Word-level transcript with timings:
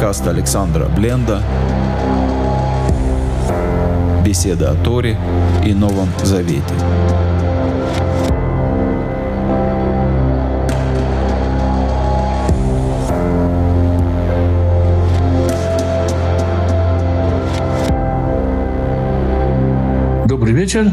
Подкаст 0.00 0.26
Александра 0.28 0.86
Бленда 0.86 1.42
Беседа 4.24 4.70
о 4.70 4.74
Торе 4.74 5.18
и 5.62 5.74
Новом 5.74 6.08
Завете. 6.22 6.62
Добрый 20.26 20.54
вечер. 20.54 20.90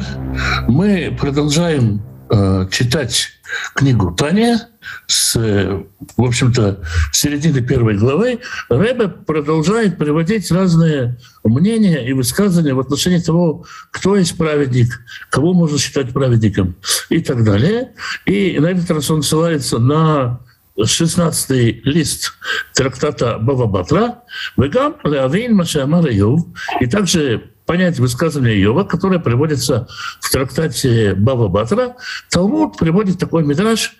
Мы 0.67 1.15
продолжаем 1.17 2.01
э, 2.29 2.67
читать 2.69 3.36
книгу 3.77 4.11
Таня 4.11 4.69
с, 5.05 5.35
в 5.35 6.23
общем-то, 6.23 6.81
середины 7.11 7.61
первой 7.61 7.95
главы. 7.95 8.39
Рэбе 8.69 9.07
продолжает 9.07 9.97
приводить 9.97 10.51
разные 10.51 11.17
мнения 11.43 12.05
и 12.07 12.13
высказывания 12.13 12.73
в 12.73 12.79
отношении 12.79 13.19
того, 13.19 13.65
кто 13.91 14.17
есть 14.17 14.35
праведник, 14.35 14.99
кого 15.29 15.53
можно 15.53 15.77
считать 15.77 16.11
праведником 16.11 16.75
и 17.09 17.19
так 17.21 17.43
далее. 17.43 17.93
И 18.25 18.57
на 18.59 18.67
этот 18.67 18.89
раз 18.89 19.11
он 19.11 19.21
ссылается 19.21 19.77
на 19.77 20.39
16 20.83 21.85
лист 21.85 22.33
трактата 22.73 23.37
Бава 23.39 23.67
Батра, 23.67 24.23
«Вегам 24.57 24.95
леавин 25.03 25.55
машамар 25.55 26.07
и 26.07 26.87
также 26.87 27.51
понять 27.67 27.99
высказывание 27.99 28.59
Иова, 28.63 28.85
которое 28.85 29.19
приводится 29.19 29.87
в 30.21 30.31
трактате 30.31 31.13
Бава 31.13 31.49
Батра. 31.49 31.97
Талмуд 32.31 32.77
приводит 32.77 33.19
такой 33.19 33.43
мидраж, 33.43 33.93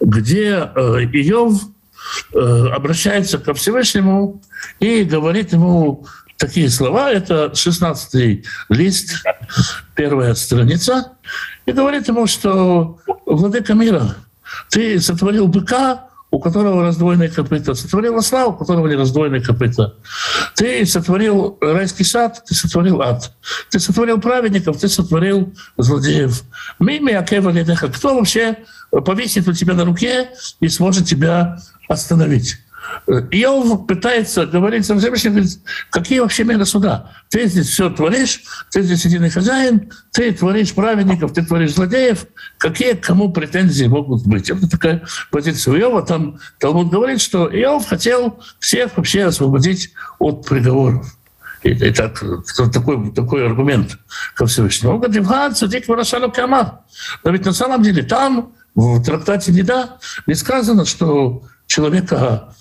где 0.00 0.70
э, 0.74 1.04
Иов 1.04 1.62
э, 2.34 2.66
обращается 2.74 3.38
ко 3.38 3.54
Всевышнему 3.54 4.42
и 4.80 5.04
говорит 5.04 5.52
ему 5.52 6.04
такие 6.36 6.68
слова. 6.68 7.12
Это 7.12 7.54
16 7.54 8.44
лист, 8.68 9.24
первая 9.94 10.34
страница. 10.34 11.12
И 11.64 11.70
говорит 11.70 12.08
ему, 12.08 12.26
что 12.26 12.98
«Владыка 13.24 13.74
мира, 13.74 14.16
ты 14.68 15.00
сотворил 15.00 15.46
быка, 15.46 16.08
у 16.32 16.40
которого 16.40 16.82
раздвоенные 16.82 17.28
копыта, 17.28 17.74
сотворил 17.74 18.16
осла, 18.16 18.46
у 18.46 18.54
которого 18.54 18.88
не 18.88 18.96
раздвоенные 18.96 19.42
копыта. 19.42 19.94
Ты 20.56 20.84
сотворил 20.86 21.58
райский 21.60 22.04
сад, 22.04 22.42
ты 22.48 22.54
сотворил 22.54 23.02
ад. 23.02 23.32
Ты 23.70 23.78
сотворил 23.78 24.18
праведников, 24.18 24.78
ты 24.78 24.88
сотворил 24.88 25.52
злодеев. 25.76 26.42
Мими 26.80 27.12
Акева 27.12 27.50
Ледеха. 27.50 27.88
Кто 27.88 28.14
вообще 28.14 28.56
повесит 29.04 29.46
у 29.46 29.52
тебя 29.52 29.74
на 29.74 29.84
руке 29.84 30.30
и 30.60 30.68
сможет 30.68 31.06
тебя 31.06 31.58
остановить? 31.86 32.61
Иов 33.06 33.86
пытается 33.86 34.46
говорить 34.46 34.86
со 34.86 34.96
Всевышним, 34.96 35.32
говорит, 35.32 35.58
какие 35.90 36.20
вообще 36.20 36.44
меры 36.44 36.64
суда? 36.64 37.12
Ты 37.30 37.46
здесь 37.46 37.68
все 37.68 37.90
творишь, 37.90 38.42
ты 38.70 38.82
здесь 38.82 39.04
единый 39.04 39.30
хозяин, 39.30 39.90
ты 40.12 40.32
творишь 40.32 40.74
праведников, 40.74 41.32
ты 41.32 41.44
творишь 41.44 41.74
злодеев. 41.74 42.26
Какие 42.58 42.94
к 42.94 43.00
кому 43.04 43.32
претензии 43.32 43.86
могут 43.86 44.26
быть? 44.26 44.50
Это 44.50 44.68
такая 44.68 45.02
позиция 45.30 45.78
Иова. 45.78 46.02
Там 46.02 46.38
Талмуд 46.58 46.90
говорит, 46.90 47.20
что 47.20 47.48
Иов 47.48 47.86
хотел 47.86 48.40
всех 48.60 48.96
вообще 48.96 49.24
освободить 49.24 49.92
от 50.18 50.46
приговоров. 50.46 51.06
И, 51.62 51.70
и 51.70 51.92
так, 51.92 52.22
такой, 52.72 53.12
такой 53.12 53.46
аргумент 53.46 53.98
ко 54.34 54.46
Всевышнему. 54.46 54.94
Он 54.94 55.00
говорит. 55.00 55.24
Но 57.24 57.30
ведь 57.30 57.44
на 57.44 57.52
самом 57.52 57.82
деле 57.82 58.02
там, 58.02 58.52
в 58.74 59.02
трактате 59.02 59.52
Неда, 59.52 59.98
не 60.26 60.34
сказано, 60.34 60.84
что 60.84 61.42
человека 61.66 62.54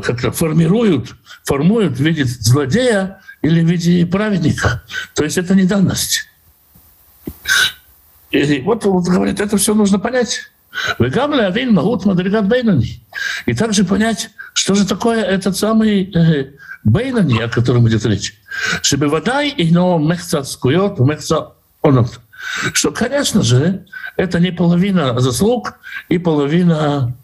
как-то 0.00 0.32
формируют, 0.32 1.14
формуют 1.44 1.98
в 1.98 2.00
виде 2.00 2.24
злодея 2.24 3.20
или 3.42 3.60
в 3.60 3.68
виде 3.68 4.06
праведника. 4.06 4.82
То 5.14 5.24
есть 5.24 5.36
это 5.36 5.54
не 5.54 5.64
данность. 5.64 6.26
И 8.30 8.60
вот, 8.62 8.84
вот 8.84 9.04
говорит, 9.04 9.40
это 9.40 9.56
все 9.58 9.74
нужно 9.74 9.98
понять. 9.98 10.50
И 13.46 13.54
также 13.54 13.84
понять, 13.84 14.30
что 14.52 14.74
же 14.74 14.86
такое 14.86 15.22
этот 15.22 15.56
самый 15.56 16.10
э, 16.14 16.52
Бейнани, 16.84 17.40
о 17.40 17.48
котором 17.48 17.88
идет 17.88 18.04
речь. 18.06 18.34
Шебевадай 18.82 19.48
и 19.48 19.70
но 19.70 19.98
мехца 19.98 20.42
скует, 20.44 20.98
мехца 20.98 21.52
онот 21.82 22.20
что, 22.72 22.90
конечно 22.90 23.42
же, 23.42 23.84
это 24.16 24.40
не 24.40 24.50
половина 24.50 25.18
заслуг 25.20 25.74
и 26.08 26.18
половина 26.18 27.14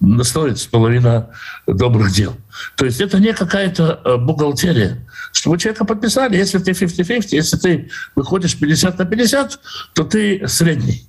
достоинств, 0.00 0.70
половина 0.70 1.30
добрых 1.66 2.12
дел. 2.12 2.36
То 2.76 2.84
есть 2.84 3.00
это 3.00 3.18
не 3.18 3.32
какая-то 3.32 4.00
э, 4.04 4.16
бухгалтерия. 4.16 5.06
Чтобы 5.32 5.58
человека 5.58 5.84
подписали, 5.84 6.36
если 6.36 6.58
ты 6.58 6.72
50-50, 6.72 7.28
если 7.30 7.56
ты 7.56 7.90
выходишь 8.14 8.58
50 8.58 8.98
на 8.98 9.04
50, 9.04 9.60
то 9.94 10.04
ты 10.04 10.46
средний. 10.46 11.06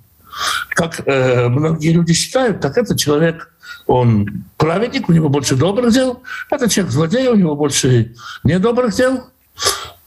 Как 0.70 1.06
э, 1.06 1.48
многие 1.48 1.92
люди 1.92 2.12
считают, 2.12 2.60
так 2.60 2.76
это 2.78 2.96
человек, 2.96 3.50
он 3.86 4.44
праведник, 4.56 5.08
у 5.08 5.12
него 5.12 5.28
больше 5.28 5.56
добрых 5.56 5.92
дел, 5.92 6.22
это 6.50 6.68
человек 6.68 6.92
злодей, 6.92 7.28
у 7.28 7.34
него 7.34 7.54
больше 7.54 8.14
недобрых 8.42 8.94
дел, 8.94 9.24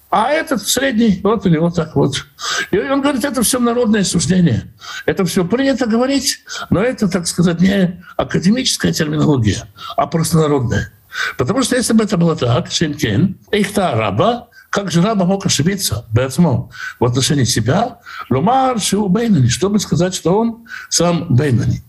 а 0.09 0.31
этот 0.31 0.65
средний, 0.65 1.19
вот 1.23 1.45
у 1.45 1.49
него 1.49 1.69
так 1.69 1.95
вот. 1.95 2.25
И 2.71 2.77
он 2.77 3.01
говорит, 3.01 3.25
это 3.25 3.41
все 3.41 3.59
народное 3.59 4.03
суждение. 4.03 4.73
Это 5.05 5.25
все 5.25 5.43
принято 5.43 5.85
говорить, 5.85 6.39
но 6.69 6.81
это, 6.81 7.09
так 7.09 7.27
сказать, 7.27 7.59
не 7.59 8.03
академическая 8.15 8.93
терминология, 8.93 9.67
а 9.97 10.07
простонародная. 10.07 10.91
Потому 11.37 11.63
что 11.63 11.75
если 11.75 11.93
бы 11.93 12.03
это 12.03 12.17
было 12.17 12.35
так, 12.35 12.71
Шенкен, 12.71 13.37
раба, 13.75 14.47
как 14.69 14.91
же 14.91 15.01
раба 15.01 15.25
мог 15.25 15.45
ошибиться 15.45 16.05
Бецмо, 16.11 16.69
в 16.99 17.05
отношении 17.05 17.43
себя, 17.43 17.99
Лумар 18.29 18.79
Шиу 18.79 19.09
Бейнани, 19.09 19.47
чтобы 19.47 19.79
сказать, 19.79 20.13
что 20.13 20.37
он 20.37 20.67
сам 20.89 21.25
Бейнани. 21.35 21.81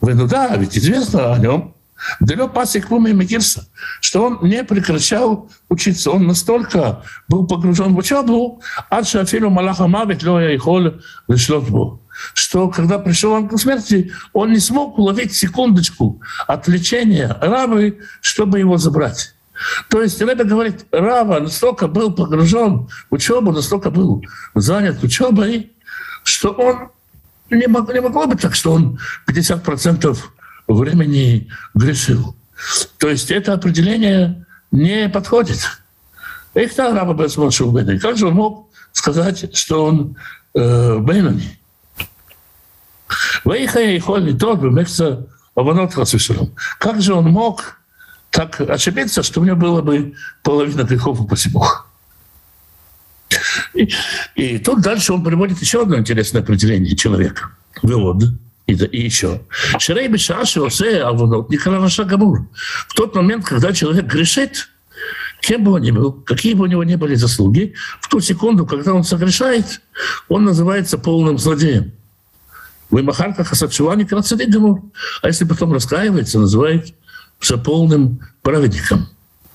Ну 0.00 0.26
да, 0.26 0.56
ведь 0.56 0.76
известно 0.76 1.32
о 1.32 1.38
нем, 1.38 1.74
Дело 2.20 2.48
пасек 2.48 2.90
Мегирса, 2.90 3.68
что 4.00 4.26
он 4.26 4.38
не 4.42 4.64
прекращал 4.64 5.50
учиться. 5.68 6.10
Он 6.10 6.26
настолько 6.26 7.02
был 7.28 7.46
погружен 7.46 7.94
в 7.94 7.98
учебу, 7.98 8.60
ад 8.90 9.06
шафилу 9.06 9.50
малаха 9.50 9.86
мавит 9.86 10.22
ло 10.22 10.40
яихол 10.40 10.94
лешлот 11.28 11.68
бо 11.68 11.98
что 12.34 12.68
когда 12.68 12.98
пришел 12.98 13.34
ангел 13.34 13.58
смерти, 13.58 14.12
он 14.32 14.52
не 14.52 14.58
смог 14.58 14.98
уловить 14.98 15.34
секундочку 15.34 16.20
отвлечения 16.46 17.36
рабы, 17.40 18.00
чтобы 18.20 18.58
его 18.58 18.76
забрать. 18.76 19.34
То 19.88 20.02
есть 20.02 20.20
Ребе 20.20 20.44
говорит, 20.44 20.86
Рава 20.90 21.38
настолько 21.38 21.86
был 21.86 22.12
погружен 22.12 22.88
в 23.10 23.14
учебу, 23.14 23.52
настолько 23.52 23.90
был 23.90 24.22
занят 24.54 25.02
учебой, 25.02 25.72
что 26.24 26.50
он 26.50 26.90
не, 27.50 27.66
мог, 27.66 27.92
не 27.92 28.00
могло 28.00 28.26
быть 28.26 28.40
так, 28.40 28.54
что 28.54 28.72
он 28.72 28.98
50% 29.28 30.16
времени 30.74 31.48
грешил. 31.74 32.36
То 32.98 33.08
есть 33.08 33.30
это 33.30 33.54
определение 33.54 34.46
не 34.70 35.08
подходит. 35.08 35.58
Их 36.54 36.74
там 36.74 36.96
раба 36.96 37.14
Бесмошев 37.14 37.72
Бенни. 37.72 37.98
Как 37.98 38.16
же 38.16 38.28
он 38.28 38.34
мог 38.34 38.68
сказать, 38.92 39.56
что 39.56 39.86
он 39.86 40.16
э, 40.54 40.98
Бенни? 40.98 41.58
Выехая 43.44 43.92
и 43.92 43.98
холли 43.98 44.32
тот 44.32 44.60
мехца 44.62 45.26
обонот 45.54 45.94
Как 46.78 47.00
же 47.00 47.14
он 47.14 47.26
мог 47.26 47.78
так 48.30 48.60
ошибиться, 48.60 49.22
что 49.22 49.40
у 49.40 49.44
него 49.44 49.56
было 49.56 49.82
бы 49.82 50.14
половина 50.42 50.82
грехов 50.82 51.20
у 51.20 51.26
Бог? 51.50 51.88
И, 53.74 53.90
и 54.34 54.58
тут 54.58 54.82
дальше 54.82 55.12
он 55.12 55.24
приводит 55.24 55.60
еще 55.60 55.82
одно 55.82 55.98
интересное 55.98 56.42
определение 56.42 56.94
человека. 56.96 57.50
Вывод. 57.82 58.24
И, 58.72 58.86
и 58.86 59.04
еще. 59.04 59.42
Ширей 59.78 60.08
Бешаши 60.08 60.60
Осе 60.60 61.02
Авонот 61.02 61.50
Николаша 61.50 62.04
Гамур. 62.04 62.46
В 62.88 62.94
тот 62.94 63.14
момент, 63.14 63.44
когда 63.44 63.72
человек 63.72 64.06
грешит, 64.06 64.68
кем 65.40 65.64
бы 65.64 65.72
он 65.72 65.82
ни 65.82 65.90
был, 65.90 66.12
какие 66.12 66.54
бы 66.54 66.64
у 66.64 66.66
него 66.66 66.84
ни 66.84 66.94
были 66.94 67.14
заслуги, 67.14 67.74
в 68.00 68.08
ту 68.08 68.20
секунду, 68.20 68.66
когда 68.66 68.94
он 68.94 69.04
согрешает, 69.04 69.80
он 70.28 70.44
называется 70.44 70.98
полным 70.98 71.38
злодеем. 71.38 71.92
Вы 72.90 73.02
махарка 73.02 73.44
хасадшивани 73.44 74.04
крацадигамур. 74.04 74.82
А 75.22 75.28
если 75.28 75.44
потом 75.44 75.72
раскаивается, 75.72 76.38
называет 76.38 76.94
полным 77.64 78.20
праведником. 78.42 79.08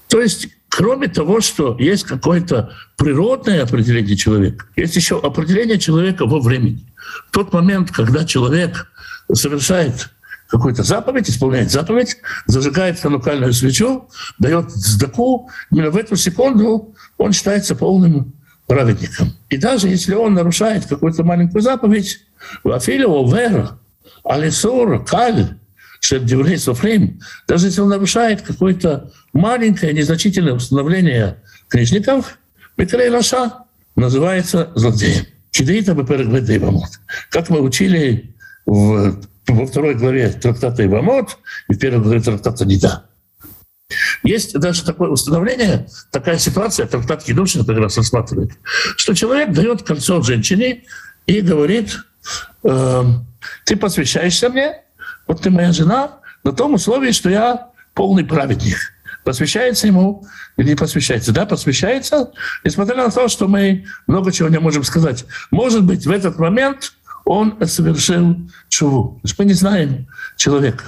То 0.09 0.21
есть 0.21 0.49
Кроме 0.77 1.07
того, 1.07 1.41
что 1.41 1.75
есть 1.79 2.03
какое-то 2.03 2.71
природное 2.97 3.63
определение 3.63 4.15
человека, 4.15 4.67
есть 4.75 4.95
еще 4.95 5.19
определение 5.19 5.79
человека 5.79 6.27
во 6.27 6.39
времени. 6.39 6.85
В 7.29 7.31
тот 7.31 7.51
момент, 7.51 7.89
когда 7.89 8.25
человек 8.25 8.87
совершает 9.33 10.09
какую-то 10.49 10.83
заповедь, 10.83 11.29
исполняет 11.29 11.71
заповедь, 11.71 12.17
зажигает 12.45 12.99
ханукальную 12.99 13.53
свечу, 13.53 14.09
дает 14.39 14.71
сдаку, 14.71 15.49
именно 15.71 15.91
в 15.91 15.97
эту 15.97 16.15
секунду 16.15 16.95
он 17.17 17.33
считается 17.33 17.75
полным 17.75 18.33
праведником. 18.65 19.33
И 19.49 19.57
даже 19.57 19.87
если 19.87 20.13
он 20.13 20.33
нарушает 20.33 20.85
какую-то 20.85 21.23
маленькую 21.23 21.61
заповедь, 21.61 22.21
Афилио, 22.63 23.25
Вера, 23.29 23.79
Алисур, 24.23 25.03
Каль, 25.03 25.57
Шердиврей 25.99 26.57
Софрейм, 26.57 27.19
даже 27.47 27.67
если 27.67 27.81
он 27.81 27.89
нарушает 27.89 28.41
какое-то 28.41 29.11
маленькое, 29.33 29.93
незначительное 29.93 30.53
установление 30.53 31.41
книжников, 31.69 32.37
Микрей 32.77 33.09
Раша 33.09 33.63
называется 33.95 34.71
злодеем. 34.75 35.25
Беперегведа 35.59 36.55
Ибамот. 36.55 36.89
Как 37.31 37.49
мы 37.49 37.61
учили 37.61 38.35
в, 38.67 39.19
во 39.47 39.65
второй 39.65 39.95
главе 39.95 40.29
трактата 40.29 40.85
Ибамот 40.85 41.37
и 41.69 41.73
в 41.73 41.79
первой 41.79 42.03
главе 42.03 42.21
трактата 42.21 42.65
Нида. 42.65 43.05
Есть 44.23 44.53
даже 44.59 44.83
такое 44.83 45.09
установление, 45.09 45.87
такая 46.11 46.37
ситуация, 46.37 46.85
трактат 46.85 47.23
Кедушин 47.23 47.65
как 47.65 47.77
раз 47.77 47.97
рассматривает, 47.97 48.51
что 48.97 49.15
человек 49.15 49.53
дает 49.53 49.83
кольцо 49.83 50.21
женщине 50.21 50.83
и 51.25 51.39
говорит, 51.39 51.97
э, 52.63 53.03
ты 53.63 53.77
посвящаешься 53.77 54.49
мне, 54.49 54.81
вот 55.25 55.41
ты 55.41 55.49
моя 55.49 55.71
жена, 55.71 56.19
на 56.43 56.51
том 56.51 56.73
условии, 56.73 57.11
что 57.11 57.29
я 57.29 57.69
полный 57.93 58.25
праведник. 58.25 58.77
Посвящается 59.23 59.87
ему 59.87 60.25
или 60.57 60.69
не 60.69 60.75
посвящается? 60.75 61.31
Да, 61.31 61.45
посвящается, 61.45 62.31
несмотря 62.63 62.95
на 62.97 63.11
то, 63.11 63.27
что 63.29 63.47
мы 63.47 63.85
много 64.05 64.31
чего 64.31 64.49
не 64.49 64.59
можем 64.59 64.83
сказать. 64.83 65.25
Может 65.51 65.85
быть, 65.85 66.05
в 66.05 66.11
этот 66.11 66.39
момент 66.39 66.93
он 67.27 67.57
совершил 67.65 68.37
чуву. 68.69 69.21
Мы 69.37 69.45
не 69.45 69.53
знаем 69.53 70.07
человека. 70.37 70.83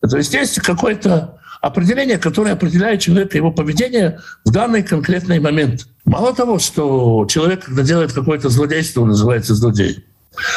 То 0.00 0.16
есть 0.16 0.32
есть 0.32 0.60
какое-то 0.60 1.40
определение, 1.60 2.18
которое 2.18 2.52
определяет 2.52 3.00
человека, 3.00 3.36
его 3.36 3.50
поведение 3.50 4.20
в 4.44 4.52
данный 4.52 4.82
конкретный 4.82 5.40
момент. 5.40 5.88
Мало 6.04 6.34
того, 6.34 6.58
что 6.58 7.26
человек, 7.28 7.64
когда 7.64 7.82
делает 7.82 8.12
какое-то 8.12 8.48
злодейство, 8.48 9.02
он 9.02 9.08
называется 9.08 9.54
злодеем. 9.54 10.02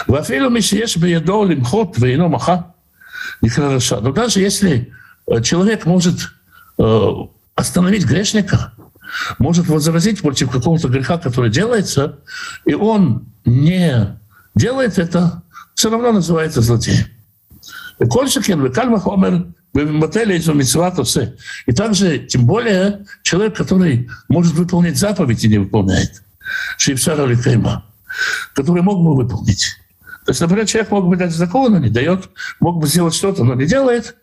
Вафилу 0.08 0.50
мишиеш 0.50 0.98
беедо 0.98 1.44
лимхот 1.44 1.98
вейно 1.98 2.28
маха. 2.28 2.76
Но 3.42 4.12
даже 4.12 4.42
если 4.42 4.92
э, 5.26 5.42
человек 5.42 5.86
может 5.86 6.20
э, 6.78 7.10
остановить 7.56 8.06
грешника, 8.06 8.74
может 9.40 9.68
возразить 9.68 10.22
против 10.22 10.52
какого-то 10.52 10.90
греха, 10.90 11.18
который 11.18 11.50
делается, 11.50 12.20
и 12.66 12.74
он 12.74 13.26
не 13.46 14.19
делает 14.60 15.00
это, 15.00 15.42
все 15.74 15.90
равно 15.90 16.12
называется 16.12 16.62
злодеем. 16.62 17.08
Кольшикин, 17.98 18.64
Векальма 18.64 19.00
Хомер, 19.00 19.48
и 21.66 21.72
также, 21.74 22.20
тем 22.20 22.46
более, 22.46 23.06
человек, 23.24 23.56
который 23.56 24.10
может 24.28 24.54
выполнить 24.54 24.98
заповедь 24.98 25.44
и 25.44 25.48
не 25.48 25.58
выполняет. 25.60 26.24
Шейпсара 26.78 27.26
или 27.26 27.36
Кайма 27.36 27.84
который 28.54 28.82
мог 28.82 29.04
бы 29.04 29.16
выполнить. 29.16 29.76
То 30.26 30.32
есть, 30.32 30.42
например, 30.42 30.66
человек 30.66 30.92
мог 30.92 31.08
бы 31.08 31.16
дать 31.16 31.32
закон, 31.32 31.72
но 31.72 31.80
не 31.80 31.90
дает, 31.90 32.30
мог 32.60 32.80
бы 32.80 32.88
сделать 32.88 33.14
что-то, 33.14 33.44
но 33.44 33.56
не 33.56 33.66
делает. 33.66 34.16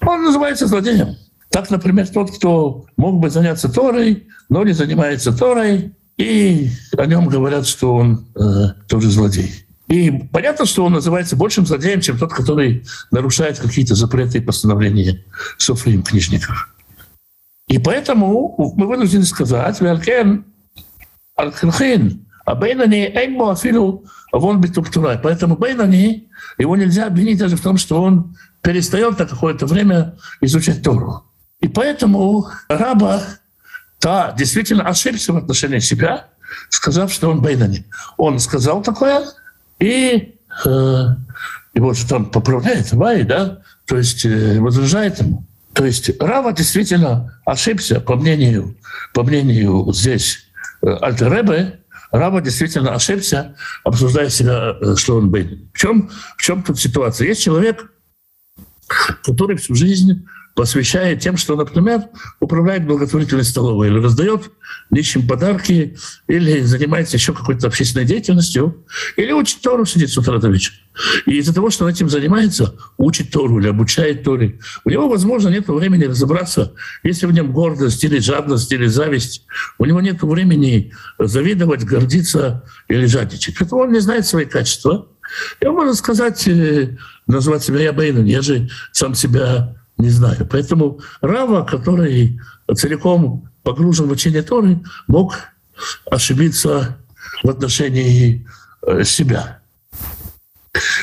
Он 0.00 0.24
называется 0.24 0.66
злодеем. 0.66 1.16
Так, 1.50 1.70
например, 1.70 2.08
тот, 2.08 2.34
кто 2.36 2.86
мог 2.96 3.20
бы 3.20 3.30
заняться 3.30 3.68
Торой, 3.68 4.28
но 4.48 4.64
не 4.64 4.72
занимается 4.72 5.36
Торой, 5.36 5.92
и 6.16 6.70
о 6.96 7.06
нем 7.06 7.28
говорят, 7.28 7.66
что 7.66 7.94
он 7.94 8.26
э, 8.34 8.68
тоже 8.88 9.10
злодей. 9.10 9.65
И 9.88 10.10
понятно, 10.10 10.66
что 10.66 10.84
он 10.84 10.92
называется 10.92 11.36
большим 11.36 11.66
злодеем, 11.66 12.00
чем 12.00 12.18
тот, 12.18 12.32
который 12.32 12.84
нарушает 13.10 13.58
какие-то 13.58 13.94
запреты 13.94 14.38
и 14.38 14.40
постановления 14.40 15.24
Софрим 15.58 16.02
книжников. 16.02 16.74
И 17.68 17.78
поэтому 17.78 18.72
мы 18.76 18.86
вынуждены 18.86 19.24
сказать, 19.24 19.80
«Вялкен 19.80 20.44
аль-хин 21.38 22.26
а 22.46 22.54
Бейнани 22.54 23.12
Эйму 23.12 23.50
Афилу 23.50 24.04
вон 24.32 24.60
битуктура. 24.60 25.20
Поэтому 25.22 25.56
Бейнани, 25.56 26.28
его 26.58 26.76
нельзя 26.76 27.06
обвинить 27.06 27.38
даже 27.38 27.56
в 27.56 27.60
том, 27.60 27.76
что 27.76 28.00
он 28.00 28.36
перестает 28.62 29.18
на 29.18 29.26
какое-то 29.26 29.66
время 29.66 30.16
изучать 30.40 30.82
Тору. 30.82 31.24
И 31.60 31.66
поэтому 31.66 32.46
раба 32.68 33.20
та 33.98 34.32
действительно 34.32 34.84
ошибся 34.84 35.32
в 35.32 35.36
отношении 35.36 35.80
себя, 35.80 36.28
сказав, 36.68 37.12
что 37.12 37.30
он 37.30 37.42
Бейнани. 37.42 37.84
Он 38.16 38.38
сказал 38.38 38.80
такое, 38.80 39.24
и 39.78 40.34
э, 40.64 41.06
его 41.74 41.92
же 41.92 42.06
там 42.06 42.26
поправляет 42.26 42.92
Вай, 42.92 43.22
да, 43.24 43.62
то 43.86 43.96
есть 43.96 44.24
э, 44.24 44.58
возражает 44.60 45.20
ему. 45.20 45.44
То 45.72 45.84
есть 45.84 46.10
Рава 46.20 46.52
действительно 46.52 47.38
ошибся, 47.44 48.00
по 48.00 48.16
мнению, 48.16 48.76
по 49.12 49.22
мнению 49.22 49.92
здесь 49.92 50.38
э, 50.82 50.88
Альтеребе, 50.88 51.80
Раба 52.10 52.40
действительно 52.40 52.94
ошибся, 52.94 53.56
обсуждая 53.84 54.30
себя, 54.30 54.76
э, 54.80 54.94
что 54.96 55.16
он 55.16 55.30
беден. 55.30 55.68
В 55.72 55.78
чем, 55.78 56.10
в 56.36 56.42
чем 56.42 56.62
тут 56.62 56.80
ситуация? 56.80 57.28
Есть 57.28 57.42
человек, 57.42 57.92
который 59.22 59.56
всю 59.56 59.74
жизнь 59.74 60.26
посвящает 60.56 61.20
тем, 61.20 61.36
что, 61.36 61.54
например, 61.54 62.04
управляет 62.40 62.86
благотворительной 62.86 63.44
столовой 63.44 63.88
или 63.88 63.98
раздает 63.98 64.50
нищим 64.90 65.28
подарки, 65.28 65.98
или 66.28 66.62
занимается 66.62 67.18
еще 67.18 67.34
какой-то 67.34 67.66
общественной 67.66 68.06
деятельностью, 68.06 68.86
или 69.16 69.32
учит 69.32 69.60
Тору, 69.60 69.84
сидит 69.84 70.08
с 70.08 70.16
утра 70.16 70.38
до 70.38 70.48
вечера. 70.48 70.74
И 71.26 71.36
из-за 71.36 71.54
того, 71.54 71.68
что 71.68 71.84
он 71.84 71.90
этим 71.90 72.08
занимается, 72.08 72.74
учит 72.96 73.30
Тору 73.30 73.60
или 73.60 73.68
обучает 73.68 74.24
Торе, 74.24 74.58
у 74.86 74.90
него, 74.90 75.10
возможно, 75.10 75.50
нет 75.50 75.68
времени 75.68 76.04
разобраться, 76.04 76.72
если 77.02 77.26
в 77.26 77.32
нем 77.32 77.52
гордость 77.52 78.02
или 78.02 78.18
жадность 78.18 78.72
или 78.72 78.86
зависть. 78.86 79.44
У 79.78 79.84
него 79.84 80.00
нет 80.00 80.22
времени 80.22 80.94
завидовать, 81.18 81.84
гордиться 81.84 82.64
или 82.88 83.04
жадничать. 83.04 83.56
Поэтому 83.58 83.82
он 83.82 83.92
не 83.92 84.00
знает 84.00 84.26
свои 84.26 84.46
качества. 84.46 85.08
И 85.60 85.66
он 85.66 85.74
может 85.74 85.96
сказать, 85.96 86.48
э, 86.48 86.96
назвать 87.26 87.62
себя 87.62 87.80
я 87.80 87.92
Бейнон, 87.92 88.24
я 88.24 88.40
же 88.40 88.70
сам 88.92 89.14
себя 89.14 89.76
не 89.98 90.10
знаю. 90.10 90.46
Поэтому 90.50 91.00
Рава, 91.20 91.64
который 91.64 92.40
целиком 92.74 93.48
погружен 93.62 94.06
в 94.06 94.12
учение 94.12 94.42
Торы, 94.42 94.80
мог 95.06 95.36
ошибиться 96.10 96.98
в 97.42 97.50
отношении 97.50 98.46
э, 98.86 99.04
себя. 99.04 99.60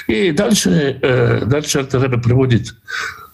И 0.07 0.31
дальше, 0.31 0.99
э, 1.01 1.45
дальше 1.45 1.79
Альтеребе 1.79 2.19
приводит 2.19 2.75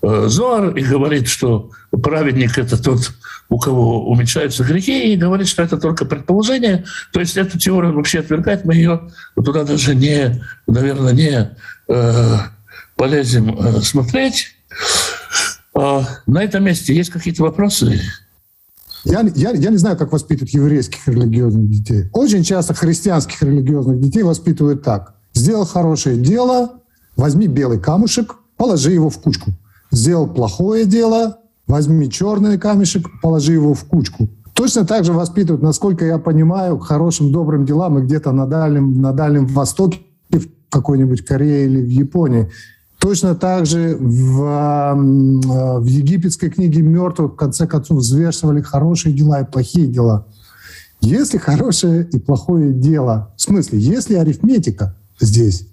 э, 0.01 0.25
Зоар 0.27 0.75
и 0.75 0.81
говорит, 0.81 1.27
что 1.27 1.71
праведник— 1.91 2.57
это 2.57 2.81
тот, 2.81 3.11
у 3.49 3.59
кого 3.59 4.09
уменьшаются 4.09 4.63
грехи, 4.63 5.13
и 5.13 5.17
говорит, 5.17 5.47
что 5.47 5.63
это 5.63 5.77
только 5.77 6.05
предположение. 6.05 6.85
То 7.11 7.19
есть 7.19 7.35
эту 7.35 7.59
теорию 7.59 7.93
вообще 7.93 8.19
отвергать, 8.19 8.63
мы 8.63 8.75
ее 8.75 9.11
туда 9.35 9.63
даже 9.63 9.95
не, 9.95 10.41
наверное, 10.67 11.13
не 11.13 11.57
полезем 12.95 13.81
смотреть. 13.81 14.55
А, 15.75 16.03
на 16.25 16.43
этом 16.43 16.63
месте 16.63 16.95
есть 16.95 17.09
какие-то 17.09 17.43
вопросы? 17.43 17.99
Я, 19.05 19.21
я, 19.35 19.51
я 19.51 19.69
не 19.69 19.77
знаю, 19.77 19.97
как 19.97 20.11
воспитывают 20.11 20.53
еврейских 20.53 21.07
религиозных 21.07 21.69
детей. 21.69 22.09
Очень 22.11 22.43
часто 22.43 22.73
христианских 22.73 23.41
религиозных 23.41 23.99
детей 23.99 24.23
воспитывают 24.23 24.83
так. 24.83 25.15
Сделал 25.33 25.65
хорошее 25.65 26.17
дело, 26.17 26.81
возьми 27.15 27.47
белый 27.47 27.79
камушек, 27.79 28.35
положи 28.57 28.91
его 28.91 29.09
в 29.09 29.19
кучку. 29.19 29.51
Сделал 29.91 30.27
плохое 30.27 30.85
дело, 30.85 31.39
возьми 31.65 32.09
черный 32.09 32.57
камешек, 32.57 33.07
положи 33.21 33.53
его 33.53 33.73
в 33.73 33.85
кучку. 33.85 34.29
Точно 34.53 34.85
так 34.85 35.05
же 35.05 35.13
воспитывают, 35.13 35.63
насколько 35.63 36.03
я 36.03 36.17
понимаю, 36.17 36.77
к 36.77 36.85
хорошим 36.85 37.31
добрым 37.31 37.65
делам 37.65 37.97
и 37.97 38.01
где-то 38.01 38.33
на 38.33 38.45
Дальнем, 38.45 39.01
на 39.01 39.13
Дальнем 39.13 39.47
Востоке, 39.47 39.99
в 40.29 40.47
какой-нибудь 40.69 41.25
Корее 41.25 41.65
или 41.65 41.81
в 41.81 41.89
Японии. 41.89 42.51
Точно 42.99 43.33
так 43.33 43.65
же 43.65 43.95
в, 43.97 44.93
в 44.93 45.85
египетской 45.85 46.49
книге 46.49 46.81
мертвых 46.81 47.33
в 47.33 47.35
конце 47.35 47.65
концов 47.65 47.99
взвешивали 47.99 48.61
хорошие 48.61 49.15
дела 49.15 49.41
и 49.41 49.49
плохие 49.49 49.87
дела. 49.87 50.27
Если 50.99 51.37
хорошее 51.37 52.07
и 52.11 52.19
плохое 52.19 52.73
дело, 52.73 53.33
в 53.37 53.41
смысле, 53.41 53.79
если 53.79 54.15
арифметика 54.15 54.97
здесь, 55.19 55.65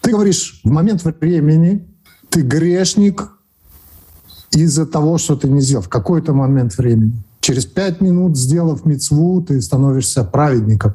ты 0.00 0.12
говоришь, 0.12 0.62
в 0.64 0.70
момент 0.70 1.04
времени 1.04 1.86
ты 2.30 2.40
грешник 2.40 3.32
из-за 4.50 4.86
того, 4.86 5.18
что 5.18 5.36
ты 5.36 5.46
не 5.46 5.60
сделал 5.60 5.82
в 5.82 5.90
какой-то 5.90 6.32
момент 6.32 6.76
времени. 6.78 7.22
Через 7.40 7.66
пять 7.66 8.00
минут, 8.00 8.38
сделав 8.38 8.86
мецву, 8.86 9.42
ты 9.42 9.60
становишься 9.60 10.24
праведником. 10.24 10.94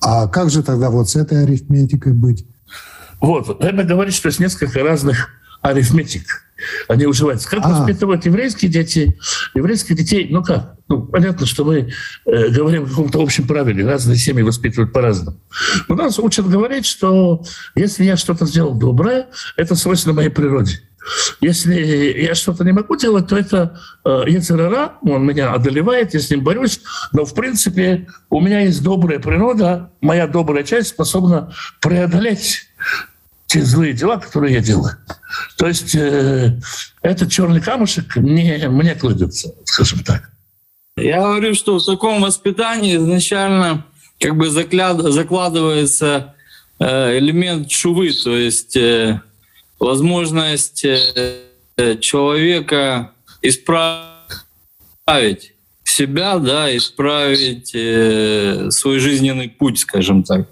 А 0.00 0.28
как 0.28 0.50
же 0.50 0.62
тогда 0.62 0.90
вот 0.90 1.08
с 1.08 1.16
этой 1.16 1.44
арифметикой 1.44 2.12
быть? 2.12 2.46
Вот. 3.26 3.62
Это 3.62 3.82
говорит, 3.82 4.14
что 4.14 4.28
есть 4.28 4.38
несколько 4.38 4.84
разных 4.84 5.30
арифметик. 5.60 6.44
Они 6.88 7.06
уживаются. 7.06 7.50
Как 7.50 7.64
а. 7.64 7.68
воспитывают 7.70 8.24
еврейские 8.24 8.70
дети? 8.70 9.18
Еврейских 9.54 9.96
детей, 9.96 10.28
ну 10.30 10.42
как? 10.42 10.76
Ну, 10.88 11.02
понятно, 11.02 11.44
что 11.44 11.64
мы 11.64 11.92
э, 12.24 12.48
говорим 12.50 12.84
о 12.84 12.86
каком-то 12.86 13.20
общем 13.20 13.48
правиле. 13.48 13.84
Разные 13.84 14.16
семьи 14.16 14.42
воспитывают 14.42 14.92
по-разному. 14.92 15.40
Но 15.88 15.96
нас 15.96 16.20
учат 16.20 16.48
говорить, 16.48 16.86
что 16.86 17.42
если 17.74 18.04
я 18.04 18.16
что-то 18.16 18.46
сделал 18.46 18.74
доброе, 18.74 19.26
это 19.56 19.74
свойственно 19.74 20.14
моей 20.14 20.30
природе. 20.30 20.80
Если 21.40 21.74
я 22.20 22.34
что-то 22.34 22.64
не 22.64 22.72
могу 22.72 22.96
делать, 22.96 23.26
то 23.26 23.36
это 23.36 23.80
э, 24.04 24.24
Ецерара, 24.28 24.94
он 25.02 25.26
меня 25.26 25.52
одолевает, 25.52 26.14
я 26.14 26.20
с 26.20 26.30
ним 26.30 26.42
борюсь, 26.42 26.80
но 27.12 27.24
в 27.24 27.34
принципе 27.34 28.06
у 28.30 28.40
меня 28.40 28.60
есть 28.60 28.82
добрая 28.82 29.18
природа, 29.18 29.90
моя 30.00 30.26
добрая 30.26 30.64
часть 30.64 30.88
способна 30.88 31.52
преодолеть 31.80 32.66
те 33.56 33.64
злые 33.64 33.94
дела, 33.94 34.18
которые 34.18 34.54
я 34.54 34.60
делаю. 34.60 34.96
То 35.56 35.66
есть 35.66 35.94
э, 35.94 36.58
этот 37.00 37.30
черный 37.30 37.60
камушек 37.60 38.16
не 38.16 38.68
мне 38.68 38.94
кладется, 38.94 39.54
скажем 39.64 40.00
так. 40.00 40.30
Я 40.96 41.20
говорю, 41.22 41.54
что 41.54 41.78
в 41.78 41.84
таком 41.84 42.20
воспитании 42.20 42.96
изначально 42.96 43.86
как 44.20 44.36
бы 44.36 44.50
закладывается 44.50 46.34
э, 46.78 47.18
элемент 47.18 47.70
шувы, 47.70 48.12
то 48.12 48.36
есть 48.36 48.76
э, 48.76 49.22
возможность 49.78 50.84
э, 50.84 51.98
человека 52.00 53.12
исправить 53.40 54.34
себя, 55.84 56.38
да, 56.38 56.76
исправить 56.76 57.70
свой 58.74 58.98
жизненный 58.98 59.48
путь, 59.48 59.78
скажем 59.78 60.24
так. 60.24 60.46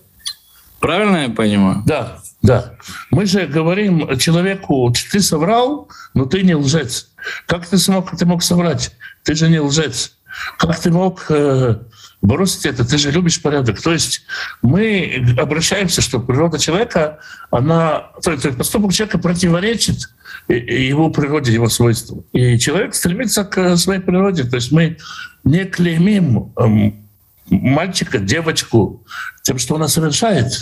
Правильно 0.80 1.16
я 1.24 1.28
понимаю? 1.28 1.82
Да, 1.86 2.22
да. 2.44 2.74
Мы 3.10 3.24
же 3.24 3.46
говорим 3.46 4.18
человеку, 4.18 4.94
ты 5.10 5.20
соврал, 5.20 5.88
но 6.12 6.26
ты 6.26 6.42
не 6.42 6.54
лжец. 6.54 7.08
Как 7.46 7.66
ты 7.66 7.78
смог, 7.78 8.14
ты 8.14 8.26
мог 8.26 8.42
соврать? 8.42 8.92
Ты 9.22 9.34
же 9.34 9.48
не 9.48 9.60
лжец. 9.60 10.12
Как 10.58 10.78
ты 10.78 10.90
мог 10.90 11.24
э, 11.30 11.76
бросить 12.20 12.66
это? 12.66 12.84
Ты 12.84 12.98
же 12.98 13.10
любишь 13.10 13.40
порядок. 13.40 13.80
То 13.80 13.94
есть 13.94 14.26
мы 14.60 15.24
обращаемся, 15.38 16.02
что 16.02 16.20
природа 16.20 16.58
человека, 16.58 17.20
она, 17.50 18.10
то 18.22 18.32
есть 18.32 18.58
поступок 18.58 18.92
человека 18.92 19.16
противоречит 19.16 20.10
его 20.48 21.08
природе, 21.08 21.50
его 21.50 21.70
свойствам. 21.70 22.24
И 22.34 22.58
человек 22.58 22.94
стремится 22.94 23.44
к 23.44 23.74
своей 23.78 24.02
природе. 24.02 24.44
То 24.44 24.56
есть 24.56 24.70
мы 24.70 24.98
не 25.44 25.64
клеймим 25.64 26.52
эм, 26.58 27.08
мальчика, 27.48 28.18
девочку 28.18 29.02
тем, 29.44 29.56
что 29.56 29.76
она 29.76 29.88
совершает. 29.88 30.52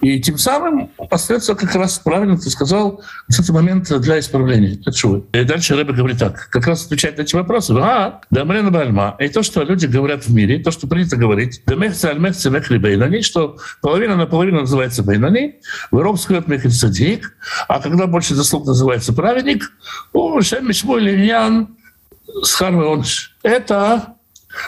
И 0.00 0.20
тем 0.20 0.38
самым 0.38 0.90
остается 1.10 1.54
как 1.54 1.74
раз 1.74 1.98
правильно, 1.98 2.38
ты 2.38 2.48
сказал, 2.50 3.02
этот 3.28 3.48
момент 3.50 3.88
для 4.00 4.18
исправления. 4.18 4.78
Это? 4.86 5.22
И 5.32 5.44
дальше 5.44 5.76
Рэбе 5.76 5.92
говорит 5.92 6.18
так, 6.18 6.48
как 6.48 6.66
раз 6.66 6.86
отвечает 6.86 7.18
на 7.18 7.22
эти 7.22 7.34
вопросы. 7.34 7.74
А, 7.78 8.20
да 8.30 8.44
мрена 8.44 8.70
бальма. 8.70 9.16
И 9.18 9.28
то, 9.28 9.42
что 9.42 9.62
люди 9.62 9.86
говорят 9.86 10.24
в 10.24 10.32
мире, 10.32 10.58
то, 10.62 10.70
что 10.70 10.86
принято 10.86 11.16
говорить, 11.16 11.62
да 11.66 11.74
мехца 11.74 12.08
аль 12.08 12.18
мехца 12.18 12.48
мехли 12.50 12.78
бейнани, 12.78 13.20
что 13.20 13.58
половина 13.82 14.16
на 14.16 14.26
половину 14.26 14.60
называется 14.60 15.02
бейнани, 15.02 15.56
выроб 15.90 16.18
скрет 16.18 16.48
мехель 16.48 16.72
садик, 16.72 17.34
а 17.68 17.80
когда 17.80 18.06
больше 18.06 18.34
заслуг 18.34 18.66
называется 18.66 19.12
праведник, 19.12 19.70
у 20.12 20.40
шем 20.40 20.66
мишму 20.68 20.96
линьян 20.96 21.76
схарвы 22.42 22.90
онш. 22.90 23.36
Это 23.42 24.14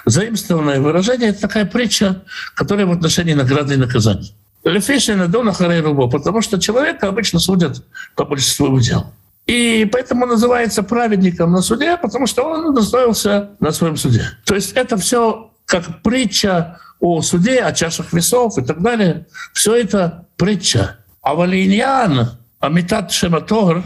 заимствованное 0.04 0.80
выражение, 0.80 1.30
это 1.30 1.42
такая 1.42 1.64
притча, 1.64 2.22
которая 2.54 2.86
в 2.86 2.92
отношении 2.92 3.34
награды 3.34 3.74
и 3.74 3.76
наказания. 3.76 4.30
Лефишина 4.64 5.26
Дона 5.26 5.52
Харейрубо, 5.52 6.08
потому 6.08 6.40
что 6.40 6.60
человека 6.60 7.08
обычно 7.08 7.40
судят 7.40 7.84
по 8.14 8.24
большинству 8.24 8.78
дел. 8.80 9.12
И 9.46 9.88
поэтому 9.90 10.26
называется 10.26 10.82
праведником 10.82 11.52
на 11.52 11.62
суде, 11.62 11.96
потому 11.96 12.26
что 12.26 12.44
он 12.44 12.74
достоился 12.74 13.50
на 13.58 13.72
своем 13.72 13.96
суде. 13.96 14.24
То 14.44 14.54
есть 14.54 14.72
это 14.72 14.96
все 14.96 15.50
как 15.66 16.02
притча 16.02 16.78
о 17.00 17.22
суде, 17.22 17.60
о 17.60 17.72
чашах 17.72 18.12
весов 18.12 18.56
и 18.58 18.62
так 18.62 18.80
далее. 18.80 19.26
Все 19.52 19.74
это 19.74 20.26
притча. 20.36 20.98
А 21.22 21.34
валиньян, 21.34 22.38
амитат 22.60 23.10
шематор, 23.10 23.82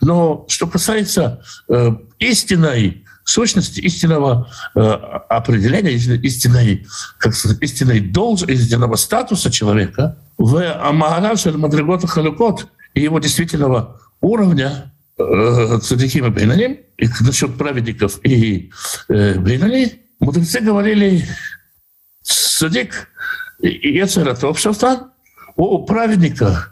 но 0.00 0.44
что 0.48 0.66
касается 0.68 1.42
э, 1.68 1.90
истинной 2.18 3.04
сущности 3.24 3.80
истинного 3.80 4.50
э, 4.74 4.80
определения, 4.80 5.92
истинной, 5.92 6.86
как 7.18 7.34
сказать, 7.34 7.58
истинной 7.60 8.00
долж, 8.00 8.42
истинного 8.42 8.96
статуса 8.96 9.50
человека 9.50 10.18
в 10.38 10.56
Амагараше 10.56 11.52
Мадригота 11.52 12.06
Халюкот 12.06 12.68
и 12.94 13.02
его 13.02 13.18
действительного 13.18 14.00
уровня 14.20 14.92
э, 15.18 15.78
Цадикима 15.82 16.30
Бейнаним, 16.30 16.78
и 16.98 17.08
насчет 17.20 17.56
праведников 17.56 18.20
и 18.24 18.70
э, 19.08 19.38
Бейнани, 19.38 20.00
мудрецы 20.20 20.60
говорили 20.60 21.26
Садик 22.22 23.08
и 23.60 23.96
Ецератов 23.96 24.58
Шафтан 24.58 25.12
о 25.56 25.78
праведниках, 25.84 26.71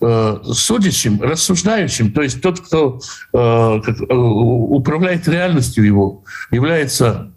судящим, 0.00 1.20
рассуждающим, 1.20 2.12
то 2.12 2.22
есть 2.22 2.40
тот, 2.40 2.60
кто 2.60 3.00
э, 3.32 3.36
э, 3.38 4.14
управляет 4.14 5.28
реальностью 5.28 5.84
его, 5.84 6.24
является 6.50 7.32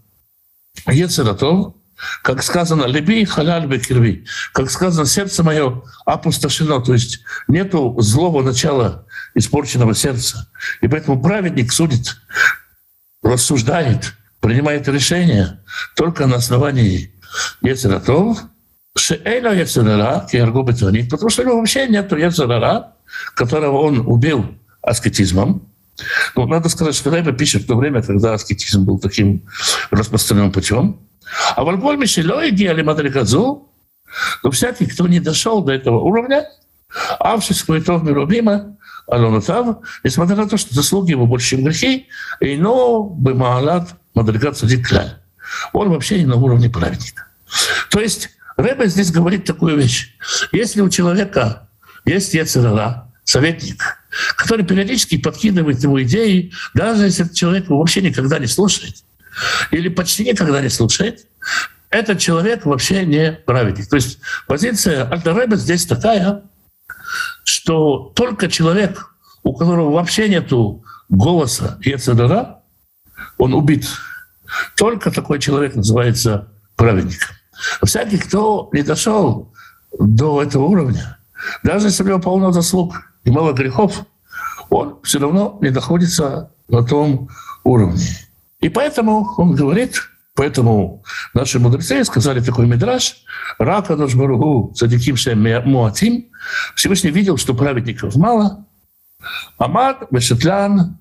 Ецератов, 0.88 1.74
как 2.22 2.42
сказано, 2.42 2.86
«Леби 2.86 3.26
халяль 3.26 3.66
бекирви», 3.68 4.26
как 4.54 4.72
сказано, 4.72 5.06
«сердце 5.06 5.44
мое 5.44 5.82
опустошено», 6.06 6.82
то 6.82 6.94
есть 6.94 7.22
нету 7.48 7.96
злого 8.00 8.42
начала 8.42 9.06
испорченного 9.36 9.94
сердца. 9.94 10.50
И 10.82 10.88
поэтому 10.88 11.22
праведник 11.22 11.72
судит, 11.72 12.18
рассуждает, 13.22 14.14
принимает 14.40 14.88
решения 14.88 15.62
только 15.96 16.28
на 16.28 16.38
основании 16.38 17.14
Ецератов– 17.62 18.40
Шеэля 18.96 19.54
Яцерара, 19.54 20.28
Киаргу 20.32 20.64
Бетонит, 20.64 21.10
потому 21.10 21.30
что 21.30 21.42
у 21.42 21.46
него 21.46 21.58
вообще 21.58 21.88
нет 21.88 22.12
Яцерара, 22.12 22.94
которого 23.36 23.80
он 23.80 24.00
убил 24.08 24.46
аскетизмом. 24.82 25.68
Ну, 26.36 26.48
надо 26.48 26.70
сказать, 26.70 26.96
что 26.96 27.12
Рэбе 27.12 27.34
пишет 27.34 27.64
в 27.64 27.68
то 27.68 27.76
время, 27.76 28.02
когда 28.02 28.34
аскетизм 28.34 28.84
был 28.84 29.00
таким 29.00 29.44
распространенным 29.92 30.52
путем. 30.52 31.00
А 31.56 31.64
в 31.64 31.70
Альбольме 31.70 32.06
Шилой 32.06 32.52
Гиали 32.52 32.82
Мадрикадзу, 32.82 33.70
но 34.44 34.52
всякий, 34.52 34.86
кто 34.86 35.08
не 35.08 35.20
дошел 35.20 35.64
до 35.64 35.72
этого 35.74 36.00
уровня, 36.00 36.48
Авшис 37.20 37.64
Куитов 37.64 38.04
Мирубима, 38.04 38.78
Алонатав, 39.08 39.78
несмотря 40.04 40.36
на 40.36 40.48
то, 40.48 40.58
что 40.58 40.74
заслуги 40.74 41.12
его 41.12 41.26
больше, 41.26 41.52
чем 41.52 41.64
грехи, 41.64 42.08
и 42.40 42.58
но 42.58 43.04
бы 43.04 43.34
Маалат 43.34 43.90
Мадрикад 44.14 44.58
Садик 44.58 44.88
Он 45.74 45.90
вообще 45.90 46.20
не 46.20 46.26
на 46.26 46.36
уровне 46.36 46.70
праведника. 46.70 47.28
То 47.90 48.00
есть 48.00 48.30
Рэбе 48.64 48.88
здесь 48.88 49.12
говорит 49.12 49.46
такую 49.46 49.78
вещь. 49.78 50.16
Если 50.52 50.82
у 50.82 50.90
человека 50.90 51.70
есть 52.06 52.34
Ецерара, 52.34 53.12
советник, 53.24 53.82
который 54.38 54.66
периодически 54.66 55.18
подкидывает 55.18 55.82
ему 55.84 56.02
идеи, 56.02 56.52
даже 56.74 57.06
если 57.06 57.26
этот 57.26 57.36
человек 57.36 57.66
его 57.66 57.80
вообще 57.80 58.02
никогда 58.02 58.40
не 58.40 58.48
слушает, 58.48 58.96
или 59.72 59.90
почти 59.90 60.26
никогда 60.26 60.62
не 60.62 60.70
слушает, 60.70 61.26
этот 61.90 62.20
человек 62.20 62.66
вообще 62.66 63.06
не 63.06 63.34
праведник. 63.34 63.88
То 63.90 63.98
есть 63.98 64.20
позиция 64.48 65.08
Альтереба 65.10 65.56
здесь 65.56 65.86
такая, 65.86 66.44
что 67.44 68.12
только 68.16 68.50
человек, 68.50 69.14
у 69.44 69.54
которого 69.54 69.92
вообще 69.92 70.28
нету 70.28 70.84
голоса 71.10 71.78
Ецедара, 71.82 72.62
он 73.38 73.54
убит. 73.54 73.88
Только 74.76 75.12
такой 75.12 75.40
человек 75.40 75.76
называется 75.76 76.48
праведником. 76.76 77.36
Всякий, 77.84 78.18
кто 78.18 78.70
не 78.74 78.84
дошел 78.84 79.54
до 80.00 80.42
этого 80.42 80.66
уровня, 80.66 81.18
даже 81.64 81.88
если 81.88 82.04
у 82.04 82.08
него 82.08 82.20
полно 82.20 82.52
заслуг 82.52 82.96
и 83.24 83.32
мало 83.32 83.54
грехов, 83.54 84.06
он 84.70 85.00
все 85.04 85.20
равно 85.20 85.58
не 85.62 85.70
находится 85.70 86.52
на 86.68 86.84
том 86.84 87.30
уровне. 87.64 88.08
И 88.60 88.70
поэтому 88.70 89.34
он 89.38 89.56
говорит, 89.56 89.96
поэтому 90.36 91.04
наши 91.34 91.60
мудрецы 91.60 92.04
сказали 92.06 92.40
такой 92.40 92.66
мидраж, 92.66 93.18
«Рака 93.60 93.96
нож 93.96 94.16
баругу 94.16 94.74
садиким 94.76 95.16
муатим». 95.70 96.26
Всевышний 96.76 97.12
видел, 97.12 97.38
что 97.38 97.54
праведников 97.54 98.16
мало, 98.16 98.66
Амад, 99.58 100.08
Бешетлян, 100.12 100.98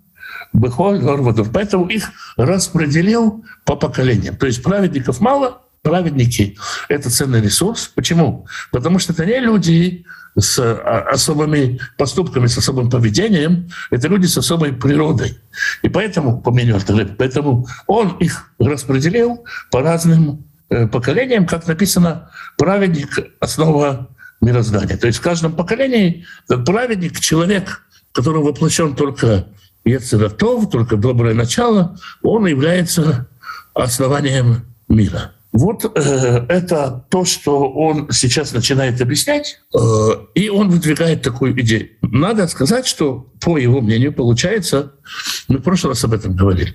Бехоль, 0.52 0.98
Горвадов. 0.98 1.50
Поэтому 1.52 1.86
их 1.86 2.10
распределил 2.36 3.44
по 3.64 3.76
поколениям. 3.76 4.36
То 4.36 4.46
есть 4.46 4.62
праведников 4.62 5.20
мало, 5.20 5.62
праведники— 5.82 6.56
это 6.88 7.10
ценный 7.10 7.40
ресурс. 7.40 7.90
Почему? 7.94 8.46
Потому 8.70 8.98
что 8.98 9.12
это 9.12 9.26
не 9.26 9.40
люди 9.40 10.04
с 10.38 10.58
а, 10.58 11.08
особыми 11.10 11.80
поступками, 11.98 12.46
с 12.46 12.56
особым 12.56 12.88
поведением, 12.88 13.68
это 13.90 14.08
люди 14.08 14.26
с 14.26 14.38
особой 14.38 14.72
природой. 14.72 15.38
И 15.82 15.88
поэтому, 15.88 16.40
по 16.40 16.50
мнению 16.50 16.76
Артелева, 16.76 17.14
поэтому 17.18 17.66
он 17.86 18.16
их 18.18 18.50
распределил 18.58 19.44
по 19.70 19.82
разным 19.82 20.46
э, 20.70 20.86
поколениям, 20.86 21.46
как 21.46 21.66
написано, 21.66 22.30
праведник— 22.56 23.18
основа 23.40 24.08
мироздания. 24.40 24.96
То 24.96 25.08
есть 25.08 25.18
в 25.18 25.22
каждом 25.22 25.54
поколении 25.54 26.24
праведник— 26.48 27.20
человек, 27.20 27.82
который 28.12 28.42
воплощен 28.42 28.94
только 28.94 29.48
Ецератов, 29.84 30.70
только 30.70 30.96
доброе 30.96 31.34
начало, 31.34 31.98
он 32.22 32.46
является 32.46 33.26
основанием 33.74 34.64
мира. 34.88 35.32
Вот 35.52 35.84
э, 35.84 36.46
это 36.48 37.04
то, 37.10 37.26
что 37.26 37.70
он 37.70 38.10
сейчас 38.10 38.52
начинает 38.52 39.02
объяснять, 39.02 39.60
э, 39.74 39.78
и 40.34 40.48
он 40.48 40.70
выдвигает 40.70 41.20
такую 41.20 41.60
идею. 41.60 41.90
Надо 42.00 42.48
сказать, 42.48 42.86
что 42.86 43.30
по 43.38 43.58
его 43.58 43.82
мнению 43.82 44.14
получается, 44.14 44.94
мы 45.48 45.58
в 45.58 45.62
прошлый 45.62 45.90
раз 45.90 46.02
об 46.04 46.14
этом 46.14 46.34
говорили, 46.34 46.74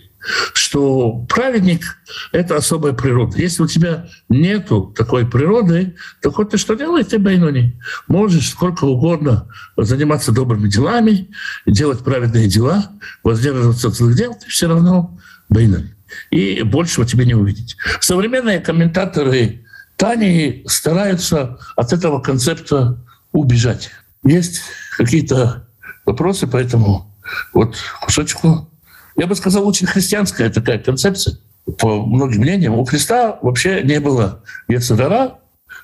что 0.53 1.25
праведник— 1.27 1.81
это 2.31 2.55
особая 2.55 2.93
природа. 2.93 3.39
Если 3.39 3.63
у 3.63 3.67
тебя 3.67 4.10
нету 4.29 4.93
такой 4.96 5.25
природы, 5.27 5.96
то 6.22 6.31
хоть 6.31 6.50
ты 6.50 6.57
что 6.60 6.75
делай, 6.75 7.03
ты 7.03 7.17
Байнони. 7.17 7.81
Можешь 8.07 8.51
сколько 8.51 8.86
угодно 8.86 9.50
заниматься 9.75 10.31
добрыми 10.31 10.67
делами, 10.67 11.29
делать 11.65 12.03
праведные 12.03 12.48
дела, 12.48 12.91
воздерживаться 13.24 13.88
от 13.88 13.96
злых 13.96 14.15
дел, 14.15 14.36
ты 14.36 14.48
все 14.51 14.67
равно 14.67 15.17
Байнони 15.50 15.97
и 16.32 16.62
большего 16.64 17.06
тебе 17.06 17.26
не 17.26 17.34
увидеть. 17.34 17.78
Современные 18.00 18.60
комментаторы 18.60 19.66
Тани 19.96 20.64
стараются 20.68 21.58
от 21.76 21.94
этого 21.94 22.20
концепта 22.20 23.04
убежать. 23.32 23.90
Есть 24.24 24.62
какие-то 24.98 25.68
вопросы 26.06 26.48
по 26.48 26.58
этому 26.58 27.14
вот 27.54 27.76
кусочку. 28.02 28.70
Я 29.16 29.28
бы 29.28 29.36
сказал, 29.36 29.68
очень 29.68 29.88
христианская 29.88 30.50
такая 30.50 30.80
концепция. 30.80 31.40
По 31.80 32.06
многим 32.06 32.42
мнениям, 32.42 32.76
у 32.76 32.86
Христа 32.86 33.40
вообще 33.42 33.82
не 33.84 34.00
было 34.00 34.44
Ецедара, 34.68 35.40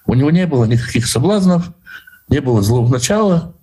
у 0.06 0.14
него 0.14 0.32
не 0.32 0.48
было 0.48 0.66
никаких 0.66 1.08
соблазнов, 1.08 1.72
не 2.30 2.40
было 2.40 2.62
злого 2.62 2.90
начала. 2.90 3.56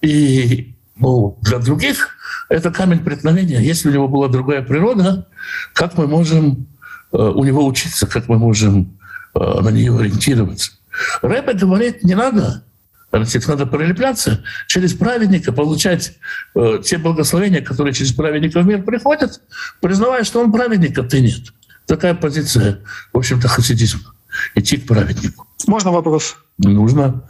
И 0.00 0.76
ну, 0.96 1.38
для 1.42 1.58
других 1.58 2.16
это 2.48 2.70
камень 2.70 3.04
преткновения. 3.04 3.60
Если 3.60 3.88
у 3.88 3.92
него 3.92 4.08
была 4.08 4.28
другая 4.28 4.62
природа, 4.62 5.28
как 5.72 5.96
мы 5.96 6.06
можем 6.06 6.66
э, 7.12 7.16
у 7.16 7.44
него 7.44 7.66
учиться, 7.66 8.06
как 8.06 8.28
мы 8.28 8.38
можем 8.38 8.98
э, 9.34 9.38
на 9.38 9.68
нее 9.68 9.98
ориентироваться? 9.98 10.72
Рэбе 11.22 11.52
говорит, 11.54 12.02
не 12.04 12.14
надо, 12.14 12.64
надо 13.12 13.66
прилепляться 13.66 14.44
через 14.66 14.94
праведника, 14.94 15.52
получать 15.52 16.14
э, 16.54 16.80
те 16.84 16.98
благословения, 16.98 17.60
которые 17.60 17.92
через 17.92 18.12
праведника 18.12 18.60
в 18.60 18.66
мир 18.66 18.82
приходят, 18.82 19.40
признавая, 19.80 20.24
что 20.24 20.40
он 20.40 20.52
праведник, 20.52 20.98
а 20.98 21.02
ты 21.02 21.20
нет. 21.20 21.52
Такая 21.86 22.14
позиция, 22.14 22.80
в 23.12 23.18
общем-то, 23.18 23.48
хасидизма. 23.48 24.12
Идти 24.54 24.76
к 24.76 24.86
праведнику. 24.86 25.46
Можно 25.66 25.90
вопрос? 25.90 26.36
Нужно. 26.58 27.24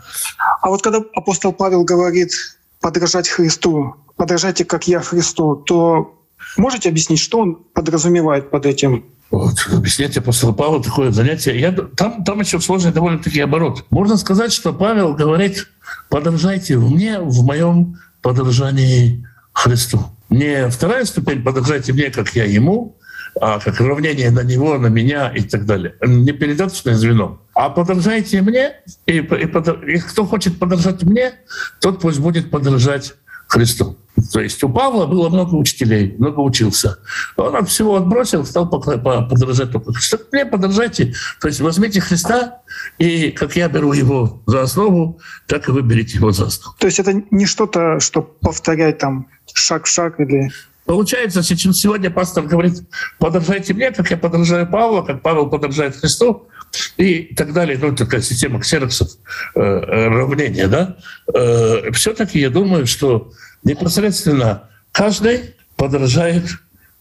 А 0.62 0.68
вот 0.68 0.82
когда 0.82 1.00
апостол 1.14 1.52
Павел 1.52 1.84
говорит 1.84 2.32
подражать 2.80 3.28
Христу, 3.28 3.94
подражайте, 4.16 4.64
как 4.64 4.88
я 4.88 5.00
Христу, 5.00 5.56
то 5.56 6.14
можете 6.56 6.88
объяснить, 6.88 7.20
что 7.20 7.40
он 7.40 7.54
подразумевает 7.54 8.50
под 8.50 8.66
этим? 8.66 9.04
Вот, 9.30 9.54
объяснять 9.72 10.16
апостол 10.16 10.54
Павел 10.54 10.82
такое 10.82 11.10
занятие. 11.10 11.58
Я, 11.60 11.72
там, 11.72 12.24
там 12.24 12.40
еще 12.40 12.60
сложный 12.60 12.92
довольно-таки 12.92 13.40
оборот. 13.40 13.84
Можно 13.90 14.16
сказать, 14.16 14.52
что 14.52 14.72
Павел 14.72 15.14
говорит, 15.14 15.68
подражайте 16.08 16.78
мне 16.78 17.20
в 17.20 17.44
моем 17.44 17.98
подражании 18.22 19.26
Христу. 19.52 20.00
Не 20.30 20.68
вторая 20.68 21.04
ступень, 21.04 21.42
подражайте 21.42 21.92
мне, 21.92 22.10
как 22.10 22.34
я 22.34 22.44
ему, 22.44 22.97
а 23.40 23.58
как 23.58 23.80
равнение 23.80 24.30
на 24.30 24.42
него, 24.42 24.78
на 24.78 24.88
меня 24.88 25.32
и 25.34 25.42
так 25.42 25.66
далее. 25.66 25.94
Не 26.02 26.32
передаточное 26.32 26.94
звено. 26.94 27.40
А 27.54 27.70
подражайте 27.70 28.42
мне, 28.42 28.72
и, 29.06 29.18
и, 29.18 29.92
и 29.92 29.98
кто 29.98 30.24
хочет 30.24 30.58
подражать 30.58 31.02
мне, 31.02 31.32
тот 31.80 32.00
пусть 32.00 32.20
будет 32.20 32.50
подражать 32.50 33.14
Христу. 33.48 33.96
То 34.32 34.40
есть 34.40 34.62
у 34.62 34.68
Павла 34.68 35.06
было 35.06 35.28
много 35.28 35.54
учителей, 35.54 36.14
много 36.18 36.40
учился. 36.40 36.98
Он 37.36 37.56
от 37.56 37.68
всего 37.68 37.96
отбросил, 37.96 38.44
стал 38.44 38.68
подражать 38.68 39.72
только 39.72 39.92
Христу. 39.92 40.18
Мне 40.32 40.44
подражайте. 40.44 41.14
То 41.40 41.48
есть 41.48 41.60
возьмите 41.60 42.00
Христа, 42.00 42.60
и 42.98 43.30
как 43.30 43.56
я 43.56 43.68
беру 43.68 43.92
его 43.92 44.42
за 44.46 44.62
основу, 44.62 45.20
так 45.46 45.68
и 45.68 45.72
вы 45.72 45.82
берите 45.82 46.18
его 46.18 46.30
за 46.30 46.46
основу. 46.46 46.76
То 46.78 46.86
есть 46.86 46.98
это 46.98 47.22
не 47.30 47.46
что-то, 47.46 48.00
что 48.00 48.22
повторять 48.22 48.98
там 48.98 49.28
шаг 49.54 49.86
в 49.86 49.88
шаг 49.88 50.20
или... 50.20 50.50
Получается, 50.88 51.42
сейчас 51.42 51.76
сегодня 51.76 52.10
пастор 52.10 52.44
говорит, 52.44 52.82
подражайте 53.18 53.74
мне, 53.74 53.90
как 53.90 54.10
я 54.10 54.16
подражаю 54.16 54.66
Павлу, 54.66 55.04
как 55.04 55.20
Павел 55.20 55.50
подражает 55.50 55.94
Христу, 55.94 56.48
и 56.96 57.34
так 57.34 57.52
далее. 57.52 57.76
Ну, 57.78 57.94
такая 57.94 58.22
система 58.22 58.58
ксероксов, 58.58 59.10
э, 59.54 59.60
э, 59.60 60.08
равнения, 60.08 60.66
да. 60.66 60.96
Э, 61.34 61.92
все-таки 61.92 62.40
я 62.40 62.48
думаю, 62.48 62.86
что 62.86 63.30
непосредственно 63.64 64.70
каждый 64.90 65.56
подражает, 65.76 66.46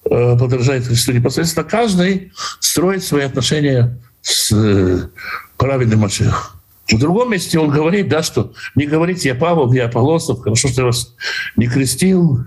э, 0.04 0.38
подражает 0.38 0.86
Христу. 0.86 1.14
Непосредственно 1.14 1.64
каждый 1.64 2.34
строит 2.60 3.06
свои 3.06 3.24
отношения 3.24 3.98
с 4.22 4.52
э, 4.52 5.08
праведным 5.56 6.02
Машехом. 6.02 6.60
В 6.92 7.00
другом 7.00 7.32
месте 7.32 7.58
он 7.58 7.70
говорит, 7.70 8.10
да, 8.10 8.22
что 8.22 8.52
не 8.76 8.86
говорите, 8.86 9.30
я 9.30 9.36
Павел, 9.36 9.72
я 9.72 9.86
Аполосов, 9.86 10.42
хорошо, 10.42 10.68
что 10.68 10.82
я 10.82 10.86
вас 10.88 11.16
не 11.56 11.68
крестил, 11.68 12.46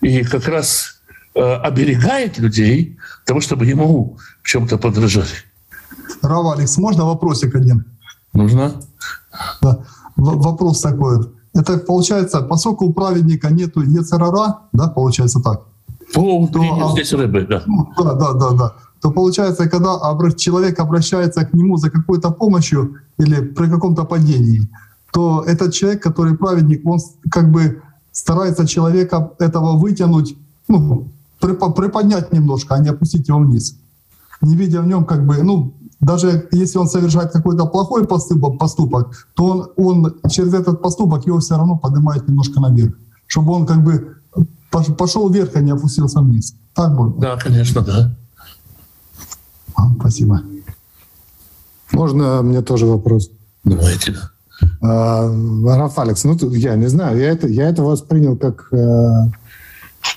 и 0.00 0.22
как 0.24 0.48
раз 0.48 1.00
э, 1.34 1.40
оберегает 1.40 2.38
людей 2.38 2.96
того, 3.24 3.40
чтобы 3.40 3.66
ему 3.66 4.16
в 4.42 4.46
чем-то 4.46 4.78
подражали. 4.78 5.28
Рава 6.22 6.54
Алекс, 6.54 6.78
можно 6.78 7.04
вопросик 7.04 7.54
один? 7.54 7.84
Нужно. 8.32 8.72
Да. 9.62 9.78
В- 10.16 10.42
вопрос 10.42 10.80
такой. 10.80 11.18
Это 11.54 11.78
получается, 11.78 12.40
поскольку 12.40 12.86
у 12.86 12.92
праведника 12.92 13.50
нету 13.50 13.82
Ецерара, 13.82 14.60
да, 14.72 14.88
получается 14.88 15.40
так? 15.40 15.62
По 16.14 16.46
то, 16.52 16.60
а, 16.60 16.92
здесь 16.92 17.12
рыбы, 17.12 17.46
да. 17.48 17.62
Ну, 17.66 17.88
да, 17.96 18.14
да, 18.14 18.32
да, 18.32 18.50
да. 18.50 18.74
То 19.00 19.10
получается, 19.10 19.68
когда 19.68 19.98
человек 20.36 20.78
обращается 20.78 21.44
к 21.44 21.52
нему 21.54 21.76
за 21.76 21.90
какой-то 21.90 22.30
помощью 22.30 22.96
или 23.18 23.40
при 23.40 23.68
каком-то 23.68 24.04
падении, 24.04 24.68
то 25.12 25.42
этот 25.46 25.74
человек, 25.74 26.02
который 26.02 26.36
праведник, 26.36 26.86
он 26.86 27.00
как 27.30 27.50
бы 27.50 27.82
старается 28.12 28.66
человека 28.66 29.32
этого 29.38 29.76
вытянуть, 29.78 30.36
ну, 30.68 31.08
приподнять 31.40 32.32
немножко, 32.32 32.74
а 32.74 32.78
не 32.78 32.90
опустить 32.90 33.28
его 33.28 33.40
вниз. 33.40 33.76
Не 34.40 34.56
видя 34.56 34.80
в 34.80 34.86
нем 34.86 35.04
как 35.04 35.26
бы, 35.26 35.42
ну, 35.42 35.74
даже 36.00 36.48
если 36.52 36.78
он 36.78 36.88
совершает 36.88 37.32
какой-то 37.32 37.66
плохой 37.66 38.06
поступок, 38.06 38.58
поступок 38.58 39.28
то 39.34 39.72
он, 39.76 40.12
он 40.16 40.28
через 40.28 40.52
этот 40.52 40.82
поступок 40.82 41.26
его 41.26 41.38
все 41.38 41.56
равно 41.56 41.78
поднимает 41.78 42.28
немножко 42.28 42.60
наверх, 42.60 42.94
чтобы 43.26 43.52
он 43.52 43.66
как 43.66 43.82
бы 43.82 44.16
пошел 44.98 45.28
вверх, 45.30 45.50
а 45.54 45.60
не 45.60 45.70
опустился 45.70 46.20
вниз. 46.20 46.54
Так 46.74 46.96
будет? 46.96 47.18
Да, 47.18 47.36
конечно, 47.36 47.82
да. 47.82 48.14
Спасибо. 49.98 50.42
Можно 51.92 52.42
мне 52.42 52.62
тоже 52.62 52.86
вопрос? 52.86 53.30
Давайте, 53.64 54.12
да. 54.12 54.31
А, 54.80 55.30
Раф 55.64 55.98
Алекс, 55.98 56.24
ну 56.24 56.36
я 56.50 56.76
не 56.76 56.88
знаю, 56.88 57.18
я 57.18 57.30
это, 57.30 57.48
я 57.48 57.68
это 57.68 57.82
воспринял 57.82 58.36
как 58.36 58.68
э, 58.72 58.76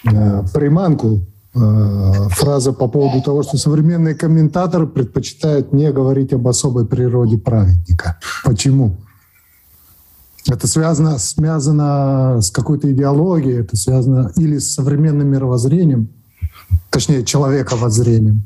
э, 0.06 0.44
приманку 0.54 1.22
Э, 1.58 2.28
фраза 2.32 2.74
по 2.74 2.90
поводу 2.90 3.22
того, 3.22 3.42
что 3.42 3.58
современные 3.58 4.14
комментаторы 4.14 4.88
предпочитают 4.88 5.72
не 5.72 5.90
говорить 5.90 6.34
об 6.34 6.46
особой 6.50 6.86
природе 6.86 7.38
праведника. 7.38 8.20
Почему? 8.44 8.98
Это 10.52 10.68
связано, 10.68 11.18
связано 11.18 12.42
с 12.42 12.52
какой-то 12.52 12.92
идеологией, 12.92 13.62
это 13.62 13.78
связано 13.78 14.34
или 14.36 14.58
с 14.58 14.74
современным 14.74 15.30
мировоззрением, 15.30 16.10
точнее, 16.90 17.24
человековоззрением. 17.24 18.44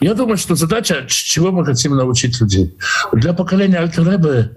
Я 0.00 0.14
думаю, 0.14 0.36
что 0.36 0.54
задача, 0.54 1.04
чего 1.08 1.50
мы 1.50 1.64
хотим 1.64 1.96
научить 1.96 2.40
людей. 2.40 2.76
Для 3.12 3.32
поколения 3.32 3.78
Альтеребе 3.78 4.52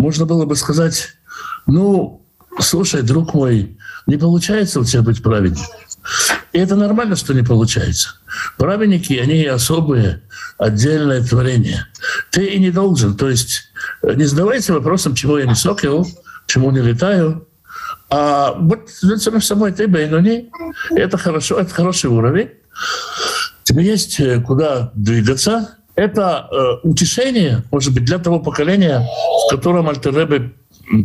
можно 0.00 0.26
было 0.26 0.46
бы 0.46 0.56
сказать, 0.56 1.08
ну, 1.66 2.26
слушай, 2.58 3.02
друг 3.02 3.34
мой, 3.34 3.76
не 4.06 4.16
получается 4.16 4.80
у 4.80 4.84
тебя 4.84 5.02
быть 5.02 5.22
праведником. 5.22 5.66
И 6.52 6.58
это 6.58 6.74
нормально, 6.74 7.16
что 7.16 7.34
не 7.34 7.42
получается. 7.42 8.14
Праведники, 8.56 9.12
они 9.18 9.44
особые, 9.44 10.22
отдельное 10.58 11.22
творение. 11.22 11.86
Ты 12.30 12.46
и 12.46 12.58
не 12.58 12.70
должен. 12.70 13.16
То 13.16 13.28
есть 13.28 13.64
э, 14.02 14.14
не 14.14 14.24
задавайся 14.24 14.72
вопросом, 14.72 15.14
чего 15.14 15.38
я 15.38 15.46
не 15.46 15.54
сокел, 15.54 16.06
чему 16.46 16.70
не 16.70 16.80
летаю. 16.80 17.46
А 18.08 18.52
вот 18.52 18.88
самим 18.90 19.40
собой 19.40 19.72
ты 19.72 19.86
бейнони. 19.86 20.50
Это 20.90 21.18
хорошо, 21.18 21.60
это 21.60 21.72
хороший 21.72 22.10
уровень. 22.10 22.50
Тебе 23.62 23.84
есть 23.84 24.18
э, 24.18 24.40
куда 24.40 24.90
двигаться. 24.94 25.76
Это 26.00 26.48
э, 26.50 26.88
утешение, 26.88 27.62
может 27.70 27.92
быть, 27.92 28.04
для 28.04 28.18
того 28.18 28.40
поколения, 28.40 29.06
в 29.46 29.50
котором 29.50 29.88
Альтеребе 29.88 30.52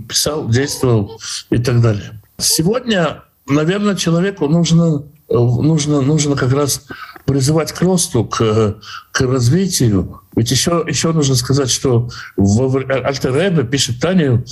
писал, 0.08 0.48
действовал 0.48 1.20
и 1.50 1.58
так 1.58 1.82
далее. 1.82 2.22
Сегодня 2.38 3.24
наверное, 3.48 3.96
человеку 3.96 4.48
нужно, 4.48 5.04
нужно, 5.30 6.02
нужно 6.02 6.36
как 6.36 6.52
раз 6.54 6.86
призывать 7.26 7.72
к 7.72 7.82
росту, 7.82 8.26
к, 8.26 8.78
к 9.12 9.22
развитию. 9.22 10.22
Ведь 10.36 10.52
еще, 10.52 10.84
еще 10.88 11.12
нужно 11.12 11.36
сказать, 11.36 11.70
что 11.70 12.10
в 12.38 12.78
Альтеребе 12.78 13.64
пишет 13.64 14.00
Танию, 14.00 14.46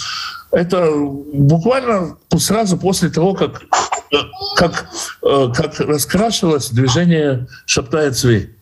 это 0.51 0.91
буквально 1.33 2.17
сразу 2.37 2.77
после 2.77 3.09
того, 3.09 3.33
как, 3.33 3.63
как, 4.55 4.89
как 5.21 5.79
раскрашивалось 5.79 6.69
движение 6.69 7.47
«Шаптая 7.65 8.11
цвей». 8.11 8.52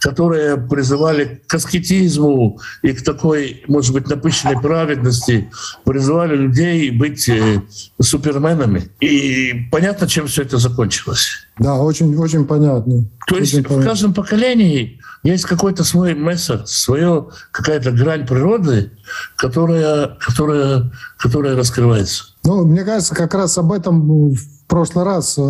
Которые 0.00 0.56
призывали 0.56 1.42
к 1.46 1.54
аскетизму 1.54 2.60
и 2.82 2.92
к 2.92 3.02
такой, 3.02 3.62
может 3.68 3.92
быть, 3.92 4.08
напыщенной 4.08 4.60
праведности, 4.60 5.50
призывали 5.84 6.36
людей 6.36 6.90
быть 6.90 7.28
э, 7.28 7.62
суперменами. 8.00 8.90
И 9.00 9.68
понятно, 9.70 10.08
чем 10.08 10.26
все 10.26 10.42
это 10.42 10.58
закончилось. 10.58 11.46
Да, 11.58 11.74
очень, 11.74 12.16
очень 12.16 12.44
понятно. 12.46 13.04
То 13.26 13.36
есть 13.36 13.54
очень 13.54 13.68
в 13.68 13.84
каждом 13.84 14.14
поколении 14.14 15.00
есть 15.22 15.44
какой-то 15.44 15.84
свой 15.84 16.14
мессер, 16.14 16.66
свое 16.66 17.28
какая-то 17.52 17.92
грань 17.92 18.26
природы, 18.26 18.90
которая, 19.36 20.16
которая, 20.18 20.90
которая 21.16 21.56
раскрывается. 21.56 22.24
Ну, 22.44 22.66
мне 22.66 22.82
кажется, 22.84 23.14
как 23.14 23.34
раз 23.34 23.56
об 23.58 23.72
этом 23.72 24.34
в 24.64 24.68
прошлый 24.68 25.04
раз 25.04 25.36
э, 25.38 25.42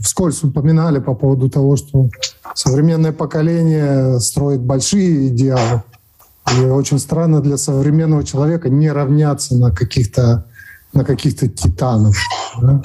вскользь 0.00 0.42
упоминали 0.42 0.98
по 0.98 1.14
поводу 1.14 1.48
того, 1.48 1.76
что 1.76 2.08
современное 2.54 3.12
поколение 3.12 4.18
строит 4.20 4.60
большие 4.60 5.28
идеалы. 5.28 5.82
И 6.58 6.64
очень 6.64 6.98
странно 6.98 7.40
для 7.40 7.56
современного 7.56 8.24
человека 8.24 8.68
не 8.68 8.90
равняться 8.90 9.54
на 9.56 9.70
каких-то 9.70 10.46
на 10.92 11.04
каких-то 11.04 11.46
титанов. 11.48 12.16
Да? 12.60 12.82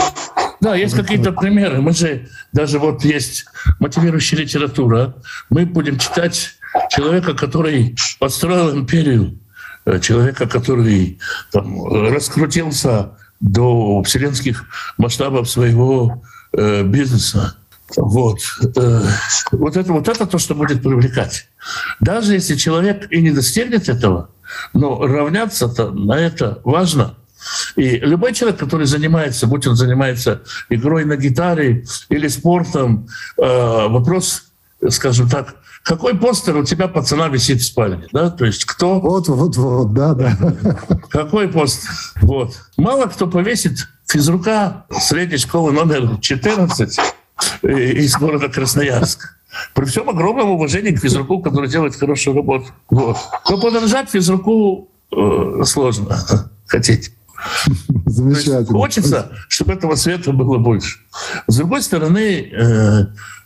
Да, 0.61 0.75
есть 0.75 0.95
какие-то 0.95 1.31
примеры. 1.31 1.81
Мы 1.81 1.91
же, 1.93 2.27
даже 2.53 2.79
вот 2.79 3.03
есть 3.03 3.45
мотивирующая 3.79 4.39
литература. 4.39 5.15
Мы 5.49 5.65
будем 5.65 5.97
читать 5.97 6.55
человека, 6.89 7.33
который 7.33 7.95
построил 8.19 8.75
империю, 8.75 9.37
э, 9.85 9.99
человека, 9.99 10.47
который 10.47 11.19
там, 11.51 11.85
раскрутился 12.11 13.11
до 13.45 14.01
вселенских 14.03 14.65
масштабов 14.97 15.49
своего 15.49 16.23
э, 16.53 16.83
бизнеса. 16.83 17.55
Вот. 17.95 18.39
Э, 18.75 19.01
вот, 19.51 19.77
это, 19.77 19.93
вот 19.93 20.07
это 20.07 20.25
то, 20.25 20.37
что 20.39 20.55
будет 20.55 20.81
привлекать. 20.81 21.47
Даже 21.99 22.33
если 22.33 22.55
человек 22.55 23.11
и 23.11 23.21
не 23.21 23.31
достигнет 23.31 23.87
этого, 23.87 24.29
но 24.73 25.05
равняться-то 25.05 25.91
на 25.91 26.17
это 26.17 26.59
важно. 26.63 27.15
И 27.75 27.99
любой 27.99 28.33
человек, 28.33 28.59
который 28.59 28.87
занимается, 28.87 29.45
будь 29.45 29.67
он 29.67 29.75
занимается 29.75 30.41
игрой 30.69 31.05
на 31.05 31.15
гитаре 31.15 31.85
или 32.09 32.27
спортом, 32.27 33.07
э, 33.37 33.41
вопрос, 33.87 34.45
скажем 34.89 35.29
так, 35.29 35.55
какой 35.85 36.15
постер 36.15 36.57
у 36.57 36.63
тебя 36.63 36.87
пацана 36.87 37.27
висит 37.27 37.61
в 37.61 37.65
спальне, 37.65 38.07
да? 38.11 38.31
То 38.31 38.45
есть 38.45 38.65
кто? 38.65 38.99
Вот, 38.99 39.27
вот, 39.27 39.55
вот, 39.55 39.93
да, 39.93 40.15
да. 40.15 40.35
Какой 41.09 41.47
постер? 41.47 41.91
Вот. 42.21 42.55
Мало 42.75 43.05
кто 43.05 43.27
повесит 43.27 43.87
физрука 44.07 44.85
средней 44.89 45.37
школы 45.37 45.71
номер 45.71 46.17
14 46.19 46.99
из 47.61 48.17
города 48.17 48.49
Красноярск. 48.49 49.37
При 49.75 49.85
всем 49.85 50.09
огромном 50.09 50.49
уважении 50.49 50.89
к 50.89 50.99
физруку, 50.99 51.39
который 51.43 51.69
делает 51.69 51.95
хорошую 51.95 52.35
работу. 52.35 52.65
Вот. 52.89 53.17
Но 53.47 53.61
подражать 53.61 54.09
физруку 54.09 54.89
э, 55.15 55.63
сложно 55.65 56.17
хотеть. 56.65 57.11
Замечательно. 58.07 58.65
Хочется, 58.65 59.31
чтобы 59.49 59.73
этого 59.73 59.95
света 59.95 60.31
было 60.31 60.57
больше. 60.57 60.97
С 61.45 61.57
другой 61.57 61.83
стороны, 61.83 62.49
э, 62.51 63.05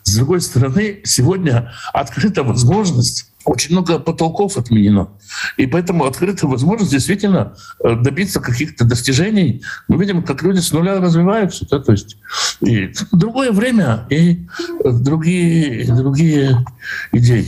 с 0.10 0.16
другой 0.16 0.42
стороны, 0.42 1.02
сегодня 1.04 1.72
открыта 1.94 2.44
возможность 2.44 3.30
очень 3.46 3.72
много 3.72 4.00
потолков 4.00 4.58
отменено. 4.58 5.10
И 5.58 5.66
поэтому 5.66 6.06
открыта 6.06 6.48
возможность 6.48 6.92
действительно 6.92 7.56
э, 7.84 7.96
добиться 7.96 8.40
каких-то 8.40 8.86
достижений. 8.86 9.64
Мы 9.88 9.98
видим, 9.98 10.24
как 10.24 10.44
люди 10.44 10.60
с 10.60 10.72
нуля 10.72 11.00
развиваются. 11.00 11.66
Да? 11.70 11.80
То 11.80 11.94
есть 11.94 12.18
и 12.62 12.92
другое 13.12 13.52
время 13.52 14.06
и 14.10 14.46
другие, 14.84 15.86
другие 15.94 16.66
идеи. 17.14 17.48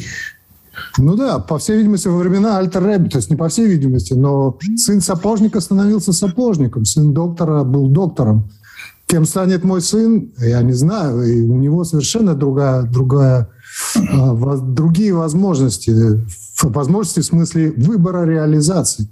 Ну 0.97 1.15
да, 1.15 1.39
по 1.39 1.57
всей 1.57 1.77
видимости, 1.77 2.07
во 2.07 2.17
времена 2.17 2.57
Альтер 2.57 2.83
Рэбби, 2.83 3.09
то 3.09 3.17
есть 3.17 3.29
не 3.29 3.35
по 3.35 3.49
всей 3.49 3.67
видимости, 3.67 4.13
но 4.13 4.57
сын 4.77 5.01
сапожника 5.01 5.59
становился 5.59 6.13
сапожником, 6.13 6.85
сын 6.85 7.13
доктора 7.13 7.63
был 7.63 7.89
доктором. 7.89 8.49
Кем 9.11 9.25
станет 9.25 9.65
мой 9.65 9.81
сын, 9.81 10.31
я 10.37 10.61
не 10.61 10.71
знаю. 10.71 11.21
И 11.23 11.41
у 11.41 11.57
него 11.57 11.83
совершенно 11.83 12.33
другая, 12.33 12.83
другая, 12.83 13.49
а, 14.09 14.33
другие 14.55 15.13
возможности. 15.13 15.93
Возможности 16.61 17.19
в 17.19 17.25
смысле 17.25 17.71
выбора 17.71 18.25
реализации. 18.25 19.09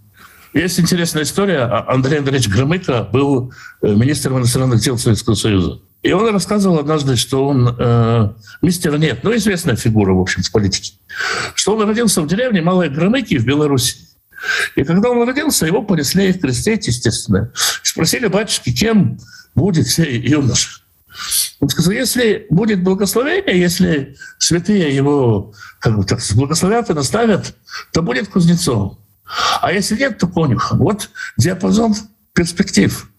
Есть 0.54 0.80
интересная 0.80 1.24
история. 1.24 1.64
А, 1.64 1.94
Андрей 1.94 2.20
Андреевич 2.20 2.48
Громыко 2.48 3.10
был 3.12 3.52
э, 3.82 3.94
министром 3.94 4.38
иностранных 4.38 4.80
дел 4.80 4.98
Советского 4.98 5.36
Союза. 5.36 5.82
И 6.02 6.14
он 6.14 6.34
рассказывал 6.34 6.80
однажды, 6.80 7.18
что 7.18 7.46
он 7.46 7.76
э, 7.78 8.30
мистер 8.62 8.98
нет, 8.98 9.20
ну 9.24 9.36
известная 9.36 9.76
фигура, 9.76 10.14
в 10.14 10.22
общем, 10.22 10.44
в 10.44 10.52
политике, 10.52 10.94
что 11.56 11.76
он 11.76 11.86
родился 11.86 12.22
в 12.22 12.28
деревне 12.28 12.62
Малой 12.62 12.88
Громыки 12.88 13.38
в 13.38 13.46
Беларуси. 13.46 13.98
И 14.76 14.84
когда 14.84 15.10
он 15.10 15.28
родился, 15.28 15.66
его 15.66 15.82
понесли 15.82 16.34
крестить, 16.34 16.88
естественно. 16.88 17.52
Спросили 17.84 18.28
батюшки, 18.28 18.72
кем 18.72 19.20
будет 19.56 19.88
юноша. 19.98 20.82
Он 21.60 21.70
сказал, 21.70 21.92
если 21.92 22.48
будет 22.50 22.84
благословение, 22.84 23.60
если 23.60 24.16
святые 24.38 24.96
его 24.96 25.54
как 25.80 25.98
бы 25.98 26.06
так, 26.06 26.20
благословят 26.36 26.90
и 26.90 26.94
наставят, 26.94 27.56
то 27.92 28.02
будет 28.02 28.30
кузнецом. 28.30 29.00
А 29.62 29.72
если 29.72 29.98
нет, 29.98 30.18
то 30.18 30.28
конюхом. 30.28 30.80
Вот 30.80 31.10
диапазон 31.38 31.96
перспектив 32.34 33.10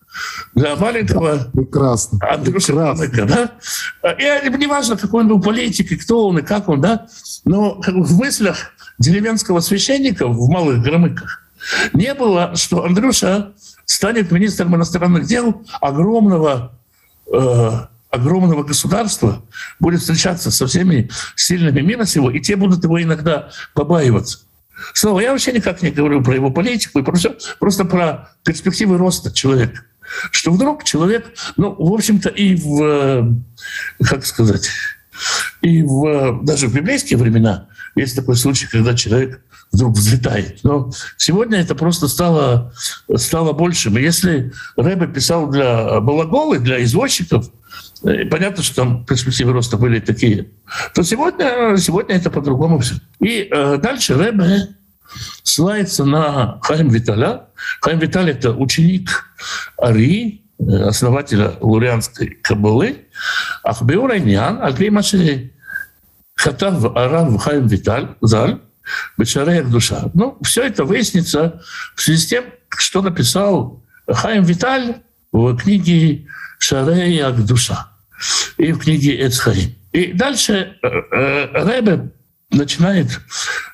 для 0.54 0.76
маленького 0.76 1.50
Прекрасно. 1.52 2.18
Андрюша 2.28 2.94
Прекрасно. 2.94 3.50
да? 4.02 4.12
И 4.12 4.50
неважно, 4.59 4.96
какой 4.96 5.22
он 5.22 5.28
был 5.28 5.40
политик, 5.40 5.92
и 5.92 5.96
кто 5.96 6.28
он, 6.28 6.38
и 6.38 6.42
как 6.42 6.68
он, 6.68 6.80
да? 6.80 7.06
Но 7.44 7.76
как 7.76 7.94
бы 7.94 8.02
в 8.02 8.16
мыслях 8.16 8.72
деревенского 9.01 9.61
священника 9.61 10.29
в 10.29 10.49
Малых 10.49 10.83
Громыках 10.83 11.43
не 11.93 12.15
было, 12.15 12.55
что 12.55 12.85
Андрюша 12.85 13.53
станет 13.85 14.31
министром 14.31 14.77
иностранных 14.77 15.27
дел 15.27 15.63
огромного, 15.81 16.79
э, 17.33 17.71
огромного 18.11 18.63
государства, 18.63 19.43
будет 19.79 20.01
встречаться 20.01 20.51
со 20.51 20.67
всеми 20.67 21.11
сильными 21.35 21.81
мира 21.81 22.05
сего, 22.05 22.31
и 22.31 22.41
те 22.41 22.57
будут 22.57 22.85
его 22.85 23.03
иногда 23.03 23.51
побаиваться. 23.75 24.41
Снова, 24.95 25.21
я 25.21 25.33
вообще 25.33 25.53
никак 25.53 25.83
не 25.83 25.91
говорю 25.91 26.23
про 26.23 26.35
его 26.35 26.51
политику 26.51 27.01
и 27.01 27.03
про 27.03 27.17
все, 27.17 27.37
просто 27.59 27.85
про 27.85 28.31
перспективы 28.45 28.97
роста 28.97 29.33
человека. 29.33 29.83
Что 30.31 30.51
вдруг 30.51 30.85
человек, 30.85 31.27
ну, 31.57 31.75
в 31.75 31.93
общем-то, 31.93 32.31
и 32.31 32.57
в, 32.57 32.83
э, 32.83 34.05
как 34.05 34.27
сказать, 34.27 34.71
и 35.61 35.83
в, 35.83 36.43
даже 36.43 36.69
в 36.69 36.75
библейские 36.75 37.19
времена 37.19 37.69
есть 37.94 38.16
такой 38.16 38.37
случай, 38.37 38.66
когда 38.66 38.94
человек 38.94 39.42
вдруг 39.72 39.94
взлетает. 39.94 40.61
Но 40.62 40.90
сегодня 41.16 41.59
это 41.59 41.74
просто 41.74 42.09
стало, 42.09 42.72
стало 43.16 43.53
большим. 43.53 43.96
Если 43.96 44.53
Рэбе 44.76 45.07
писал 45.07 45.48
для 45.48 46.00
балаголы, 46.00 46.59
для 46.59 46.83
извозчиков, 46.83 47.46
э, 48.05 48.24
понятно, 48.26 48.62
что 48.62 48.76
там 48.76 49.05
перспективы 49.05 49.53
роста 49.53 49.76
были 49.76 50.00
такие, 50.00 50.50
то 50.94 51.03
сегодня, 51.03 51.76
сегодня 51.76 52.16
это 52.16 52.31
по-другому 52.31 52.79
все. 52.81 52.96
И 53.20 53.48
э, 53.50 53.79
дальше 53.79 54.14
Рэбе 54.14 54.68
ссылается 55.42 56.05
на 56.05 56.59
Хайм 56.62 56.88
Виталя. 56.88 57.46
Хайм 57.81 57.98
Виталь— 57.98 58.31
это 58.31 58.53
ученик 58.53 59.24
Ари, 59.76 60.42
э, 60.59 60.83
основателя 60.83 61.55
лурианской 61.61 62.29
кабалы. 62.29 63.07
Ахбеур 63.62 64.11
Айнян, 64.11 64.61
Альпи 64.62 64.90
Хатав 66.40 66.96
Арав 66.96 67.37
Хайм 67.38 67.66
Виталь, 67.66 68.09
Заль, 68.22 68.61
Бешареях 69.18 69.68
душа. 69.68 70.11
Ну, 70.14 70.38
все 70.42 70.62
это 70.62 70.85
выяснится 70.85 71.61
в 71.94 72.00
связи 72.00 72.18
с 72.18 72.26
тем, 72.26 72.44
что 72.70 73.03
написал 73.03 73.85
Хайм 74.09 74.44
Виталь 74.44 75.03
в 75.33 75.55
книге 75.57 76.26
Шареях 76.59 77.44
душа 77.44 77.92
и 78.57 78.72
в 78.72 78.79
книге 78.79 79.26
Эцхаим. 79.26 79.74
И 79.92 80.12
дальше 80.14 80.79
э, 80.83 80.88
э, 80.88 81.46
Ребе 81.53 82.11
начинает 82.50 83.20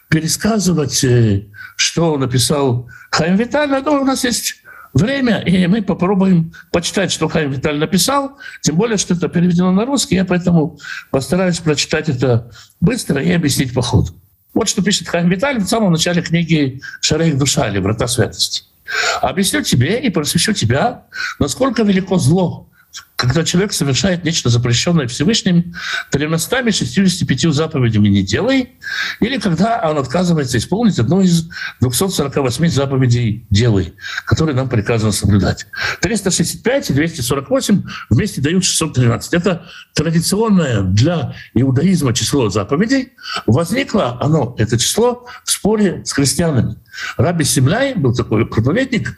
пересказывать, 0.08 1.04
э, 1.04 1.44
что 1.76 2.18
написал 2.18 2.90
Хайм 3.12 3.36
Виталь. 3.36 3.68
Но 3.68 4.00
у 4.00 4.04
нас 4.04 4.24
есть 4.24 4.56
время, 4.96 5.40
и 5.40 5.66
мы 5.66 5.82
попробуем 5.82 6.52
почитать, 6.72 7.12
что 7.12 7.28
Хайм 7.28 7.50
Виталь 7.50 7.78
написал, 7.78 8.38
тем 8.62 8.76
более, 8.76 8.96
что 8.96 9.14
это 9.14 9.28
переведено 9.28 9.72
на 9.72 9.84
русский, 9.84 10.16
я 10.16 10.24
поэтому 10.24 10.78
постараюсь 11.10 11.58
прочитать 11.58 12.08
это 12.08 12.50
быстро 12.80 13.22
и 13.22 13.30
объяснить 13.32 13.74
по 13.74 13.82
ходу. 13.82 14.12
Вот 14.54 14.68
что 14.68 14.82
пишет 14.82 15.08
Хайм 15.08 15.28
Виталь 15.28 15.58
в 15.58 15.66
самом 15.66 15.92
начале 15.92 16.22
книги 16.22 16.80
«Шарейх 17.00 17.36
душа» 17.36 17.68
или 17.68 17.78
«Врата 17.78 18.08
святости». 18.08 18.62
«Объясню 19.20 19.62
тебе 19.62 20.00
и 20.00 20.10
просвещу 20.10 20.52
тебя, 20.52 21.04
насколько 21.38 21.82
велико 21.82 22.18
зло, 22.18 22.70
когда 23.16 23.44
человек 23.44 23.72
совершает 23.72 24.24
нечто 24.24 24.50
запрещенное 24.50 25.06
Всевышним 25.06 25.74
365 26.10 27.54
заповедями 27.54 28.08
не 28.08 28.22
делай, 28.22 28.72
или 29.20 29.38
когда 29.38 29.80
он 29.88 29.98
отказывается 29.98 30.58
исполнить 30.58 30.98
одну 30.98 31.22
из 31.22 31.48
248 31.80 32.68
заповедей 32.68 33.46
делай, 33.48 33.94
которые 34.26 34.54
нам 34.54 34.68
приказано 34.68 35.12
соблюдать. 35.12 35.66
365 36.02 36.90
и 36.90 36.92
248 36.92 37.82
вместе 38.10 38.40
дают 38.42 38.64
613. 38.64 39.32
Это 39.32 39.66
традиционное 39.94 40.82
для 40.82 41.34
иудаизма 41.54 42.12
число 42.12 42.50
заповедей. 42.50 43.12
Возникло 43.46 44.18
оно, 44.20 44.54
это 44.58 44.78
число, 44.78 45.26
в 45.44 45.50
споре 45.50 46.02
с 46.04 46.12
христианами. 46.12 46.76
Раби 47.16 47.44
Семляй 47.44 47.94
был 47.94 48.14
такой 48.14 48.46
проповедник, 48.46 49.16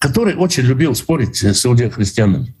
который 0.00 0.34
очень 0.34 0.64
любил 0.64 0.94
спорить 0.94 1.44
с 1.44 1.64
иудео-христианами. 1.64 2.54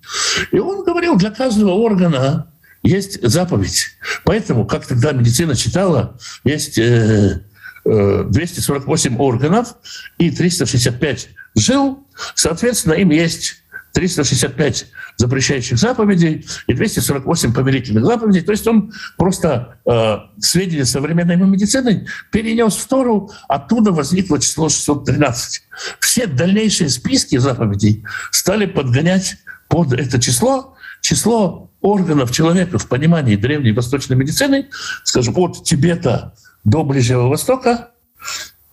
И 0.52 0.58
он 0.58 0.84
говорил, 0.84 1.16
для 1.16 1.30
каждого 1.30 1.70
органа 1.70 2.52
есть 2.82 3.26
заповедь. 3.26 3.86
Поэтому, 4.24 4.66
как 4.66 4.86
тогда 4.86 5.12
медицина 5.12 5.56
читала, 5.56 6.18
есть 6.44 6.76
248 6.76 7.42
э, 7.86 9.14
э, 9.14 9.18
органов 9.18 9.74
и 10.18 10.30
365 10.30 11.30
жил, 11.56 12.06
соответственно, 12.34 12.92
им 12.92 13.10
есть 13.10 13.62
365 13.94 14.86
запрещающих 15.20 15.78
заповедей 15.78 16.46
и 16.66 16.72
248 16.72 17.52
повелительных 17.52 18.04
заповедей. 18.04 18.40
То 18.40 18.52
есть 18.52 18.66
он 18.66 18.92
просто 19.16 19.78
э, 19.86 20.16
сведения 20.40 20.84
современной 20.84 21.36
медицины 21.36 22.06
перенес 22.32 22.74
в 22.74 22.88
Тору, 22.88 23.30
оттуда 23.48 23.92
возникло 23.92 24.40
число 24.40 24.68
613. 24.68 25.62
Все 26.00 26.26
дальнейшие 26.26 26.88
списки 26.88 27.36
заповедей 27.38 28.04
стали 28.30 28.66
подгонять 28.66 29.36
под 29.68 29.92
это 29.92 30.18
число, 30.20 30.74
число 31.00 31.70
органов 31.80 32.32
человека 32.32 32.78
в 32.78 32.88
понимании 32.88 33.36
древней 33.36 33.72
восточной 33.72 34.16
медицины, 34.16 34.68
скажем, 35.04 35.38
от 35.38 35.64
Тибета 35.64 36.34
до 36.64 36.82
Ближнего 36.82 37.28
Востока, 37.28 37.90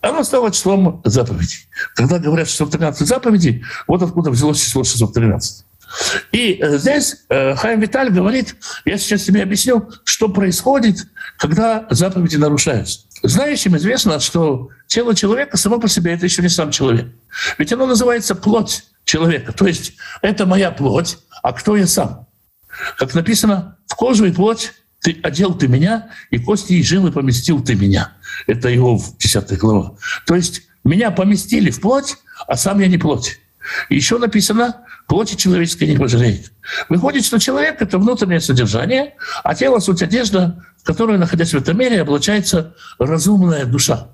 оно 0.02 0.24
стало 0.24 0.52
числом 0.52 1.02
заповедей. 1.06 1.68
Когда 1.96 2.20
говорят 2.20 2.48
613 2.48 3.08
заповедей, 3.08 3.64
вот 3.88 4.02
откуда 4.02 4.30
взялось 4.30 4.62
число 4.62 4.84
613. 4.84 5.66
И 6.32 6.60
э, 6.62 6.78
здесь 6.78 7.26
э, 7.30 7.56
Хайм 7.56 7.80
Виталь 7.80 8.10
говорит, 8.10 8.56
я 8.86 8.97
сейчас 8.97 9.23
тебе 9.23 9.43
объясню, 9.43 9.89
что 10.04 10.30
происходит, 10.30 11.08
когда 11.38 11.88
заповеди 11.89 12.36
нарушаются. 12.36 13.02
Знающим 13.23 13.78
известно, 13.78 14.19
что 14.19 14.69
тело 14.88 15.15
человека 15.15 15.58
само 15.58 15.80
по 15.80 15.88
себе 15.88 16.13
это 16.13 16.26
еще 16.26 16.41
не 16.41 16.50
сам 16.50 16.71
человек. 16.71 17.08
Ведь 17.58 17.73
оно 17.73 17.88
называется 17.88 18.36
плоть 18.36 18.84
человека. 19.06 19.54
То 19.54 19.65
есть 19.65 19.93
это 20.21 20.45
моя 20.45 20.71
плоть, 20.71 21.17
а 21.41 21.54
кто 21.54 21.76
я 21.76 21.88
сам? 21.88 22.28
Как 22.97 23.13
написано, 23.15 23.78
в 23.88 23.95
кожу 23.95 24.26
и 24.26 24.32
плоть 24.32 24.73
ты 25.02 25.19
одел 25.23 25.54
ты 25.54 25.67
меня, 25.67 26.10
и 26.32 26.38
кости 26.38 26.73
и 26.73 26.84
жилы 26.84 27.12
поместил 27.12 27.63
ты 27.63 27.76
меня. 27.76 28.13
Это 28.45 28.69
его 28.69 28.97
в 28.97 29.17
10 29.17 29.58
глава. 29.58 29.95
То 30.26 30.36
есть 30.36 30.63
меня 30.84 31.12
поместили 31.12 31.69
в 31.71 31.80
плоть, 31.82 32.17
а 32.47 32.56
сам 32.56 32.80
я 32.80 32.88
не 32.88 32.97
плоть. 32.97 33.39
Еще 33.89 34.17
написано, 34.17 34.86
плоти 35.08 35.36
человеческой 35.36 35.88
не 35.88 35.98
пожалеет. 35.98 36.52
Выходит, 36.89 37.26
что 37.26 37.39
человек— 37.39 37.78
это 37.82 37.98
внутреннее 37.98 38.41
содержание, 38.41 39.15
а 39.43 39.56
тело— 39.56 39.80
суть 39.80 40.02
одежда, 40.02 40.63
в 40.82 40.86
которой, 40.86 41.17
находясь 41.17 41.54
в 41.54 41.58
этом 41.58 41.78
мире, 41.78 42.02
облачается 42.02 42.76
разумная 43.00 43.65
душа, 43.65 44.10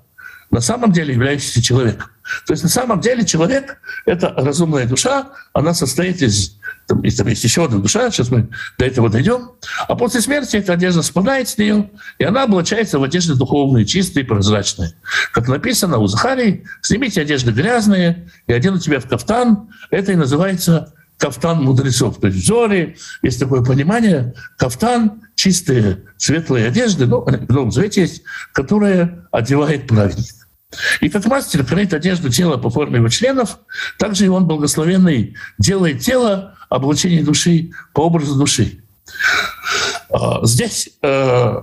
на 0.50 0.60
самом 0.60 0.92
деле 0.92 1.12
являющаяся 1.12 1.62
человеком. 1.62 2.10
То 2.46 2.52
есть 2.52 2.62
на 2.62 2.68
самом 2.68 3.00
деле 3.00 3.26
человек— 3.26 3.78
это 4.06 4.32
разумная 4.36 4.86
душа, 4.86 5.32
она 5.52 5.74
состоит 5.74 6.22
из 6.22 6.58
там, 6.86 7.00
и 7.02 7.10
там 7.10 7.26
есть 7.28 7.44
еще 7.44 7.64
одна 7.64 7.78
душа, 7.78 8.10
сейчас 8.10 8.30
мы 8.30 8.48
до 8.78 8.84
этого 8.84 9.08
дойдем. 9.08 9.50
А 9.88 9.94
после 9.94 10.20
смерти 10.20 10.56
эта 10.56 10.74
одежда 10.74 11.02
спадает 11.02 11.48
с 11.48 11.58
нее, 11.58 11.90
и 12.18 12.24
она 12.24 12.44
облачается 12.44 12.98
в 12.98 13.02
одежды 13.02 13.34
духовные, 13.34 13.84
чистые, 13.84 14.24
прозрачные. 14.24 14.94
Как 15.32 15.48
написано 15.48 15.98
у 15.98 16.06
Захарии, 16.06 16.64
снимите 16.82 17.22
одежды 17.22 17.52
грязные 17.52 18.28
и 18.46 18.52
одену 18.52 18.78
тебя 18.78 19.00
в 19.00 19.08
кафтан. 19.08 19.68
Это 19.90 20.12
и 20.12 20.16
называется 20.16 20.92
кафтан 21.16 21.62
мудрецов. 21.62 22.20
То 22.20 22.26
есть 22.26 22.42
в 22.42 22.46
Зоре 22.46 22.96
есть 23.22 23.40
такое 23.40 23.62
понимание, 23.62 24.34
кафтан, 24.58 25.22
чистые 25.34 26.02
светлые 26.16 26.68
одежды, 26.68 27.06
ну, 27.06 27.20
в 27.22 27.52
Новом 27.52 27.70
Завете 27.70 28.02
есть, 28.02 28.22
которые 28.52 29.26
одевает 29.30 29.86
праведник. 29.86 30.43
И 31.00 31.08
как 31.08 31.26
мастер 31.26 31.64
кроит 31.64 31.94
одежду 31.94 32.30
тела 32.30 32.56
по 32.56 32.70
форме 32.70 32.96
его 32.98 33.08
членов, 33.08 33.58
также 33.98 34.26
и 34.26 34.28
он 34.28 34.46
благословенный 34.46 35.36
делает 35.58 36.00
тело 36.00 36.56
облачение 36.68 37.22
души 37.22 37.70
по 37.92 38.02
образу 38.02 38.36
души. 38.36 38.80
А, 40.10 40.44
здесь 40.44 40.90
э, 41.02 41.60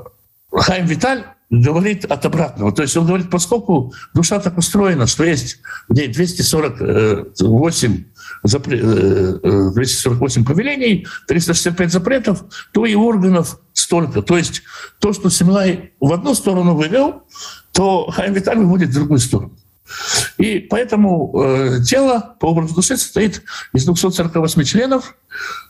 Хайм 0.52 0.86
Виталь 0.86 1.24
говорит 1.52 2.06
от 2.06 2.26
обратного. 2.26 2.72
То 2.72 2.82
есть 2.82 2.96
он 2.96 3.06
говорит, 3.06 3.30
поскольку 3.30 3.94
душа 4.14 4.40
так 4.40 4.58
устроена, 4.58 5.06
что 5.06 5.26
есть 5.26 5.60
в 5.90 5.94
ней 5.94 6.08
248, 6.08 8.06
запре... 8.44 8.82
248 8.82 10.46
повелений, 10.46 11.06
365 11.28 11.92
запретов, 11.92 12.46
то 12.72 12.86
и 12.86 12.96
органов 12.96 13.60
столько. 13.74 14.22
То 14.22 14.38
есть 14.38 14.64
то, 15.00 15.12
что 15.12 15.30
Семлай 15.30 15.92
в 16.00 16.14
одну 16.14 16.34
сторону 16.36 16.74
вывел, 16.74 17.24
то 17.72 18.10
Хайм 18.12 18.34
Виталь 18.34 18.58
выводит 18.58 18.90
в 18.90 18.94
другую 18.94 19.20
сторону. 19.20 19.58
И 20.38 20.60
поэтому 20.60 21.32
э, 21.36 21.80
тело 21.86 22.36
по 22.40 22.48
образу 22.48 22.76
души 22.76 22.98
состоит 22.98 23.44
из 23.74 23.86
248 23.86 24.64
членов 24.64 25.16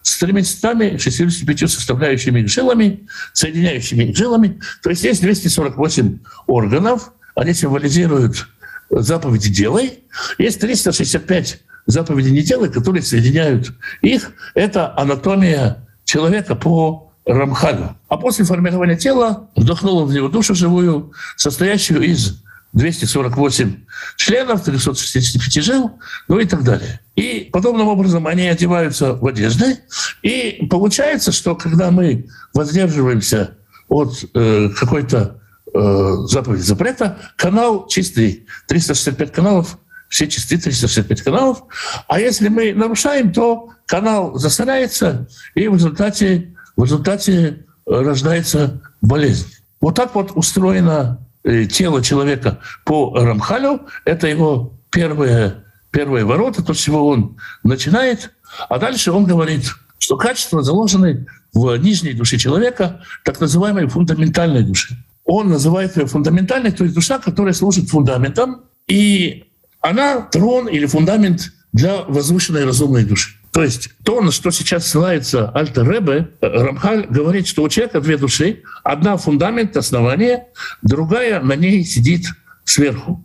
с 0.02 0.18
365 0.18 1.60
составляющими 1.70 2.46
жилами, 2.46 3.08
соединяющими 3.34 4.14
жилами. 4.14 4.60
То 4.84 4.90
есть 4.92 5.04
есть 5.04 5.22
248 5.22 6.20
органов, 6.48 7.12
они 7.36 7.54
символизируют 7.54 8.48
заповеди 8.90 9.50
«делай». 9.50 10.00
Есть 10.38 10.60
365 10.60 11.62
заповедей 11.86 12.32
«не 12.32 12.42
делай», 12.42 12.70
которые 12.70 13.02
соединяют 13.04 13.74
их. 14.02 14.32
Это 14.54 14.98
анатомия 14.98 15.88
человека 16.04 16.56
по 16.56 17.11
Рамхалю. 17.26 17.96
А 18.08 18.18
после 18.18 18.46
формирования 18.46 18.98
тела 18.98 19.50
вдохнула 19.56 20.06
в 20.06 20.14
него 20.14 20.28
душу 20.28 20.56
живую, 20.56 21.14
состоящую 21.36 22.02
из 22.02 22.42
248 22.74 23.86
членов, 24.16 24.64
365 24.64 25.64
жил, 25.64 26.00
ну 26.28 26.40
и 26.40 26.46
так 26.46 26.64
далее. 26.64 27.02
И 27.16 27.50
подобным 27.52 27.88
образом 27.88 28.28
они 28.28 28.48
одеваются 28.48 29.14
в 29.14 29.28
одежды. 29.28 29.80
И 30.22 30.68
получается, 30.70 31.32
что 31.32 31.56
когда 31.56 31.92
мы 31.92 32.28
воздерживаемся 32.54 33.58
от 33.90 34.14
э, 34.34 34.70
какой-то 34.70 35.42
э, 35.74 36.14
заповеди 36.28 36.62
запрета, 36.62 37.18
канал 37.36 37.88
чистый, 37.88 38.46
365 38.68 39.32
каналов, 39.34 39.78
все 40.08 40.28
чисты, 40.28 40.58
365 40.58 41.22
каналов. 41.22 41.64
А 42.08 42.20
если 42.20 42.50
мы 42.50 42.74
нарушаем, 42.74 43.32
то 43.32 43.70
канал 43.86 44.36
засоряется, 44.36 45.28
и 45.56 45.68
в 45.68 45.76
результате, 45.76 46.54
в 46.76 46.84
результате 46.84 47.66
рождается 47.86 48.82
болезнь. 49.02 49.48
Вот 49.80 49.96
так 49.96 50.14
вот 50.16 50.32
устроена 50.36 51.20
Э, 51.44 51.66
тело 51.66 52.04
человека 52.04 52.60
по 52.86 53.18
Рамхалю, 53.18 53.88
это 54.06 54.28
его 54.28 54.80
первые, 54.92 55.64
первые 55.90 56.24
ворота, 56.24 56.64
то, 56.64 56.76
с 56.76 56.78
чего 56.78 57.08
он 57.08 57.38
начинает. 57.64 58.32
А 58.70 58.78
дальше 58.78 59.12
он 59.12 59.26
говорит, 59.26 59.66
что 59.98 60.18
качества 60.18 60.62
заложены 60.62 61.26
в 61.54 61.76
нижней 61.78 62.14
душе 62.14 62.38
человека, 62.38 63.02
так 63.26 63.40
называемой 63.40 63.88
фундаментальной 63.88 64.62
душе. 64.64 64.96
Он 65.26 65.50
называет 65.50 65.98
ее 65.98 66.06
фундаментальной, 66.06 66.72
то 66.72 66.84
есть 66.84 66.94
душа, 66.94 67.18
которая 67.18 67.54
служит 67.54 67.90
фундаментом, 67.90 68.62
и 68.88 69.46
она 69.80 70.22
трон 70.22 70.68
или 70.68 70.86
фундамент 70.86 71.54
для 71.74 72.04
возвышенной 72.04 72.66
разумной 72.66 73.04
души. 73.04 73.41
То 73.52 73.64
есть 73.64 73.90
то, 74.04 74.22
на 74.22 74.32
что 74.32 74.50
сейчас 74.52 74.88
ссылается 74.88 75.50
Альтер 75.50 75.90
Ребе, 75.90 76.32
Рамхаль 76.40 77.06
говорит, 77.08 77.48
что 77.48 77.64
у 77.64 77.70
человека 77.70 78.00
две 78.00 78.18
души. 78.18 78.64
Одна— 78.84 79.18
фундамент, 79.18 79.76
основание, 79.76 80.48
другая 80.82 81.42
на 81.42 81.56
ней 81.56 81.84
сидит 81.84 82.28
сверху. 82.64 83.24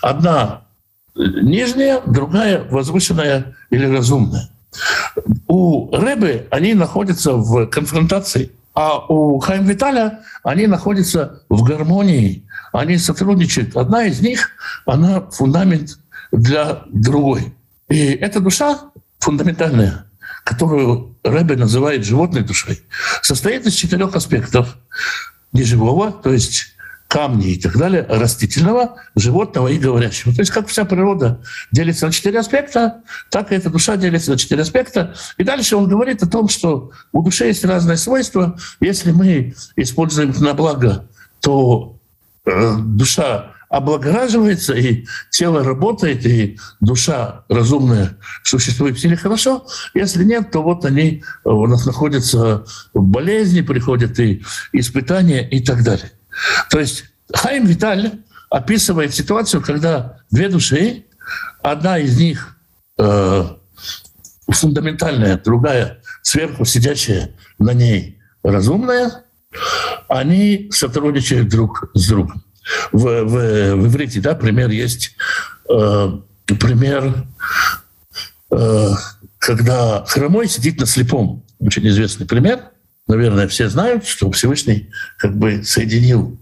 Одна 0.00 0.62
нижняя, 1.14 2.00
другая 2.06 2.64
возвышенная 2.70 3.56
или 3.70 3.86
разумная. 3.86 4.48
У 5.46 5.94
Ребе 5.94 6.46
они 6.50 6.74
находятся 6.74 7.34
в 7.34 7.66
конфронтации, 7.66 8.52
а 8.74 8.98
у 8.98 9.38
Хайм 9.40 9.66
Виталя 9.66 10.20
они 10.42 10.66
находятся 10.66 11.42
в 11.48 11.62
гармонии, 11.64 12.44
они 12.72 12.96
сотрудничают. 12.98 13.76
Одна 13.76 14.04
из 14.04 14.20
них, 14.20 14.50
она 14.86 15.20
фундамент 15.20 15.98
для 16.32 16.82
другой. 16.88 17.54
И 17.88 17.98
эта 17.98 18.40
душа 18.40 18.90
фундаментальная, 19.26 20.06
которую 20.44 21.16
Рэбе 21.24 21.56
называет 21.56 22.04
животной 22.04 22.42
душой, 22.42 22.80
состоит 23.22 23.66
из 23.66 23.74
четырех 23.74 24.14
аспектов 24.14 24.76
неживого, 25.52 26.12
то 26.12 26.32
есть 26.32 26.76
камни 27.08 27.54
и 27.54 27.60
так 27.60 27.76
далее, 27.76 28.06
растительного, 28.08 29.02
животного 29.16 29.66
и 29.66 29.78
говорящего. 29.78 30.32
То 30.32 30.42
есть 30.42 30.52
как 30.52 30.68
вся 30.68 30.84
природа 30.84 31.42
делится 31.72 32.06
на 32.06 32.12
четыре 32.12 32.38
аспекта, 32.38 33.02
так 33.28 33.50
и 33.50 33.56
эта 33.56 33.68
душа 33.68 33.96
делится 33.96 34.30
на 34.30 34.38
четыре 34.38 34.62
аспекта. 34.62 35.16
И 35.38 35.42
дальше 35.42 35.74
он 35.74 35.88
говорит 35.88 36.22
о 36.22 36.28
том, 36.28 36.48
что 36.48 36.92
у 37.10 37.22
души 37.22 37.46
есть 37.46 37.64
разные 37.64 37.96
свойства. 37.96 38.56
Если 38.78 39.10
мы 39.10 39.56
используем 39.74 40.30
их 40.30 40.38
на 40.38 40.54
благо, 40.54 41.08
то 41.40 41.98
э, 42.44 42.76
душа 42.78 43.55
облагораживается, 43.68 44.74
и 44.74 45.06
тело 45.30 45.64
работает, 45.64 46.24
и 46.24 46.58
душа 46.80 47.44
разумная 47.48 48.16
существует 48.44 48.96
в 48.96 49.00
теле 49.00 49.16
хорошо. 49.16 49.66
Если 49.94 50.24
нет, 50.24 50.50
то 50.50 50.62
вот 50.62 50.84
они 50.84 51.24
у 51.44 51.66
нас 51.66 51.84
находятся 51.86 52.64
в 52.94 53.02
болезни, 53.02 53.60
приходят 53.60 54.18
и 54.20 54.42
испытания 54.72 55.48
и 55.48 55.64
так 55.64 55.82
далее. 55.82 56.12
То 56.70 56.78
есть 56.78 57.04
Хайм 57.32 57.66
Виталь 57.66 58.20
описывает 58.50 59.14
ситуацию, 59.14 59.62
когда 59.62 60.18
две 60.30 60.48
души, 60.48 61.04
одна 61.62 61.98
из 61.98 62.18
них 62.18 62.56
э, 62.98 63.44
фундаментальная, 64.48 65.38
другая 65.38 66.02
сверху 66.22 66.64
сидящая 66.64 67.34
на 67.58 67.72
ней 67.72 68.20
разумная, 68.44 69.24
они 70.08 70.68
сотрудничают 70.70 71.48
друг 71.48 71.90
с 71.94 72.08
другом 72.08 72.45
в, 72.92 73.24
в, 73.24 73.74
в 73.74 73.86
иврите, 73.86 74.20
да, 74.20 74.34
пример 74.34 74.70
есть, 74.70 75.16
э, 75.70 76.18
пример, 76.46 77.26
э, 78.50 78.90
когда 79.38 80.04
хромой 80.06 80.48
сидит 80.48 80.80
на 80.80 80.86
слепом. 80.86 81.44
Очень 81.58 81.88
известный 81.88 82.26
пример. 82.26 82.70
Наверное, 83.06 83.48
все 83.48 83.68
знают, 83.68 84.06
что 84.06 84.30
Всевышний 84.32 84.90
как 85.18 85.36
бы 85.36 85.62
соединил 85.64 86.40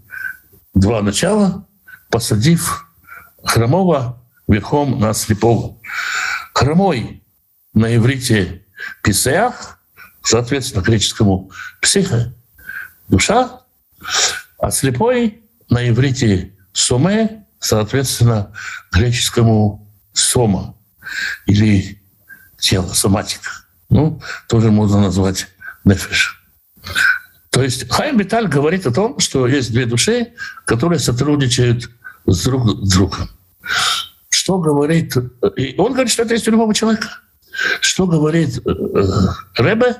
два 0.73 1.01
начала, 1.01 1.67
посадив 2.09 2.87
хромого 3.43 4.21
верхом 4.47 4.99
на 4.99 5.13
слепого. 5.13 5.77
Хромой 6.53 7.23
на 7.73 7.95
иврите 7.95 8.65
писеах, 9.03 9.79
соответственно, 10.23 10.81
греческому 10.81 11.51
психа, 11.81 12.33
душа, 13.07 13.61
а 14.57 14.71
слепой 14.71 15.44
на 15.69 15.87
иврите 15.87 16.53
«соме», 16.73 17.45
соответственно, 17.59 18.51
греческому 18.91 19.91
«сома» 20.13 20.75
или 21.45 22.01
тело, 22.57 22.87
соматика. 22.93 23.49
Ну, 23.89 24.21
тоже 24.47 24.71
можно 24.71 25.01
назвать 25.01 25.47
нефеш. 25.83 26.41
То 27.51 27.63
есть 27.63 27.89
Хайм 27.89 28.17
Виталь 28.17 28.47
говорит 28.47 28.85
о 28.85 28.91
том, 28.91 29.19
что 29.19 29.47
есть 29.47 29.71
две 29.71 29.85
души, 29.85 30.33
которые 30.65 30.99
сотрудничают 30.99 31.89
с 32.25 32.43
друг 32.43 32.69
с 32.85 32.91
другом. 32.91 33.29
Что 34.29 34.57
говорит... 34.57 35.15
И 35.55 35.75
он 35.77 35.93
говорит, 35.93 36.11
что 36.11 36.23
это 36.23 36.33
есть 36.33 36.47
у 36.47 36.51
любого 36.51 36.73
человека. 36.73 37.07
Что 37.81 38.07
говорит 38.07 38.57
э, 38.65 38.69
э, 38.69 39.63
Ребе? 39.63 39.95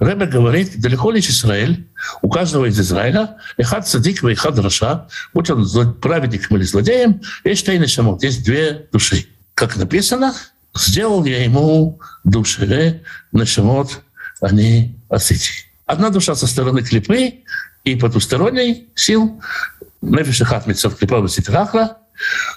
Ребе 0.00 0.26
говорит, 0.26 0.80
далеко 0.80 1.10
лишь 1.10 1.28
Израиль, 1.28 1.86
у 2.22 2.28
каждого 2.28 2.66
из 2.66 2.78
Израиля, 2.80 3.38
эхад 3.56 3.86
садик 3.86 4.24
и 4.24 4.32
эхад 4.32 4.58
раша, 4.58 5.08
будь 5.32 5.50
он 5.50 5.94
праведником 6.00 6.56
или 6.56 6.64
злодеем, 6.64 7.20
есть 7.44 7.66
тайный 7.66 7.86
шамот, 7.86 8.22
есть 8.22 8.44
две 8.44 8.86
души. 8.92 9.26
Как 9.54 9.76
написано, 9.76 10.34
сделал 10.74 11.24
я 11.24 11.44
ему 11.44 12.00
души, 12.24 13.02
нашамот, 13.32 14.00
они 14.40 14.96
осыти. 15.08 15.50
Одна 15.86 16.10
душа 16.10 16.34
со 16.34 16.46
стороны 16.46 16.82
клипы 16.82 17.44
и 17.84 17.96
потусторонней 17.96 18.88
сил, 18.94 19.40
нефиш 20.02 20.40
эхад 20.40 20.66
митцов 20.66 20.96
клипа 20.96 21.20
васитрахла, 21.20 21.98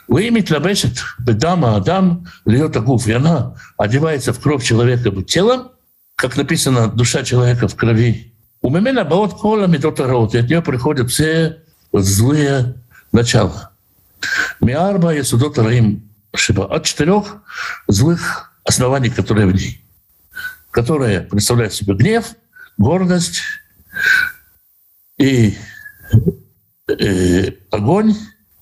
вы 0.08 0.30
מתלבשת 0.30 1.00
בדם 1.20 1.64
האדם 1.64 2.18
להיות 2.46 2.76
הגוף, 2.76 3.06
и 3.06 3.12
она 3.12 3.54
одевается 3.78 4.32
в 4.32 4.40
кровь 4.40 4.64
человека 4.64 5.10
быть 5.10 5.26
телом, 5.26 5.70
как 6.16 6.36
написано, 6.36 6.88
душа 6.88 7.22
человека 7.22 7.68
в 7.68 7.74
крови. 7.74 8.34
У 8.60 8.70
мемена 8.70 9.04
баот 9.04 9.34
кола 9.34 9.66
метотарот, 9.66 10.34
и 10.34 10.38
от 10.38 10.48
нее 10.48 10.62
приходят 10.62 11.10
все 11.10 11.62
злые 11.92 12.74
начала. 13.12 13.72
Миарба 14.60 15.14
и 15.14 15.22
судот 15.22 15.58
раим 15.58 16.10
шиба. 16.34 16.66
От 16.74 16.84
четырех 16.84 17.42
злых 17.88 18.52
оснований, 18.64 19.10
которые 19.10 19.46
в 19.46 19.54
ней. 19.54 19.84
Которые 20.70 21.20
представляют 21.20 21.74
себе 21.74 21.94
гнев, 21.94 22.34
гордость 22.78 23.40
и, 25.18 25.56
и 26.88 27.58
огонь, 27.70 28.16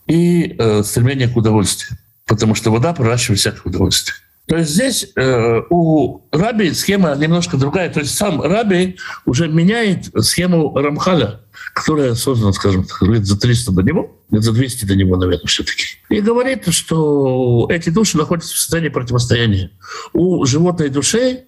и 0.08 0.56
э, 0.58 0.84
стремление 0.84 1.28
к 1.28 1.38
удовольствию. 1.38 1.98
Потому 2.26 2.56
что 2.56 2.72
вода 2.72 2.94
проращивает 2.94 3.40
всякое 3.40 3.70
удовольствие. 3.70 4.16
То 4.48 4.56
есть 4.56 4.72
здесь 4.72 5.12
э, 5.16 5.62
у 5.70 6.22
Раби 6.32 6.72
схема 6.74 7.14
немножко 7.16 7.58
другая. 7.58 7.90
То 7.90 8.00
есть 8.00 8.16
сам 8.16 8.42
Раби 8.42 8.98
уже 9.26 9.50
меняет 9.50 10.10
схему 10.24 10.74
Рамхаля, 10.74 11.42
которая 11.74 12.16
создана, 12.16 12.54
скажем 12.54 12.86
так, 12.86 13.26
за 13.26 13.38
300 13.38 13.72
до 13.74 13.82
него, 13.82 14.18
за 14.32 14.54
200 14.54 14.86
до 14.86 14.96
него, 14.96 15.18
наверное, 15.18 15.48
все-таки. 15.48 15.84
И 16.10 16.22
говорит, 16.22 16.74
что 16.74 17.68
эти 17.70 17.90
души 17.90 18.18
находятся 18.18 18.56
в 18.56 18.58
состоянии 18.58 18.90
противостояния. 18.90 19.72
У 20.14 20.46
животной 20.46 20.90
души, 20.90 21.44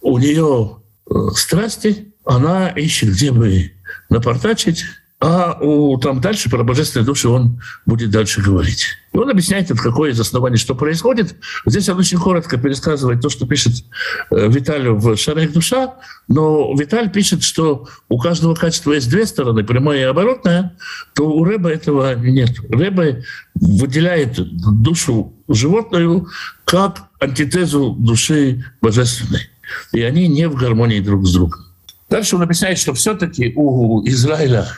у 0.00 0.18
нее 0.18 0.76
э, 1.10 1.14
страсти, 1.34 2.14
она 2.24 2.68
ищет, 2.68 3.10
где 3.10 3.32
бы 3.32 3.72
напортачить, 4.10 4.84
а 5.20 5.58
у, 5.60 5.98
там 5.98 6.20
дальше 6.20 6.48
про 6.48 6.62
божественные 6.62 7.04
души 7.04 7.28
он 7.28 7.60
будет 7.86 8.10
дальше 8.10 8.40
говорить. 8.40 8.86
И 9.12 9.18
он 9.18 9.28
объясняет, 9.28 9.68
от 9.70 9.80
какое 9.80 10.12
из 10.12 10.20
оснований 10.20 10.58
что 10.58 10.76
происходит. 10.76 11.34
Здесь 11.66 11.88
он 11.88 11.98
очень 11.98 12.18
коротко 12.18 12.56
пересказывает 12.56 13.20
то, 13.20 13.28
что 13.28 13.44
пишет 13.44 13.84
э, 14.30 14.48
Виталий 14.48 14.90
в 14.90 15.16
«Шарах 15.16 15.52
душа», 15.52 15.94
но 16.28 16.72
Виталь 16.78 17.10
пишет, 17.10 17.42
что 17.42 17.88
у 18.08 18.18
каждого 18.18 18.54
качества 18.54 18.92
есть 18.92 19.10
две 19.10 19.26
стороны, 19.26 19.64
прямая 19.64 20.00
и 20.00 20.02
оборотная, 20.02 20.76
то 21.14 21.28
у 21.28 21.42
Рэба 21.42 21.70
этого 21.70 22.14
нет. 22.14 22.50
Рэба 22.68 23.24
выделяет 23.54 24.38
душу 24.82 25.34
животную 25.48 26.28
как 26.64 27.08
антитезу 27.18 27.96
души 27.98 28.64
божественной. 28.80 29.50
И 29.92 30.00
они 30.02 30.28
не 30.28 30.48
в 30.48 30.54
гармонии 30.54 31.00
друг 31.00 31.26
с 31.26 31.32
другом. 31.32 31.64
Дальше 32.08 32.36
он 32.36 32.42
объясняет, 32.42 32.78
что 32.78 32.94
все-таки 32.94 33.52
у 33.56 34.06
Израиля 34.06 34.68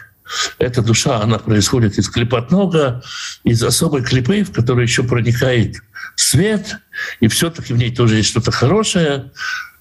эта 0.59 0.83
душа, 0.83 1.21
она 1.21 1.39
происходит 1.39 1.99
из 1.99 2.09
клепотнога, 2.09 3.03
из 3.45 3.63
особой 3.63 4.03
клепы, 4.03 4.43
в 4.43 4.53
которой 4.53 4.83
еще 4.83 5.03
проникает 5.03 5.77
свет, 6.17 6.79
и 7.21 7.29
все-таки 7.29 7.73
в 7.73 7.79
ней 7.79 7.95
тоже 7.95 8.17
есть 8.17 8.29
что-то 8.29 8.51
хорошее, 8.51 9.33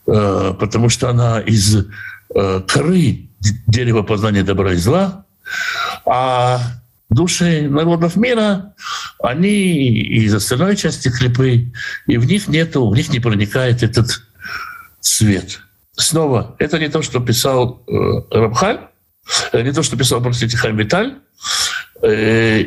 э, 0.08 0.54
потому 0.60 0.90
что 0.90 1.10
она 1.10 1.40
из 1.40 1.76
э, 1.76 2.62
коры 2.68 3.30
дерева 3.68 4.04
познания 4.04 4.44
добра 4.44 4.74
и 4.74 4.78
зла, 4.78 5.26
а 6.06 6.60
души 7.10 7.68
народов 7.70 8.16
мира, 8.16 8.74
они 9.22 9.88
из 9.88 10.34
остальной 10.34 10.76
части 10.76 11.10
клепы, 11.10 11.72
и 12.08 12.18
в 12.18 12.26
них 12.26 12.48
нету, 12.48 12.90
в 12.90 12.96
них 12.96 13.10
не 13.10 13.20
проникает 13.20 13.84
этот 13.84 14.24
свет. 15.02 15.62
Снова, 15.94 16.56
это 16.60 16.80
не 16.80 16.88
то, 16.88 17.02
что 17.02 17.20
писал 17.20 17.84
э, 17.88 17.92
Рабхаль, 18.32 18.89
не 19.54 19.72
то, 19.72 19.84
что 19.84 19.98
писал, 19.98 20.22
простите, 20.22 20.58
Хайм 20.58 20.78
Виталь, 20.78 21.20
э, 22.02 22.66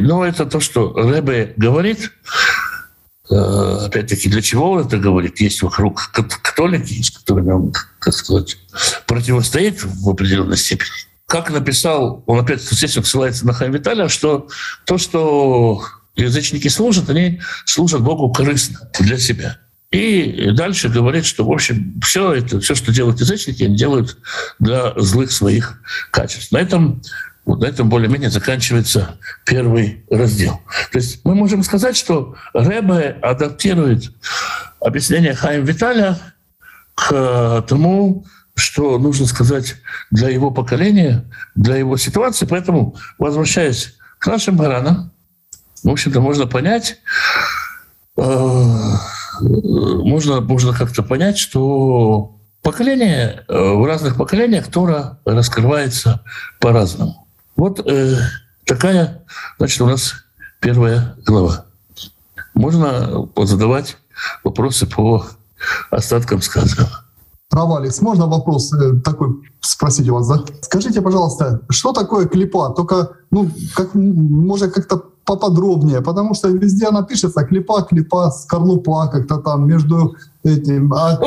но 0.00 0.24
это 0.24 0.46
то, 0.46 0.60
что 0.60 0.92
Рэбе 0.92 1.54
говорит, 1.56 2.12
э, 3.30 3.34
опять-таки, 3.34 4.28
для 4.28 4.42
чего 4.42 4.72
он 4.72 4.86
это 4.86 4.98
говорит? 4.98 5.40
Есть 5.40 5.62
вокруг 5.62 6.10
католики, 6.12 7.02
с 7.02 7.10
которыми 7.10 7.52
он, 7.52 7.72
так 8.00 8.14
сказать, 8.14 8.56
противостоит 9.06 9.82
в 9.82 10.08
определенной 10.08 10.56
степени. 10.56 10.90
Как 11.26 11.50
написал, 11.50 12.22
он 12.26 12.40
опять 12.40 12.62
здесь 12.62 12.92
ссылается 12.92 13.46
на 13.46 13.52
Хайм 13.52 13.72
Виталя, 13.72 14.08
что 14.08 14.48
то, 14.84 14.98
что 14.98 15.82
язычники 16.16 16.68
служат, 16.68 17.08
они 17.10 17.40
служат 17.64 18.02
Богу 18.02 18.32
корыстно 18.32 18.90
для 19.00 19.18
себя. 19.18 19.58
И 19.94 20.50
дальше 20.50 20.88
говорит, 20.88 21.24
что, 21.24 21.44
в 21.44 21.52
общем, 21.52 22.00
все 22.02 22.32
это, 22.32 22.58
все, 22.58 22.74
что 22.74 22.92
делают 22.92 23.20
язычники, 23.20 23.62
они 23.62 23.76
делают 23.76 24.18
для 24.58 24.92
злых 24.96 25.30
своих 25.30 25.80
качеств. 26.10 26.50
На 26.50 26.58
этом 26.58 27.00
вот 27.44 27.60
на 27.60 27.66
этом 27.66 27.88
более-менее 27.88 28.30
заканчивается 28.30 29.20
первый 29.46 30.04
раздел. 30.10 30.62
То 30.90 30.98
есть 30.98 31.20
мы 31.24 31.36
можем 31.36 31.62
сказать, 31.62 31.96
что 31.96 32.34
Рэбе 32.54 33.18
адаптирует 33.22 34.10
объяснение 34.80 35.34
Хаим 35.34 35.64
Виталя 35.64 36.18
к 36.96 37.62
тому, 37.68 38.26
что 38.56 38.98
нужно 38.98 39.26
сказать 39.26 39.76
для 40.10 40.28
его 40.28 40.50
поколения, 40.50 41.24
для 41.54 41.76
его 41.76 41.96
ситуации. 41.98 42.46
Поэтому, 42.46 42.96
возвращаясь 43.18 43.94
к 44.18 44.26
нашим 44.26 44.56
баранам, 44.56 45.12
в 45.84 45.90
общем-то, 45.90 46.20
можно 46.20 46.46
понять, 46.46 46.98
э, 48.16 48.94
можно, 49.40 50.40
можно 50.40 50.72
как-то 50.72 51.02
понять, 51.02 51.38
что 51.38 52.36
поколение, 52.62 53.44
э, 53.48 53.72
в 53.74 53.84
разных 53.84 54.16
поколениях 54.16 54.68
Тора 54.68 55.18
раскрывается 55.24 56.22
по-разному. 56.60 57.26
Вот 57.56 57.80
э, 57.86 58.16
Такая, 58.66 59.22
значит, 59.58 59.80
у 59.82 59.86
нас 59.86 60.14
первая 60.60 61.16
глава. 61.26 61.66
Можно 62.54 63.28
задавать 63.36 63.98
вопросы 64.42 64.86
по 64.86 65.26
остаткам 65.90 66.40
сказанного. 66.40 67.04
Рав 67.50 67.76
Алекс, 67.76 68.00
можно 68.00 68.26
вопрос 68.26 68.72
э, 68.72 69.00
такой 69.04 69.42
спросить 69.60 70.08
у 70.08 70.14
вас, 70.14 70.28
да? 70.28 70.42
Скажите, 70.62 71.02
пожалуйста, 71.02 71.60
что 71.68 71.92
такое 71.92 72.26
клипа? 72.26 72.72
Только, 72.74 73.10
ну, 73.30 73.50
как, 73.74 73.94
может, 73.94 74.72
как-то 74.72 75.12
поподробнее, 75.24 76.00
потому 76.00 76.34
что 76.34 76.48
везде 76.48 76.86
она 76.86 77.02
пишется 77.02 77.44
клипа, 77.44 77.82
клипа, 77.82 78.30
скорлупа, 78.30 79.08
как-то 79.08 79.38
там 79.38 79.66
между 79.66 80.16
этим. 80.42 80.92
А 80.92 81.18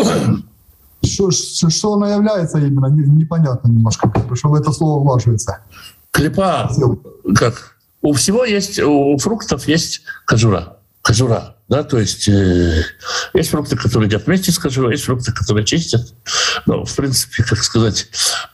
что, 1.04 1.93
она 1.93 2.14
является 2.14 2.60
именно, 2.60 2.88
непонятно 2.88 3.68
немножко, 3.70 4.08
бы, 4.08 4.36
что 4.36 4.50
в 4.50 4.56
это 4.56 4.72
слово 4.72 5.04
влаживается. 5.04 5.60
Клипа, 6.12 6.72
как? 7.36 7.78
У 8.02 8.14
всего 8.14 8.45
есть, 8.45 8.80
у 8.80 9.18
фруктов 9.18 9.68
есть 9.68 10.02
кожура. 10.26 10.78
Кожура, 11.02 11.56
да, 11.70 11.84
то 11.84 12.00
есть 12.00 12.28
э, 12.28 12.84
есть 13.34 13.50
фрукты, 13.50 13.76
которые 13.76 14.08
едят 14.08 14.26
вместе 14.26 14.52
с 14.52 14.60
кожурой, 14.60 14.93
есть 14.93 15.06
фрукты, 15.06 15.32
которые 15.32 15.66
чистят. 15.66 16.14
Но, 16.66 16.86
в 16.86 16.95
принципе, 16.95 17.43
как 17.43 17.64
сказать, 17.64 18.08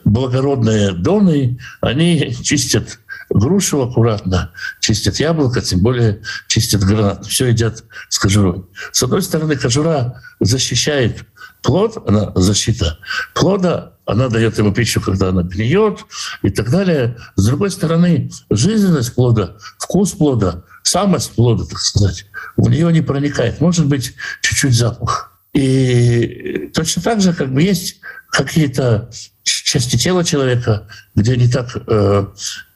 благородные 0.04 0.92
доны, 0.92 1.58
они 1.80 2.34
чистят 2.42 3.00
грушу 3.30 3.82
аккуратно, 3.82 4.52
чистят 4.80 5.16
яблоко, 5.16 5.60
тем 5.60 5.80
более 5.80 6.22
чистят 6.48 6.82
гранат. 6.82 7.26
Все 7.26 7.46
едят 7.46 7.84
с 8.08 8.18
кожурой. 8.18 8.64
С 8.92 9.02
одной 9.02 9.22
стороны, 9.22 9.56
кожура 9.56 10.20
защищает 10.40 11.24
плод, 11.62 12.02
она 12.06 12.32
защита 12.34 12.98
плода, 13.34 13.94
она 14.06 14.28
дает 14.28 14.58
ему 14.58 14.72
пищу, 14.72 15.00
когда 15.00 15.28
она 15.28 15.42
гниет 15.42 16.00
и 16.42 16.50
так 16.50 16.70
далее. 16.70 17.16
С 17.36 17.46
другой 17.46 17.70
стороны, 17.70 18.30
жизненность 18.50 19.14
плода, 19.14 19.56
вкус 19.78 20.12
плода, 20.12 20.64
самость 20.82 21.32
плода, 21.32 21.64
так 21.64 21.78
сказать, 21.78 22.26
в 22.56 22.68
нее 22.68 22.92
не 22.92 23.00
проникает. 23.00 23.60
Может 23.60 23.86
быть, 23.86 24.14
чуть-чуть 24.42 24.74
запах. 24.74 25.32
И 25.54 26.70
точно 26.74 27.02
так 27.02 27.20
же, 27.20 27.32
как 27.32 27.52
бы 27.52 27.62
есть 27.62 28.00
какие-то 28.30 29.10
части 29.44 29.96
тела 29.96 30.24
человека, 30.24 30.86
где 31.14 31.36
не 31.36 31.48
так 31.48 31.76
э, 31.86 32.26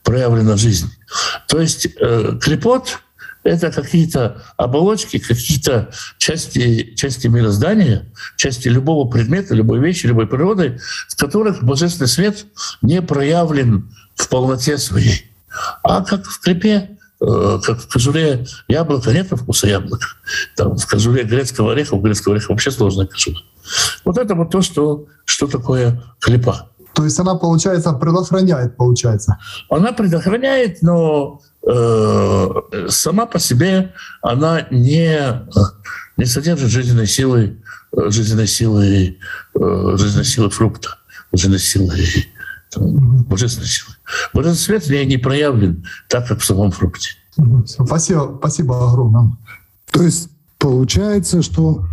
проявлена 0.08 0.56
жизнь. 0.56 0.90
То 1.48 1.60
есть 1.60 1.86
э, 2.00 2.38
клепот 2.40 3.00
это 3.42 3.70
какие-то 3.70 4.42
оболочки, 4.56 5.18
какие-то 5.18 5.90
части, 6.16 6.94
части 6.94 7.26
мироздания, 7.26 8.10
части 8.36 8.68
любого 8.68 9.06
предмета, 9.06 9.54
любой 9.54 9.80
вещи, 9.80 10.06
любой 10.06 10.26
природы, 10.26 10.80
в 11.08 11.16
которых 11.16 11.62
божественный 11.62 12.08
свет 12.08 12.46
не 12.80 13.02
проявлен 13.02 13.92
в 14.14 14.28
полноте 14.28 14.78
своей. 14.78 15.30
А 15.82 16.02
как 16.02 16.24
в 16.24 16.40
клепе, 16.40 16.96
э, 17.20 17.60
как 17.62 17.78
в 17.82 17.92
кожуре 17.92 18.46
яблока 18.66 19.12
нет 19.12 19.28
вкуса 19.30 19.68
яблока. 19.68 20.06
Там 20.56 20.78
в 20.78 20.86
кожуре 20.86 21.24
грецкого 21.24 21.72
ореха, 21.72 21.96
у 21.96 22.00
грецкого 22.00 22.34
ореха 22.34 22.52
вообще 22.52 22.70
сложная 22.70 23.06
кожура. 23.06 23.42
Вот 24.06 24.16
это 24.16 24.34
вот 24.34 24.50
то, 24.50 24.62
что, 24.62 25.04
что 25.26 25.48
такое 25.48 26.02
клепа. 26.18 26.70
То 26.98 27.04
есть 27.04 27.20
она, 27.20 27.36
получается, 27.36 27.92
предохраняет, 27.92 28.76
получается? 28.76 29.38
Она 29.70 29.92
предохраняет, 29.92 30.82
но 30.82 31.40
э, 31.64 32.48
сама 32.88 33.26
по 33.26 33.38
себе 33.38 33.92
она 34.20 34.66
не, 34.72 35.16
не 36.16 36.24
содержит 36.24 36.70
жизненной 36.70 37.06
силы, 37.06 37.62
жизненной 37.92 38.48
силы, 38.48 39.16
э, 39.54 39.96
жизненной 39.96 40.24
силы 40.24 40.50
фрукта, 40.50 40.88
жизненной 41.32 41.60
силы 41.60 41.94
там, 42.72 43.22
божественной 43.22 43.68
силы. 43.68 43.94
Божественный 44.34 44.80
свет 44.80 44.84
в 44.84 44.90
ней 44.90 45.06
не 45.06 45.18
проявлен 45.18 45.86
так, 46.08 46.26
как 46.26 46.40
в 46.40 46.44
самом 46.44 46.72
фрукте. 46.72 47.10
Спасибо, 47.64 48.38
спасибо 48.40 48.90
огромное. 48.90 49.36
То 49.92 50.02
есть 50.02 50.30
получается, 50.58 51.42
что 51.42 51.86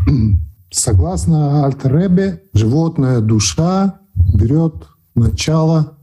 согласно 0.72 1.64
Альтеребе, 1.68 2.42
животная 2.54 3.20
душа 3.20 4.00
берет 4.16 4.88
начало 5.16 5.98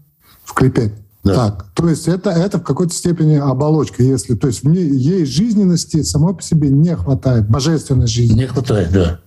в 0.44 0.54
клипе. 0.54 0.92
Да. 1.24 1.34
Так, 1.34 1.66
то 1.74 1.88
есть 1.88 2.08
это, 2.08 2.30
это 2.30 2.58
в 2.58 2.64
какой-то 2.64 2.92
степени 2.92 3.36
оболочка, 3.36 4.02
если, 4.02 4.34
то 4.34 4.48
есть 4.48 4.64
в 4.64 4.68
ней, 4.68 4.88
ей 4.88 5.24
жизненности 5.24 6.02
самой 6.02 6.34
по 6.34 6.42
себе 6.42 6.68
не 6.68 6.96
хватает, 6.96 7.48
божественной 7.48 8.08
жизни. 8.08 8.40
Не 8.40 8.46
хватает, 8.48 8.90
да. 8.92 9.20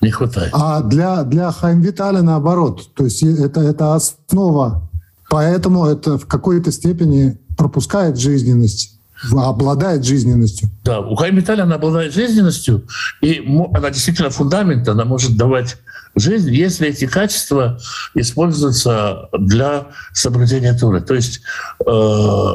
Не 0.00 0.10
хватает. 0.10 0.50
А 0.52 0.82
для, 0.82 1.22
для 1.22 1.52
Хайм 1.52 1.80
Витали 1.80 2.20
наоборот, 2.20 2.92
то 2.94 3.04
есть 3.04 3.22
это, 3.22 3.60
это 3.60 3.94
основа, 3.94 4.90
поэтому 5.30 5.86
это 5.86 6.18
в 6.18 6.26
какой-то 6.26 6.72
степени 6.72 7.38
пропускает 7.56 8.18
жизненность 8.18 8.95
обладает 9.32 10.04
жизненностью. 10.04 10.68
Да, 10.84 11.00
у 11.00 11.14
Хайм 11.16 11.36
Витали 11.36 11.60
она 11.60 11.76
обладает 11.76 12.12
жизненностью, 12.12 12.86
и 13.20 13.44
она 13.72 13.90
действительно 13.90 14.30
фундамент, 14.30 14.88
она 14.88 15.04
может 15.04 15.36
давать 15.36 15.76
жизнь, 16.16 16.52
если 16.52 16.88
эти 16.88 17.06
качества 17.06 17.78
используются 18.14 19.28
для 19.38 19.88
соблюдения 20.12 20.72
Туры. 20.72 21.00
То 21.00 21.14
есть 21.14 21.40
э, 21.84 22.52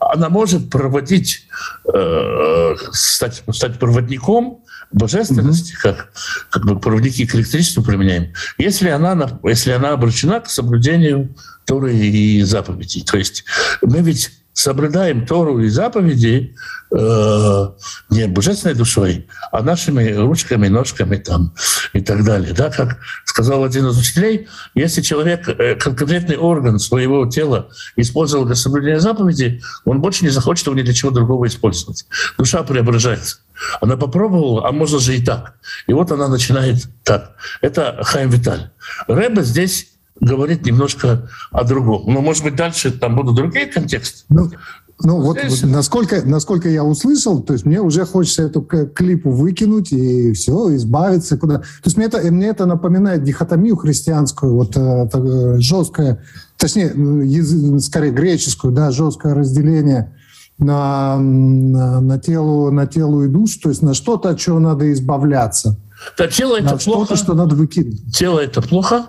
она 0.00 0.28
может 0.28 0.70
проводить, 0.70 1.46
э, 1.92 2.74
стать, 2.92 3.42
стать 3.52 3.78
проводником 3.78 4.62
божественности, 4.90 5.72
mm-hmm. 5.72 5.82
как, 5.82 6.12
как 6.50 6.66
бы 6.66 6.78
проводники 6.78 7.26
к 7.26 7.34
электричеству 7.34 7.82
применяем, 7.82 8.32
если 8.58 8.88
она, 8.88 9.40
если 9.44 9.72
она 9.72 9.90
обращена 9.90 10.40
к 10.40 10.48
соблюдению 10.48 11.34
Торы 11.64 11.94
и 11.94 12.42
заповедей. 12.42 13.02
То 13.04 13.16
есть 13.16 13.44
мы 13.82 14.00
ведь 14.00 14.30
соблюдаем 14.52 15.26
Тору 15.26 15.60
и 15.60 15.68
заповеди 15.68 16.54
э, 16.90 17.66
не 18.10 18.26
божественной 18.26 18.74
душой, 18.74 19.26
а 19.50 19.62
нашими 19.62 20.12
ручками, 20.12 20.68
ножками 20.68 21.16
там 21.16 21.54
и 21.92 22.00
так 22.00 22.24
далее. 22.24 22.52
Да, 22.52 22.70
как 22.70 22.98
сказал 23.24 23.64
один 23.64 23.86
из 23.86 23.98
учителей, 23.98 24.48
если 24.74 25.00
человек 25.00 25.48
э, 25.48 25.76
конкретный 25.76 26.36
орган 26.36 26.78
своего 26.78 27.26
тела 27.26 27.70
использовал 27.96 28.44
для 28.44 28.54
соблюдения 28.54 29.00
заповеди, 29.00 29.62
он 29.84 30.00
больше 30.00 30.24
не 30.24 30.30
захочет 30.30 30.66
его 30.66 30.76
ни 30.76 30.82
для 30.82 30.92
чего 30.92 31.10
другого 31.10 31.46
использовать. 31.46 32.06
Душа 32.36 32.62
преображается. 32.62 33.38
Она 33.80 33.96
попробовала, 33.96 34.68
а 34.68 34.72
можно 34.72 34.98
же 34.98 35.16
и 35.16 35.24
так. 35.24 35.54
И 35.86 35.92
вот 35.92 36.10
она 36.10 36.28
начинает 36.28 36.86
так. 37.04 37.36
Это 37.60 38.00
Хайм 38.02 38.30
Виталь. 38.30 38.70
Рэбе 39.06 39.42
здесь 39.42 39.88
говорит 40.20 40.64
немножко 40.66 41.28
о 41.50 41.64
другом. 41.64 42.04
Но, 42.06 42.20
может 42.20 42.44
быть, 42.44 42.56
дальше 42.56 42.90
там 42.92 43.16
будут 43.16 43.34
другие 43.34 43.66
контексты. 43.66 44.24
Ну, 44.28 44.50
ну 45.04 45.20
вот, 45.20 45.38
вот 45.42 45.62
насколько, 45.64 46.22
насколько 46.24 46.68
я 46.68 46.84
услышал, 46.84 47.42
то 47.42 47.54
есть 47.54 47.64
мне 47.64 47.80
уже 47.80 48.04
хочется 48.04 48.44
эту 48.44 48.62
клипу 48.62 49.30
выкинуть 49.30 49.92
и 49.92 50.32
все, 50.32 50.74
избавиться 50.76 51.36
куда. 51.36 51.58
То 51.58 51.64
есть 51.86 51.96
мне 51.96 52.06
это, 52.06 52.20
мне 52.30 52.46
это 52.48 52.66
напоминает 52.66 53.24
дихотомию 53.24 53.76
христианскую, 53.76 54.54
вот 54.54 54.76
э, 54.76 55.56
жесткое, 55.58 56.22
точнее, 56.56 56.92
язык, 57.24 57.80
скорее 57.80 58.12
греческую, 58.12 58.72
да, 58.72 58.92
жесткое 58.92 59.34
разделение 59.34 60.14
на, 60.58 61.18
на, 61.18 62.00
на, 62.00 62.18
телу, 62.18 62.70
на 62.70 62.86
телу 62.86 63.24
и 63.24 63.28
душу, 63.28 63.60
то 63.60 63.68
есть 63.70 63.82
на 63.82 63.94
что-то, 63.94 64.30
от 64.30 64.38
чего 64.38 64.60
надо 64.60 64.92
избавляться. 64.92 65.76
Да, 66.16 66.28
тело 66.28 66.56
это 66.56 66.72
на 66.72 66.76
плохо. 66.76 67.06
Что-то, 67.06 67.16
что 67.16 67.34
надо 67.34 67.56
выкинуть. 67.56 68.14
Тело 68.14 68.38
это 68.38 68.62
плохо, 68.62 69.06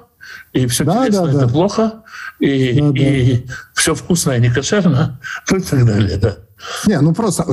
и 0.53 0.67
все 0.67 0.83
да, 0.83 1.09
да, 1.09 1.29
это 1.29 1.39
да. 1.39 1.47
плохо, 1.47 2.03
и, 2.39 2.79
да, 2.79 2.99
и 2.99 3.37
да. 3.37 3.53
все 3.73 3.95
вкусное 3.95 4.39
не 4.39 4.49
кошерно, 4.49 5.19
ну 5.51 5.57
и 5.57 5.61
так 5.61 5.85
далее, 5.85 6.17
да. 6.17 6.37
Не, 6.85 6.99
ну 7.01 7.13
просто 7.13 7.43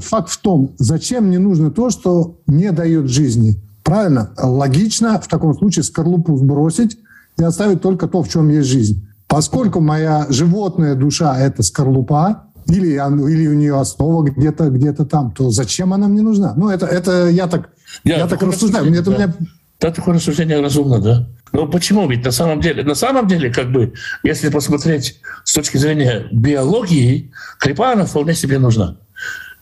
факт 0.00 0.30
в 0.30 0.38
том, 0.38 0.74
зачем 0.78 1.24
мне 1.24 1.38
нужно 1.38 1.70
то, 1.70 1.90
что 1.90 2.38
не 2.46 2.70
дает 2.70 3.08
жизни. 3.08 3.60
Правильно? 3.82 4.30
Логично 4.36 5.20
в 5.20 5.28
таком 5.28 5.56
случае 5.56 5.82
скорлупу 5.82 6.36
сбросить 6.36 6.98
и 7.38 7.42
оставить 7.42 7.80
только 7.80 8.06
то, 8.06 8.22
в 8.22 8.28
чем 8.28 8.48
есть 8.48 8.68
жизнь. 8.68 9.08
Поскольку 9.26 9.80
моя 9.80 10.26
животная 10.28 10.94
душа– 10.94 11.38
это 11.40 11.62
скорлупа, 11.62 12.44
или, 12.66 12.88
или 12.88 13.46
у 13.46 13.54
нее 13.54 13.78
основа 13.80 14.22
где-то 14.24 14.68
где 14.68 14.92
там, 14.92 15.32
то 15.32 15.50
зачем 15.50 15.94
она 15.94 16.06
мне 16.08 16.22
нужна? 16.22 16.52
Ну, 16.54 16.68
это, 16.68 16.86
это 16.86 17.28
я 17.28 17.46
так, 17.46 17.70
я, 18.04 18.18
я 18.18 18.26
так 18.26 18.42
рассуждаю. 18.42 18.92
Это 18.92 19.04
да. 19.04 19.10
у 19.10 19.14
меня 19.14 19.34
да, 19.80 19.92
такое 19.92 20.16
рассуждение 20.16 20.60
разумно, 20.60 21.00
да. 21.00 21.28
Но 21.52 21.66
почему? 21.66 22.08
Ведь 22.08 22.24
на 22.24 22.32
самом 22.32 22.60
деле, 22.60 22.82
на 22.82 22.94
самом 22.94 23.28
деле, 23.28 23.52
как 23.52 23.70
бы, 23.70 23.92
если 24.24 24.48
посмотреть 24.48 25.20
с 25.44 25.54
точки 25.54 25.76
зрения 25.76 26.26
биологии, 26.32 27.32
крепа, 27.58 27.92
она 27.92 28.04
вполне 28.04 28.34
себе 28.34 28.58
нужна. 28.58 28.96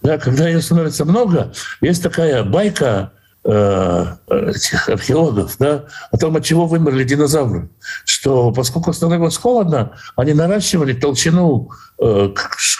Да, 0.02 0.18
когда 0.18 0.48
ее 0.48 0.62
становится 0.62 1.04
много, 1.04 1.52
есть 1.80 2.02
такая 2.02 2.44
байка 2.44 3.12
э, 3.44 4.06
этих 4.28 4.88
археологов, 4.88 5.56
да, 5.58 5.84
о 6.10 6.16
том, 6.16 6.36
от 6.36 6.44
чего 6.44 6.66
вымерли 6.66 7.04
динозавры. 7.04 7.68
Что 8.04 8.52
поскольку 8.52 8.92
становилось 8.92 9.36
холодно, 9.36 9.92
они 10.16 10.32
наращивали 10.32 10.94
толщину 10.94 11.70
э, 12.00 12.34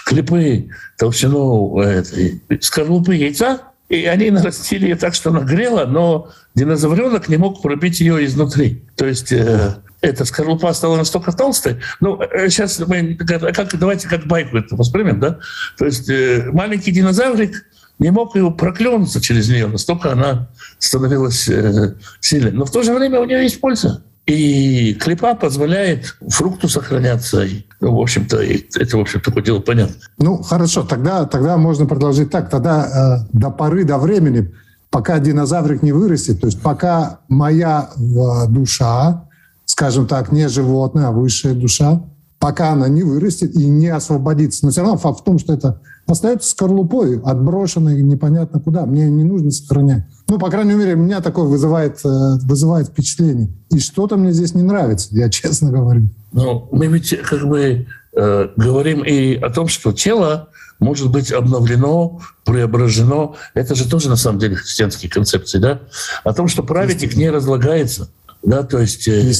клепы, 0.05 0.69
толщину 0.97 1.79
э, 1.81 1.99
этой 1.99 2.41
скорлупы 2.61 3.15
яйца, 3.15 3.61
и 3.89 4.05
они 4.05 4.31
нарастили 4.31 4.85
ее 4.85 4.95
так, 4.95 5.13
что 5.13 5.29
она 5.29 5.41
грела, 5.41 5.85
но 5.85 6.29
динозавренок 6.55 7.29
не 7.29 7.37
мог 7.37 7.61
пробить 7.61 7.99
ее 7.99 8.25
изнутри. 8.25 8.83
То 8.95 9.05
есть 9.05 9.31
э, 9.31 9.75
эта 10.01 10.25
скорлупа 10.25 10.73
стала 10.73 10.97
настолько 10.97 11.31
толстой. 11.31 11.77
Ну, 11.99 12.19
сейчас 12.49 12.79
мы, 12.79 13.15
как, 13.15 13.77
давайте 13.79 14.07
как 14.07 14.25
байку 14.25 14.57
это 14.57 14.75
воспримем, 14.75 15.19
да? 15.19 15.39
То 15.77 15.85
есть 15.85 16.09
маленький 16.51 16.91
динозаврик 16.91 17.65
не 17.99 18.11
мог 18.11 18.35
его 18.35 18.51
проклюнуться 18.51 19.21
через 19.21 19.49
нее, 19.49 19.67
настолько 19.67 20.11
она 20.11 20.49
становилась 20.77 21.47
э, 21.49 21.95
сильной. 22.19 22.51
Но 22.51 22.65
в 22.65 22.71
то 22.71 22.83
же 22.83 22.93
время 22.93 23.19
у 23.19 23.25
нее 23.25 23.43
есть 23.43 23.59
польза. 23.59 24.03
И 24.25 24.93
клепа 24.95 25.35
позволяет 25.35 26.15
фрукту 26.27 26.67
сохраняться. 26.67 27.43
И, 27.43 27.63
ну, 27.79 27.95
в 27.95 28.01
общем-то, 28.01 28.37
это, 28.37 28.97
в 28.97 29.01
общем, 29.01 29.21
такое 29.21 29.43
дело 29.43 29.59
понятно. 29.59 29.95
Ну, 30.17 30.41
хорошо, 30.41 30.83
тогда, 30.83 31.25
тогда 31.25 31.57
можно 31.57 31.85
продолжить 31.85 32.31
так. 32.31 32.49
Тогда 32.49 33.21
э, 33.23 33.37
до 33.37 33.51
поры, 33.51 33.83
до 33.83 33.99
времени, 33.99 34.51
пока 34.89 35.19
динозаврик 35.19 35.83
не 35.83 35.91
вырастет, 35.91 36.41
то 36.41 36.47
есть 36.47 36.61
пока 36.61 37.19
моя 37.27 37.89
э, 37.95 38.47
душа, 38.49 39.25
скажем 39.65 40.07
так, 40.07 40.31
не 40.31 40.47
животное, 40.49 41.07
а 41.07 41.11
высшая 41.11 41.53
душа, 41.53 42.01
пока 42.39 42.71
она 42.71 42.87
не 42.87 43.03
вырастет 43.03 43.53
и 43.53 43.65
не 43.65 43.89
освободится. 43.89 44.65
Но 44.65 44.71
все 44.71 44.81
равно 44.81 44.97
факт 44.97 45.19
в 45.19 45.23
том, 45.23 45.37
что 45.37 45.53
это 45.53 45.79
остается 46.07 46.49
скорлупой, 46.49 47.19
отброшенной 47.19 48.01
непонятно 48.01 48.59
куда. 48.59 48.85
Мне 48.85 49.09
не 49.09 49.23
нужно 49.23 49.51
сохранять. 49.51 50.03
Ну, 50.27 50.39
по 50.39 50.49
крайней 50.49 50.73
мере, 50.73 50.95
меня 50.95 51.21
такое 51.21 51.45
вызывает, 51.45 51.99
э, 52.03 52.09
вызывает 52.43 52.87
впечатление. 52.87 53.49
И 53.69 53.79
что-то 53.79 54.17
мне 54.17 54.31
здесь 54.31 54.55
не 54.55 54.63
нравится, 54.63 55.09
я 55.11 55.29
честно 55.29 55.71
говорю. 55.71 56.09
Ну, 56.31 56.67
мы 56.71 56.87
ведь 56.87 57.17
как 57.21 57.47
бы 57.47 57.87
э, 58.15 58.47
говорим 58.55 59.03
и 59.03 59.35
о 59.35 59.49
том, 59.49 59.67
что 59.67 59.91
тело 59.91 60.49
может 60.79 61.09
быть 61.11 61.31
обновлено, 61.31 62.21
преображено. 62.45 63.35
Это 63.53 63.75
же 63.75 63.89
тоже 63.89 64.09
на 64.09 64.15
самом 64.15 64.39
деле 64.39 64.55
христианские 64.55 65.09
концепции, 65.09 65.57
да? 65.57 65.81
О 66.23 66.33
том, 66.33 66.47
что 66.47 66.63
праведник 66.63 67.15
не 67.15 67.29
разлагается. 67.29 68.09
Да, 68.43 68.63
то 68.63 68.79
есть 68.79 69.07
э, 69.07 69.31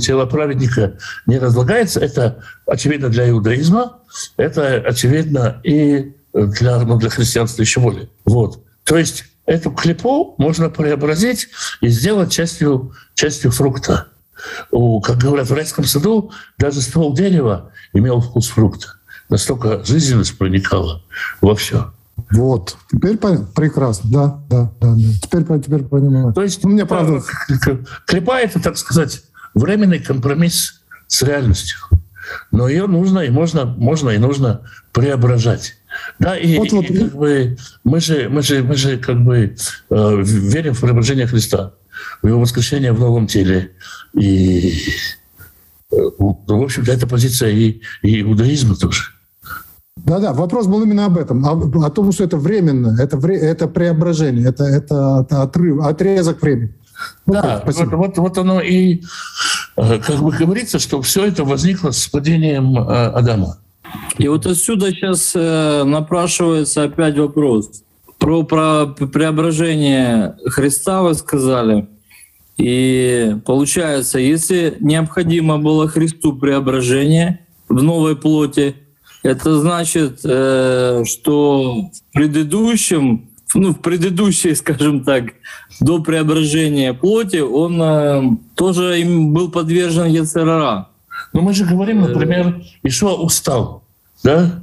тело 0.00 0.26
праведника 0.26 0.96
не 1.26 1.38
разлагается. 1.38 2.00
Это 2.00 2.42
очевидно 2.66 3.08
для 3.08 3.28
иудаизма, 3.28 3.98
это 4.36 4.76
очевидно 4.76 5.60
и 5.64 6.14
для, 6.32 6.80
ну, 6.80 6.98
для 6.98 7.10
христианства 7.10 7.62
еще 7.62 7.80
более. 7.80 8.08
Вот. 8.24 8.64
То 8.84 8.98
есть 8.98 9.24
эту 9.46 9.70
клепу 9.70 10.34
можно 10.38 10.70
преобразить 10.70 11.48
и 11.80 11.88
сделать 11.88 12.32
частью, 12.32 12.94
частью 13.14 13.50
фрукта. 13.50 14.08
У, 14.70 15.00
как 15.00 15.18
говорят 15.18 15.48
в 15.48 15.54
райском 15.54 15.84
саду, 15.84 16.32
даже 16.58 16.82
ствол 16.82 17.14
дерева 17.14 17.72
имел 17.92 18.20
вкус 18.20 18.48
фрукта. 18.48 18.94
Настолько 19.28 19.82
жизненность 19.84 20.36
проникала 20.36 21.02
во 21.40 21.54
все. 21.54 21.92
Вот. 22.30 22.76
Теперь 22.90 23.16
прекрасно. 23.16 24.10
Да, 24.10 24.42
да, 24.48 24.72
да. 24.80 24.94
да. 24.94 25.00
Теперь, 25.22 25.44
теперь 25.60 25.84
понимаю. 25.84 26.32
То 26.32 26.42
есть, 26.42 26.62
ну, 26.64 26.70
мне 26.70 26.86
правда... 26.86 27.22
Это, 27.48 28.60
так 28.62 28.76
сказать, 28.76 29.22
временный 29.54 29.98
компромисс 29.98 30.82
с 31.06 31.22
реальностью. 31.22 31.78
Но 32.50 32.68
ее 32.68 32.86
нужно 32.86 33.20
и 33.20 33.30
можно, 33.30 33.66
можно 33.66 34.10
и 34.10 34.18
нужно 34.18 34.62
преображать. 34.92 35.76
Да, 36.18 36.36
и, 36.36 36.56
вот, 36.58 36.72
вот. 36.72 36.84
и 36.86 36.98
как 36.98 37.14
бы 37.14 37.56
мы 37.84 38.00
же, 38.00 38.28
мы 38.28 38.42
же, 38.42 38.62
мы 38.62 38.74
же 38.74 38.96
как 38.98 39.22
бы 39.22 39.56
э, 39.90 40.22
верим 40.22 40.74
в 40.74 40.80
преображение 40.80 41.26
Христа, 41.26 41.74
в 42.22 42.26
его 42.26 42.40
воскрешение 42.40 42.92
в 42.92 42.98
новом 42.98 43.26
теле. 43.26 43.72
И, 44.18 44.88
э, 45.92 45.96
в 46.18 46.62
общем-то, 46.62 46.90
это 46.90 47.06
позиция 47.06 47.50
и, 47.50 47.80
и 48.02 48.22
иудаизма 48.22 48.74
тоже. 48.74 49.04
Да-да, 49.96 50.32
вопрос 50.32 50.66
был 50.66 50.82
именно 50.82 51.06
об 51.06 51.16
этом, 51.16 51.46
о, 51.46 51.86
о 51.86 51.90
том, 51.90 52.10
что 52.10 52.24
это 52.24 52.36
временно, 52.36 52.96
это, 53.00 53.16
вре, 53.16 53.38
это 53.38 53.68
преображение, 53.68 54.48
это, 54.48 54.64
это, 54.64 55.24
это 55.24 55.42
отрыв, 55.42 55.80
отрезок 55.84 56.42
времени. 56.42 56.74
Да, 57.26 57.62
вот, 57.64 57.92
вот, 57.92 58.18
вот 58.18 58.38
оно 58.38 58.60
и, 58.60 59.02
э, 59.76 59.98
как 59.98 60.20
бы 60.20 60.32
говорится, 60.32 60.78
что 60.78 61.00
все 61.02 61.26
это 61.26 61.44
возникло 61.44 61.90
с 61.90 62.06
падением 62.08 62.76
э, 62.76 62.82
Адама. 62.82 63.58
И 64.18 64.26
вот 64.26 64.46
отсюда 64.46 64.90
сейчас 64.90 65.32
э, 65.34 65.84
напрашивается 65.84 66.84
опять 66.84 67.16
вопрос. 67.16 67.82
Про, 68.18 68.42
про 68.42 68.86
преображение 68.86 70.36
Христа 70.46 71.02
вы 71.02 71.14
сказали. 71.14 71.88
И 72.56 73.36
получается, 73.44 74.18
если 74.18 74.76
необходимо 74.80 75.58
было 75.58 75.88
Христу 75.88 76.32
преображение 76.32 77.40
в 77.68 77.82
новой 77.82 78.16
плоти, 78.16 78.76
это 79.24 79.58
значит, 79.58 80.20
э, 80.22 81.02
что 81.06 81.90
в 81.90 82.12
предыдущем, 82.12 83.30
ну, 83.54 83.72
в 83.72 83.80
предыдущей, 83.80 84.54
скажем 84.54 85.02
так, 85.02 85.32
до 85.80 86.00
преображения 86.00 86.92
плоти, 86.92 87.38
он 87.38 87.82
э, 87.82 88.22
тоже 88.54 89.00
им 89.00 89.32
был 89.32 89.50
подвержен 89.50 90.06
Ецерара. 90.06 90.88
Но 91.32 91.40
мы 91.40 91.54
же 91.54 91.64
говорим, 91.64 92.02
например, 92.02 92.62
Ишуа 92.82 93.14
устал, 93.14 93.82
да? 94.22 94.62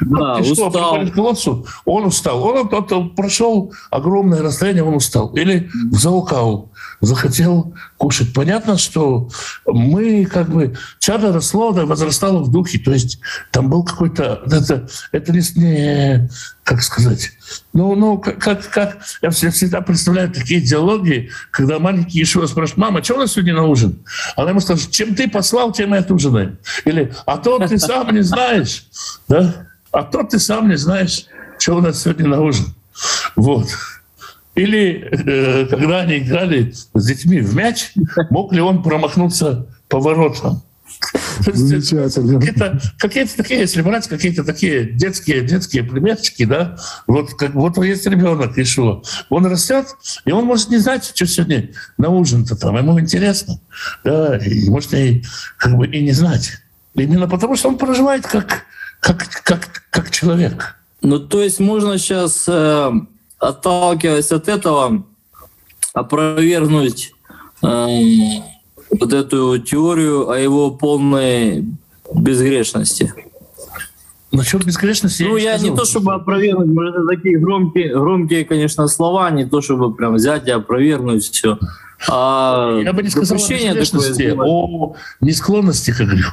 Да, 0.00 0.38
и 0.38 0.50
устал. 0.50 0.70
Что, 0.70 1.10
к 1.10 1.14
колодцу, 1.14 1.66
он 1.84 2.04
устал. 2.04 2.42
Он, 2.42 2.68
он, 2.72 2.86
он 2.90 3.10
прошел 3.10 3.72
огромное 3.90 4.42
расстояние, 4.42 4.84
он 4.84 4.94
устал. 4.94 5.34
Или 5.34 5.68
заукал, 5.90 6.70
захотел 7.00 7.74
кушать. 7.96 8.32
Понятно, 8.32 8.78
что 8.78 9.28
мы 9.66 10.24
как 10.26 10.48
бы... 10.48 10.76
Чадо 10.98 11.32
росло, 11.32 11.72
да, 11.72 11.86
возрастало 11.86 12.42
в 12.42 12.50
духе. 12.50 12.78
То 12.78 12.92
есть 12.92 13.20
там 13.50 13.70
был 13.70 13.84
какой-то... 13.84 14.42
Это, 14.46 14.88
это 15.12 15.32
не... 15.32 16.28
Как 16.62 16.82
сказать? 16.82 17.32
Ну, 17.72 17.94
ну 17.94 18.18
как, 18.18 18.68
как... 18.68 18.98
Я 19.22 19.30
всегда 19.30 19.80
представляю 19.80 20.30
такие 20.30 20.60
диалоги, 20.60 21.30
когда 21.50 21.78
маленький 21.78 22.22
Ишуа 22.22 22.46
спрашивает, 22.46 22.78
мама, 22.78 23.02
что 23.02 23.14
у 23.14 23.18
нас 23.18 23.32
сегодня 23.32 23.54
на 23.54 23.64
ужин? 23.64 24.04
Она 24.36 24.50
ему 24.50 24.60
скажет, 24.60 24.90
чем 24.90 25.14
ты 25.14 25.28
послал, 25.28 25.72
тем 25.72 25.94
и 25.94 25.98
отужинаем. 25.98 26.58
Или, 26.84 27.12
а 27.26 27.38
то 27.38 27.58
ты 27.66 27.78
сам 27.78 28.14
не 28.14 28.22
знаешь. 28.22 28.84
Да? 29.28 29.68
а 29.90 30.02
то 30.02 30.22
ты 30.22 30.38
сам 30.38 30.68
не 30.68 30.76
знаешь, 30.76 31.26
что 31.58 31.76
у 31.76 31.80
нас 31.80 32.02
сегодня 32.02 32.28
на 32.28 32.40
ужин. 32.40 32.66
Вот. 33.36 33.68
Или 34.58 35.08
э, 35.12 35.66
когда 35.66 36.00
они 36.00 36.18
играли 36.18 36.72
с 36.72 37.06
детьми 37.06 37.40
в 37.40 37.54
мяч, 37.54 37.92
мог 38.30 38.52
ли 38.52 38.60
он 38.60 38.82
промахнуться 38.82 39.68
поворотом? 39.88 40.62
Замечательно. 41.46 42.40
Какие-то, 42.40 42.80
какие-то 42.98 43.36
такие, 43.36 43.60
если 43.60 43.82
брать 43.82 44.08
какие-то 44.08 44.42
такие 44.42 44.84
детские, 44.84 45.42
детские 45.42 45.84
примерчики, 45.84 46.44
да, 46.44 46.76
вот, 47.06 47.34
как, 47.34 47.54
вот 47.54 47.78
есть 47.84 48.04
ребенок, 48.06 48.58
и 48.58 48.64
что? 48.64 49.04
Он 49.28 49.46
растет, 49.46 49.86
и 50.24 50.32
он 50.32 50.44
может 50.44 50.70
не 50.70 50.78
знать, 50.78 51.04
что 51.14 51.24
сегодня 51.26 51.70
на 51.96 52.08
ужин-то 52.08 52.56
там, 52.56 52.76
ему 52.76 52.98
интересно, 52.98 53.60
да, 54.02 54.38
и 54.38 54.68
может 54.68 54.92
и, 54.94 55.24
как 55.56 55.76
бы, 55.76 55.86
и 55.86 56.02
не 56.02 56.12
знать. 56.12 56.50
Именно 56.94 57.28
потому, 57.28 57.54
что 57.54 57.68
он 57.68 57.78
проживает 57.78 58.26
как, 58.26 58.64
как, 58.98 59.24
как, 59.44 59.84
как 59.90 60.10
человек. 60.10 60.74
Ну, 61.00 61.20
то 61.20 61.40
есть 61.40 61.60
можно 61.60 61.96
сейчас, 61.96 62.44
э, 62.48 62.90
отталкиваясь 63.38 64.32
от 64.32 64.48
этого, 64.48 65.04
опровергнуть 65.92 67.12
э, 67.62 68.00
вот 68.90 69.12
эту 69.12 69.58
теорию 69.58 70.30
о 70.30 70.38
его 70.38 70.70
полной 70.70 71.64
безгрешности. 72.14 73.12
Насчет 74.30 74.64
безгрешности 74.64 75.22
Ну, 75.22 75.36
я, 75.36 75.52
я 75.52 75.58
не, 75.58 75.70
не 75.70 75.76
то 75.76 75.86
чтобы 75.86 76.12
опровергнуть, 76.12 76.68
может, 76.68 76.96
это 76.96 77.06
такие 77.06 77.38
громкие, 77.38 77.94
громкие, 77.94 78.44
конечно, 78.44 78.86
слова, 78.86 79.30
не 79.30 79.46
то 79.46 79.62
чтобы 79.62 79.94
прям 79.94 80.14
взять 80.14 80.46
и 80.46 80.50
опровергнуть 80.50 81.24
все. 81.24 81.58
А 82.08 82.78
я 82.84 82.92
бы 82.92 83.02
не 83.02 83.08
сказал 83.08 83.38
о 83.38 83.40
безгрешности, 83.40 84.34
о 84.38 84.94
несклонности 85.20 85.92
к 85.92 86.00
греху. 86.00 86.32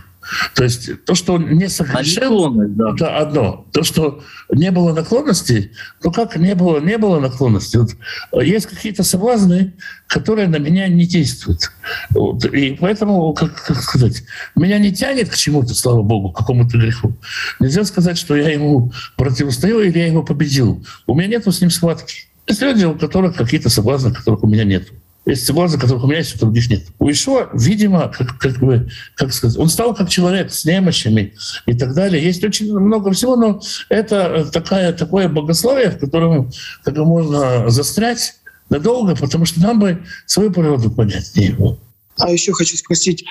То 0.55 0.63
есть 0.63 1.05
то, 1.05 1.15
что 1.15 1.37
не 1.37 1.69
согрешил, 1.69 2.49
да. 2.51 2.91
это 2.93 3.17
одно. 3.17 3.65
То, 3.71 3.83
что 3.83 4.23
не 4.51 4.71
было 4.71 4.93
наклонностей, 4.93 5.71
ну 6.03 6.11
как 6.11 6.35
не 6.37 6.55
было, 6.55 6.79
не 6.79 6.97
было 6.97 7.19
наклонностей. 7.19 7.79
Вот 7.79 8.43
есть 8.43 8.65
какие-то 8.65 9.03
соблазны, 9.03 9.73
которые 10.07 10.47
на 10.47 10.57
меня 10.57 10.87
не 10.87 11.05
действуют. 11.05 11.71
Вот. 12.11 12.45
И 12.45 12.77
поэтому, 12.79 13.33
как, 13.33 13.63
как 13.63 13.81
сказать, 13.81 14.23
меня 14.55 14.79
не 14.79 14.93
тянет 14.93 15.29
к 15.29 15.35
чему-то, 15.35 15.73
слава 15.75 16.01
богу, 16.01 16.31
к 16.31 16.37
какому-то 16.37 16.77
греху. 16.77 17.15
Нельзя 17.59 17.83
сказать, 17.85 18.17
что 18.17 18.35
я 18.35 18.49
ему 18.49 18.91
противостою 19.17 19.81
или 19.81 19.99
я 19.99 20.07
его 20.07 20.23
победил. 20.23 20.85
У 21.07 21.15
меня 21.15 21.27
нет 21.27 21.47
с 21.47 21.61
ним 21.61 21.69
схватки. 21.69 22.25
Есть 22.47 22.61
люди, 22.61 22.85
у 22.85 22.95
которых 22.95 23.35
какие-то 23.35 23.69
соблазны, 23.69 24.13
которых 24.13 24.43
у 24.43 24.47
меня 24.47 24.63
нет. 24.63 24.87
Есть 25.25 25.45
соблазны, 25.45 25.79
которых 25.79 26.03
у 26.03 26.07
меня 26.07 26.19
есть, 26.19 26.35
у 26.35 26.39
других 26.39 26.69
нет. 26.69 26.83
У 26.99 27.09
Ишуа, 27.09 27.49
видимо, 27.53 28.09
как, 28.09 28.37
как 28.37 28.59
бы, 28.59 28.87
как 29.15 29.33
сказать, 29.33 29.57
он 29.57 29.69
стал 29.69 29.95
как 29.95 30.09
человек 30.09 30.51
с 30.51 30.65
немощами 30.65 31.33
и 31.65 31.73
так 31.73 31.95
далее. 31.95 32.23
Есть 32.23 32.43
очень 32.43 32.71
много 32.77 33.11
всего, 33.11 33.35
но 33.35 33.59
это 33.89 34.49
такая, 34.51 34.93
такое 34.93 35.27
богословие, 35.27 35.89
в 35.89 35.97
котором 35.97 36.51
как 36.83 36.95
можно 36.97 37.69
застрять 37.69 38.35
надолго, 38.69 39.15
потому 39.15 39.45
что 39.45 39.61
нам 39.61 39.79
бы 39.79 40.03
свою 40.27 40.51
природу 40.51 40.91
понять, 40.91 41.31
не 41.35 41.45
его. 41.45 41.79
А 42.17 42.31
еще 42.31 42.53
хочу 42.53 42.77
спросить, 42.77 43.25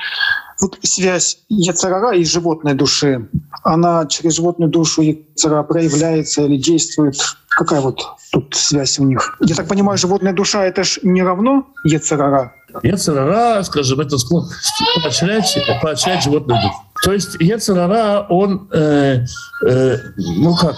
вот 0.60 0.78
связь 0.82 1.38
яцерара 1.48 2.14
и 2.14 2.24
животной 2.24 2.74
души, 2.74 3.28
она 3.62 4.06
через 4.06 4.34
животную 4.34 4.70
душу 4.70 5.02
яцера 5.02 5.62
проявляется 5.62 6.42
или 6.42 6.56
действует 6.56 7.16
Какая 7.56 7.80
вот 7.80 8.02
тут 8.32 8.54
связь 8.54 8.98
у 8.98 9.04
них? 9.04 9.36
Я 9.40 9.54
так 9.54 9.68
понимаю, 9.68 9.96
животная 9.96 10.32
душа 10.32 10.64
это 10.64 10.82
ж 10.82 10.98
не 11.02 11.22
равно 11.22 11.66
Ецерара. 11.84 12.52
Ецерара, 12.82 13.62
скажем, 13.62 14.00
это 14.00 14.18
склонность 14.18 14.72
поощрять, 15.02 15.56
поощрять 15.80 16.24
животную 16.24 16.60
душу. 16.60 16.74
То 17.04 17.12
есть 17.12 17.36
Ецерара, 17.38 18.26
он, 18.28 18.68
э, 18.72 19.24
э, 19.66 19.98
ну 20.16 20.56
как, 20.56 20.74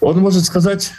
он 0.00 0.18
может 0.20 0.44
сказать, 0.44 0.92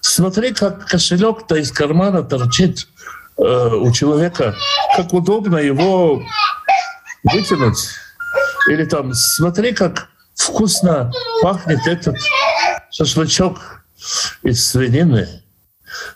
смотри, 0.00 0.52
как 0.52 0.86
кошелек-то 0.86 1.56
из 1.56 1.70
кармана 1.70 2.22
торчит 2.22 2.88
э, 3.36 3.42
у 3.42 3.92
человека, 3.92 4.54
как 4.96 5.12
удобно 5.12 5.58
его 5.58 6.22
вытянуть. 7.24 7.88
Или 8.70 8.84
там, 8.84 9.12
смотри, 9.12 9.72
как 9.72 10.08
вкусно 10.34 11.12
пахнет 11.42 11.86
этот 11.86 12.16
шашлычок 12.90 13.81
из 14.42 14.66
свинины. 14.66 15.28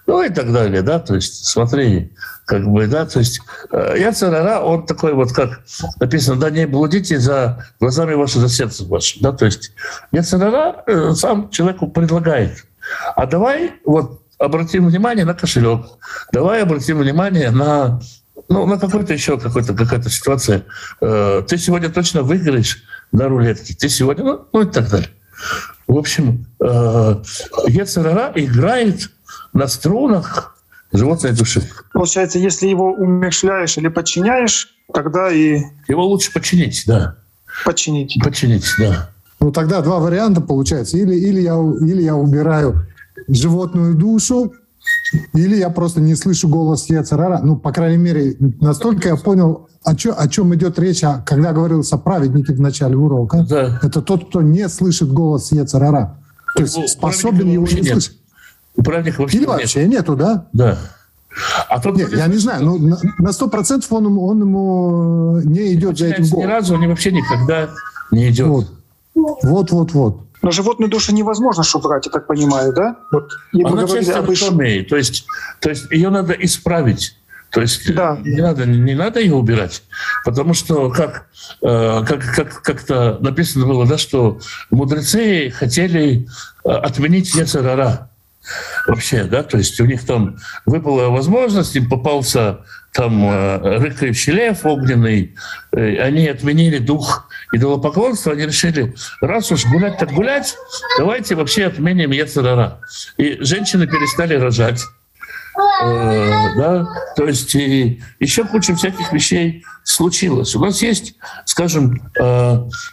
Ну 0.06 0.22
и 0.22 0.30
так 0.30 0.52
далее, 0.52 0.82
да, 0.82 0.98
то 0.98 1.14
есть 1.14 1.46
смотри, 1.46 2.12
как 2.46 2.66
бы, 2.66 2.86
да, 2.86 3.04
то 3.04 3.18
есть 3.18 3.40
э, 3.72 3.96
Яцерара, 3.98 4.60
он 4.60 4.86
такой 4.86 5.12
вот, 5.12 5.32
как 5.32 5.60
написано, 6.00 6.40
да, 6.40 6.48
не 6.48 6.66
блудите 6.66 7.18
за 7.18 7.66
глазами 7.78 8.14
вашим, 8.14 8.40
за 8.40 8.48
сердцем 8.48 8.88
вашим, 8.88 9.20
да, 9.20 9.32
то 9.32 9.44
есть 9.44 9.72
Яцерара 10.12 10.82
э, 10.86 11.12
сам 11.12 11.50
человеку 11.50 11.88
предлагает, 11.88 12.64
а 13.16 13.26
давай 13.26 13.74
вот 13.84 14.22
обратим 14.38 14.86
внимание 14.86 15.24
на 15.24 15.34
кошелек, 15.34 15.86
давай 16.32 16.62
обратим 16.62 16.98
внимание 16.98 17.50
на 17.50 18.00
ну, 18.48 18.66
на 18.66 18.78
какой-то 18.78 19.12
еще 19.12 19.38
какой-то, 19.38 19.74
какая-то 19.74 20.08
ситуация. 20.08 20.64
Э, 21.00 21.42
ты 21.46 21.58
сегодня 21.58 21.88
точно 21.88 22.22
выиграешь 22.22 22.84
на 23.10 23.28
рулетке, 23.28 23.74
ты 23.74 23.88
сегодня, 23.88 24.24
ну, 24.24 24.46
ну 24.52 24.62
и 24.62 24.66
так 24.66 24.88
далее. 24.88 25.10
В 25.86 25.96
общем, 25.96 26.46
э, 26.60 27.22
Ецерара 27.68 28.32
играет 28.34 29.10
на 29.52 29.68
струнах 29.68 30.56
животной 30.92 31.32
души. 31.32 31.62
Получается, 31.92 32.38
если 32.38 32.66
его 32.66 32.92
умершляешь 32.92 33.78
или 33.78 33.88
подчиняешь, 33.88 34.74
тогда 34.92 35.30
и 35.30 35.62
Его 35.88 36.06
лучше 36.06 36.32
подчинить, 36.32 36.84
да. 36.86 37.16
подчинить. 37.64 38.16
Подчинить, 38.22 38.66
да. 38.78 39.10
Ну 39.40 39.52
тогда 39.52 39.80
два 39.80 39.98
варианта 39.98 40.40
получается. 40.40 40.96
Или, 40.98 41.14
или, 41.14 41.40
я, 41.40 41.54
или 41.54 42.02
я 42.02 42.16
убираю 42.16 42.86
животную 43.28 43.94
душу, 43.94 44.54
или 45.34 45.56
я 45.56 45.70
просто 45.70 46.00
не 46.00 46.14
слышу 46.14 46.48
голос 46.48 46.88
Ецерара. 46.90 47.40
Ну, 47.42 47.56
по 47.56 47.72
крайней 47.72 47.96
мере, 48.02 48.36
настолько 48.60 49.08
я 49.08 49.16
понял, 49.16 49.68
о, 49.84 49.94
чё, 49.94 50.14
о 50.16 50.28
чем 50.28 50.54
идет 50.54 50.78
речь, 50.78 51.04
а 51.04 51.22
когда 51.24 51.52
говорилось 51.52 51.92
о 51.92 51.98
праведнике 51.98 52.52
в 52.54 52.60
начале 52.60 52.96
урока. 52.96 53.46
Да. 53.48 53.78
Это 53.82 54.02
тот, 54.02 54.28
кто 54.28 54.42
не 54.42 54.68
слышит 54.68 55.12
голос 55.12 55.52
Ецерара. 55.52 56.18
То 56.56 56.62
есть 56.62 56.76
Ну, 56.76 56.86
способен 56.88 57.48
его 57.48 57.66
не 57.66 57.74
нет. 57.80 57.92
слышать. 57.92 58.16
У 58.76 58.82
праведника 58.82 59.20
вообще 59.20 59.36
Или 59.38 59.44
нет. 59.46 59.52
вообще 59.54 59.86
нету, 59.88 60.16
да? 60.16 60.46
Да. 60.52 60.78
А 61.68 61.80
тот, 61.80 61.96
Нет, 61.96 62.12
я 62.16 62.26
не 62.28 62.38
знаю, 62.38 62.64
ну 62.64 62.98
на- 63.18 63.32
сто 63.32 63.48
процентов 63.48 63.92
он, 63.92 64.04
ему- 64.06 64.26
он 64.26 64.40
ему 64.40 65.40
не 65.44 65.74
идет 65.74 65.98
за 65.98 66.06
этим 66.06 66.24
ни 66.24 66.28
голосом. 66.30 66.50
разу, 66.50 66.74
он 66.76 66.88
вообще 66.88 67.12
никогда 67.12 67.68
не 68.10 68.30
идет. 68.30 68.46
Вот. 68.46 68.66
Вот, 69.42 69.70
вот, 69.70 69.92
вот. 69.92 70.20
Но 70.42 70.50
животную 70.50 70.90
душу 70.90 71.12
невозможно 71.12 71.62
что 71.62 71.78
брать, 71.78 72.06
я 72.06 72.12
так 72.12 72.26
понимаю, 72.26 72.72
да? 72.72 72.96
Вот 73.12 73.30
Она 73.64 73.86
часть 73.86 74.10
об 74.10 74.26
то 74.26 74.96
есть, 74.96 75.26
то 75.60 75.70
есть 75.70 75.90
ее 75.90 76.10
надо 76.10 76.32
исправить. 76.34 77.16
То 77.50 77.60
есть 77.60 77.94
Да. 77.94 78.18
не, 78.22 78.42
надо, 78.42 78.66
не 78.66 78.94
надо 78.94 79.20
ее 79.20 79.34
убирать, 79.34 79.82
потому 80.24 80.52
что 80.52 80.90
как, 80.90 81.26
э, 81.62 82.04
как, 82.06 82.34
как, 82.34 82.62
как-то 82.62 83.18
написано 83.20 83.66
было, 83.66 83.86
да, 83.86 83.96
что 83.96 84.40
мудрецы 84.70 85.50
хотели 85.50 86.26
э, 86.64 86.68
отменить 86.68 87.34
Ецерара. 87.34 88.10
Вообще, 88.86 89.24
да, 89.24 89.42
то 89.42 89.58
есть 89.58 89.80
у 89.80 89.86
них 89.86 90.04
там 90.04 90.36
выпала 90.66 91.08
возможность, 91.08 91.74
им 91.76 91.88
попался 91.88 92.60
там 92.96 93.28
э, 93.28 93.78
рыкающий 93.78 94.32
лев 94.32 94.64
огненный, 94.64 95.34
э, 95.72 95.98
они 95.98 96.26
отменили 96.28 96.78
дух 96.78 97.28
идолопоклонства, 97.52 98.32
они 98.32 98.46
решили, 98.46 98.94
раз 99.20 99.52
уж 99.52 99.66
гулять 99.66 99.98
так 99.98 100.12
гулять, 100.12 100.56
давайте 100.96 101.34
вообще 101.34 101.66
отменим 101.66 102.10
Ецерара. 102.10 102.80
И 103.18 103.36
женщины 103.40 103.86
перестали 103.86 104.34
рожать. 104.34 104.82
Э, 105.84 106.54
да, 106.56 106.88
то 107.16 107.26
есть 107.26 107.54
и 107.54 108.00
еще 108.18 108.44
куча 108.44 108.74
всяких 108.74 109.12
вещей 109.12 109.62
случилось. 109.84 110.56
У 110.56 110.60
нас 110.60 110.80
есть, 110.80 111.16
скажем, 111.44 112.00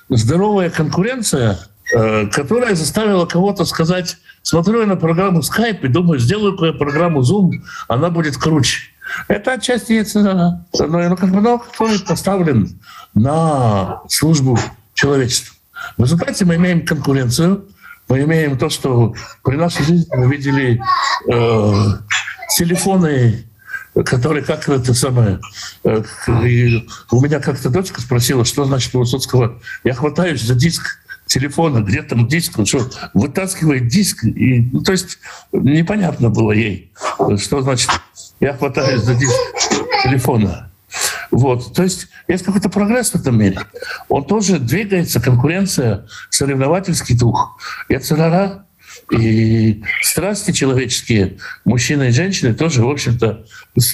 здоровая 0.10 0.70
конкуренция, 0.70 1.58
которая 1.90 2.76
заставила 2.76 3.26
кого-то 3.26 3.64
сказать, 3.64 4.18
смотрю 4.42 4.82
я 4.82 4.86
на 4.86 4.98
программу 4.98 5.40
Skype 5.40 5.80
и 5.82 5.88
думаю, 5.88 6.20
сделаю-ка 6.20 6.66
я 6.68 6.74
программу 6.74 7.22
Zoom, 7.22 7.52
она 7.88 8.10
будет 8.10 8.38
круче. 8.38 8.93
Это 9.28 9.54
отчасти 9.54 9.94
яйцерара. 9.94 10.66
Но, 10.80 10.88
ну, 10.88 11.16
как 11.16 11.30
но 11.30 11.60
который 11.60 12.00
поставлен 12.00 12.80
на 13.14 14.02
службу 14.10 14.60
человечеству. 14.94 15.56
В 15.98 16.04
результате 16.04 16.46
мы 16.46 16.56
имеем 16.56 16.86
конкуренцию, 16.86 17.66
мы 18.10 18.22
имеем 18.22 18.58
то, 18.58 18.70
что 18.70 19.16
при 19.44 19.56
нашей 19.56 19.84
жизни 19.84 20.08
мы 20.16 20.32
видели 20.32 20.82
э, 21.32 21.74
телефоны, 22.58 23.46
которые 24.06 24.44
как 24.44 24.68
это 24.70 24.94
самое... 24.94 25.40
э, 25.84 26.04
у 27.12 27.22
меня 27.22 27.40
как-то 27.40 27.70
дочка 27.70 28.02
спросила, 28.02 28.46
что 28.46 28.66
значит 28.66 28.94
у 28.96 29.00
Высоцкого 29.00 29.60
«я 29.84 29.94
хватаюсь 29.94 30.42
за 30.42 30.56
диск 30.56 30.98
телефона, 31.26 31.80
где 31.80 32.02
там 32.04 32.28
диск, 32.28 32.60
он 32.60 32.66
что, 32.66 32.90
вытаскивает 33.14 33.88
диск, 33.88 34.24
и, 34.24 34.70
ну, 34.72 34.82
то 34.82 34.92
есть 34.92 35.20
непонятно 35.52 36.30
было 36.30 36.52
ей, 36.52 36.92
что 37.38 37.62
значит 37.62 37.90
я 38.44 38.54
хватаюсь 38.54 39.02
за 39.02 39.16
диск 39.16 39.34
телефона. 40.04 40.70
Вот. 41.32 41.74
То 41.74 41.84
есть 41.84 42.08
есть 42.28 42.44
какой-то 42.44 42.70
прогресс 42.70 43.12
в 43.12 43.16
этом 43.16 43.40
мире. 43.40 43.60
Он 44.10 44.26
тоже 44.26 44.60
двигается, 44.60 45.22
конкуренция, 45.22 46.06
соревновательский 46.30 47.18
дух. 47.18 47.58
И 47.90 47.98
царара, 47.98 48.66
и 49.12 49.82
страсти 50.02 50.52
человеческие, 50.52 51.38
мужчины 51.66 52.10
и 52.10 52.12
женщины, 52.12 52.54
тоже, 52.54 52.86
в 52.86 52.90
общем-то, 52.90 53.46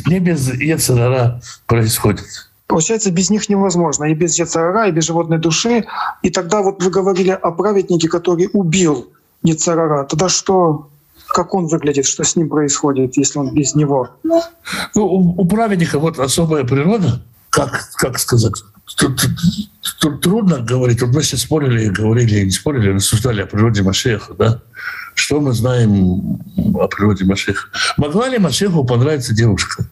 не 0.08 0.20
без 0.20 0.52
Ецарара 0.54 1.42
происходят. 1.68 2.26
Получается, 2.68 3.12
без 3.12 3.30
них 3.30 3.50
невозможно. 3.50 4.06
И 4.06 4.14
без 4.14 4.38
Ецарара, 4.38 4.88
и 4.88 4.92
без 4.92 5.06
животной 5.06 5.38
души. 5.38 5.86
И 6.24 6.30
тогда 6.30 6.62
вот 6.62 6.84
вы 6.84 6.90
говорили 6.90 7.32
о 7.32 7.52
праведнике, 7.52 8.10
который 8.10 8.50
убил 8.52 9.12
Ецарара. 9.44 10.06
Тогда 10.06 10.28
что, 10.28 10.90
как 11.40 11.54
он 11.54 11.68
выглядит, 11.68 12.06
что 12.06 12.26
с 12.26 12.36
ним 12.36 12.50
происходит, 12.50 13.16
если 13.16 13.40
он 13.40 13.54
без 13.54 13.74
него? 13.74 14.10
Ну, 14.24 14.44
у, 14.96 15.42
у 15.42 15.46
праведника 15.48 15.98
вот 15.98 16.20
особая 16.20 16.66
природа, 16.66 17.22
как, 17.50 17.92
как 17.96 18.20
сказать, 18.20 18.56
тут, 18.98 19.26
тут 20.02 20.20
трудно 20.20 20.60
говорить. 20.60 21.02
Вот 21.02 21.16
мы 21.16 21.24
сейчас 21.24 21.44
спорили, 21.44 21.88
говорили, 21.88 22.44
не 22.44 22.52
спорили, 22.52 22.90
рассуждали 22.90 23.42
о 23.42 23.46
природе 23.46 23.84
Машеха, 23.84 24.34
да? 24.34 24.62
Что 25.14 25.40
мы 25.40 25.54
знаем 25.54 26.42
о 26.76 26.90
природе 26.90 27.24
Машеха? 27.24 27.70
Могла 27.96 28.28
ли 28.28 28.38
Машеху 28.38 28.84
понравиться 28.84 29.34
девушка? 29.34 29.86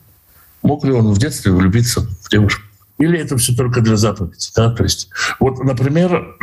Мог 0.63 0.83
ли 0.83 0.91
он 0.91 1.13
в 1.13 1.17
детстве 1.17 1.53
влюбиться 1.53 2.01
в 2.01 2.29
девушку? 2.29 2.61
Или 2.97 3.19
это 3.19 3.37
все 3.37 3.55
только 3.55 3.79
для 3.79 3.95
заповеди? 3.95 4.49
Да? 4.53 4.69
То 4.69 4.83
есть, 4.83 5.07
вот, 5.39 5.63
например, 5.63 6.35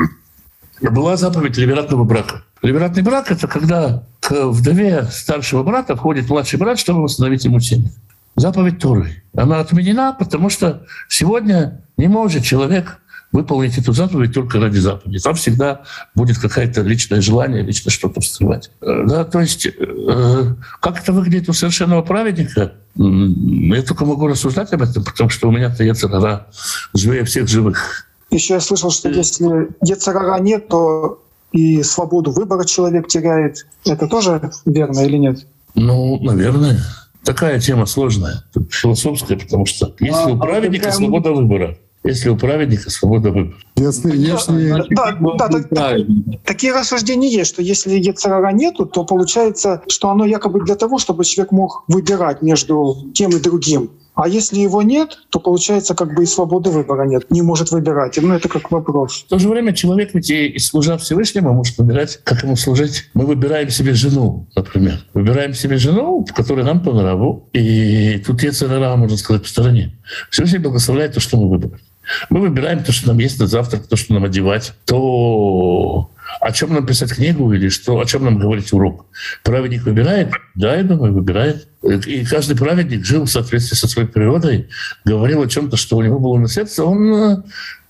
была 0.80 1.18
заповедь 1.18 1.59
ливератного 1.59 2.05
брака. 2.05 2.42
Ливератный 2.64 3.02
брак— 3.02 3.30
это 3.30 3.46
когда 3.46 4.04
к 4.20 4.46
вдове 4.46 5.06
старшего 5.12 5.62
брата 5.62 5.96
входит 5.96 6.30
младший 6.30 6.58
брат, 6.58 6.78
чтобы 6.78 7.02
восстановить 7.02 7.44
ему 7.44 7.60
семью. 7.60 7.90
Заповедь 8.36 8.78
Торы. 8.78 9.22
Она 9.36 9.60
отменена, 9.60 10.12
потому 10.12 10.48
что 10.48 10.86
сегодня 11.10 11.82
не 11.98 12.08
может 12.08 12.42
человек 12.42 13.00
выполнить 13.32 13.76
эту 13.76 13.92
заповедь 13.92 14.32
только 14.32 14.60
ради 14.60 14.78
заповеди. 14.78 15.18
Там 15.18 15.34
всегда 15.34 15.82
будет 16.14 16.38
какое-то 16.38 16.80
личное 16.80 17.20
желание, 17.20 17.62
лично 17.62 17.90
что-то 17.90 18.22
встревать. 18.22 18.70
Э, 18.80 19.04
Да, 19.06 19.24
то 19.24 19.40
есть, 19.40 19.66
э, 19.66 20.54
как 20.80 21.02
это 21.02 21.12
выглядит 21.12 21.50
у 21.50 21.52
совершенного 21.52 22.00
праведника, 22.00 22.72
я 22.96 23.82
только 23.82 24.06
могу 24.06 24.26
рассуждать 24.26 24.72
об 24.72 24.82
этом, 24.82 25.04
потому 25.04 25.28
что 25.28 25.48
у 25.48 25.52
меня-то 25.52 25.84
я 25.84 25.94
царара 25.94 26.46
живее 26.94 27.24
всех 27.24 27.46
живых. 27.46 28.06
Еще 28.30 28.54
я 28.54 28.60
слышал, 28.60 28.90
что 28.90 29.10
если 29.10 29.68
Ецарара 29.82 30.40
нет, 30.40 30.68
то 30.68 31.24
и 31.55 31.82
свободу 31.84 32.32
выбора 32.32 32.64
человек 32.64 33.07
теряет. 33.07 33.66
Это 33.86 34.09
тоже 34.09 34.50
верно 34.66 35.00
или 35.00 35.16
нет? 35.16 35.46
Ну, 35.74 36.18
наверное. 36.20 36.80
Такая 37.24 37.59
тема 37.59 37.86
сложная, 37.86 38.44
философская, 38.70 39.38
потому 39.38 39.64
что 39.64 39.94
если 39.98 40.32
у 40.32 40.34
А, 40.34 40.36
а 40.36 40.46
праведника 40.46 40.84
какая- 40.86 40.98
свобода 40.98 41.32
выбора, 41.32 41.78
если 42.02 42.28
у 42.28 42.36
праведника 42.36 42.90
свобода 42.90 43.30
выбора. 43.30 43.57
Если, 43.76 44.14
если, 44.14 44.84
Да, 44.94 45.12
да, 45.38 45.48
так- 45.48 45.68
Правильно. 45.70 46.22
Такие 46.44 46.74
рассуждения 46.74 47.30
есть, 47.30 47.50
что 47.55 47.62
если 47.62 47.98
Ецарара 47.98 48.52
нету, 48.52 48.84
то 48.84 49.05
получается, 49.05 49.80
что 49.88 50.11
оно 50.11 50.26
якобы 50.26 50.61
для 50.64 50.74
того, 50.74 50.98
чтобы 50.98 51.24
человек 51.24 51.50
мог 51.52 51.84
выбирать 51.88 52.42
между 52.42 52.96
тем 53.14 53.30
и 53.30 53.40
другим. 53.40 53.90
А 54.14 54.28
если 54.28 54.60
его 54.60 54.82
нет, 54.82 55.18
то 55.30 55.40
получается 55.40 55.94
как 55.94 56.14
бы 56.14 56.22
и 56.22 56.26
свободы 56.26 56.70
выбора 56.70 57.04
нет. 57.04 57.30
Не 57.30 57.42
может 57.42 57.72
выбирать. 57.72 58.16
Ну, 58.20 58.32
это 58.32 58.48
как 58.48 58.70
вопрос. 58.70 59.24
В 59.26 59.28
то 59.28 59.38
же 59.38 59.48
время 59.48 59.72
человек 59.72 60.14
ведь 60.14 60.30
и 60.30 60.58
служа 60.58 60.96
Всевышнему 60.98 61.52
может 61.52 61.76
выбирать, 61.78 62.20
как 62.22 62.44
ему 62.44 62.56
служить. 62.56 63.10
Мы 63.14 63.26
выбираем 63.26 63.70
себе 63.70 63.94
жену, 63.94 64.46
например. 64.54 65.04
Выбираем 65.14 65.52
себе 65.52 65.78
жену, 65.78 66.24
которая 66.34 66.64
нам 66.64 66.80
по 66.80 66.92
нраву. 66.92 67.48
И 67.52 68.22
тут 68.24 68.42
есть 68.42 68.58
царара, 68.58 68.94
можно 68.96 69.16
сказать, 69.16 69.42
по 69.42 69.48
стороне. 69.48 69.98
Всевышний 70.30 70.58
благословляет 70.58 71.14
то, 71.14 71.20
что 71.20 71.36
мы 71.36 71.48
выбрали. 71.48 71.82
Мы 72.30 72.40
выбираем 72.40 72.84
то, 72.84 72.92
что 72.92 73.08
нам 73.08 73.18
есть 73.18 73.40
на 73.40 73.46
завтрак, 73.46 73.86
то, 73.86 73.96
что 73.96 74.12
нам 74.14 74.24
одевать, 74.24 74.74
то 74.84 76.10
о 76.41 76.53
чем 76.53 76.74
нам 76.74 76.87
писать 76.87 77.12
книгу 77.12 77.53
или 77.53 77.68
что, 77.68 77.99
о 77.99 78.05
чем 78.05 78.24
нам 78.24 78.39
говорить 78.39 78.72
урок. 78.72 79.07
Праведник 79.43 79.85
выбирает? 79.85 80.32
Да, 80.55 80.76
я 80.76 80.82
думаю, 80.82 81.12
выбирает. 81.12 81.68
И 81.82 82.24
каждый 82.24 82.57
праведник 82.57 83.05
жил 83.05 83.24
в 83.24 83.30
соответствии 83.30 83.76
со 83.76 83.89
своей 83.89 84.09
природой, 84.09 84.68
говорил 85.05 85.43
о 85.43 85.49
чем-то, 85.49 85.76
что 85.76 85.97
у 85.97 86.03
него 86.03 86.18
было 86.18 86.39
на 86.39 86.49
сердце. 86.49 86.85
Он 86.85 87.14
э, 87.14 87.43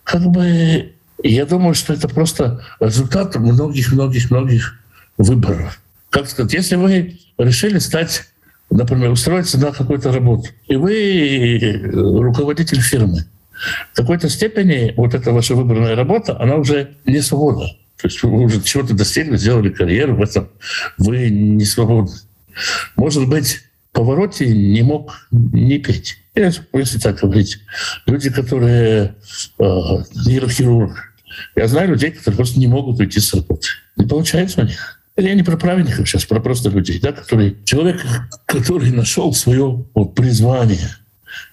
как 0.03 0.23
бы... 0.23 0.93
Я 1.23 1.47
думаю, 1.47 1.75
что 1.75 1.95
это 1.95 2.09
просто 2.09 2.65
результат 2.81 3.35
многих-многих-многих 3.37 4.79
выборов. 5.17 5.81
Как 6.11 6.29
сказать, 6.29 6.53
если 6.53 6.77
вы 6.77 7.19
решили 7.39 7.79
стать 7.79 8.25
например, 8.71 9.11
устроиться 9.11 9.59
на 9.59 9.73
какую-то 9.73 10.13
работу, 10.13 10.49
и 10.67 10.77
вы 10.77 11.81
руководитель 11.93 12.81
фирмы, 12.81 13.25
в 13.93 13.97
какой-то 13.97 14.29
степени 14.29 14.93
вот 14.97 15.15
эта 15.15 15.33
ваша 15.33 15.55
выбранная 15.55 15.95
работа, 15.95 16.39
она 16.41 16.57
уже 16.57 16.97
не 17.05 17.21
свобода. 17.21 17.69
То 18.05 18.09
есть 18.09 18.23
вы 18.23 18.39
уже 18.39 18.61
чего-то 18.61 18.93
достигли, 18.93 19.39
сделали 19.39 19.71
карьеру 19.71 20.17
в 20.17 20.21
этом, 20.21 20.51
вы 20.99 21.31
не 21.31 21.65
свободны. 21.65 22.13
Может 22.97 23.27
быть, 23.27 23.63
повороте 23.93 24.47
не 24.47 24.83
мог 24.83 25.27
не 25.31 25.79
петь. 25.79 26.19
Если 26.35 26.99
так 26.99 27.21
говорить. 27.21 27.61
Люди, 28.05 28.29
которые 28.29 29.15
э, 29.59 29.65
нейрохирург. 30.27 31.15
Я 31.57 31.67
знаю 31.67 31.93
людей, 31.93 32.11
которые 32.11 32.37
просто 32.37 32.61
не 32.61 32.67
могут 32.67 33.01
уйти 33.01 33.21
с 33.21 33.33
работы. 33.33 33.69
Не 33.97 34.07
получается 34.07 34.61
у 34.61 34.65
них. 34.65 35.01
Я 35.17 35.33
не 35.33 35.43
про 35.43 35.57
праведников 35.57 36.07
сейчас, 36.07 36.27
про 36.27 36.41
просто 36.41 36.69
людей, 36.69 37.01
да, 37.01 37.13
которые, 37.13 37.57
человек, 37.65 38.05
который 38.45 38.91
нашел 38.91 39.33
свое 39.33 39.83
вот, 39.95 40.15
призвание, 40.15 40.91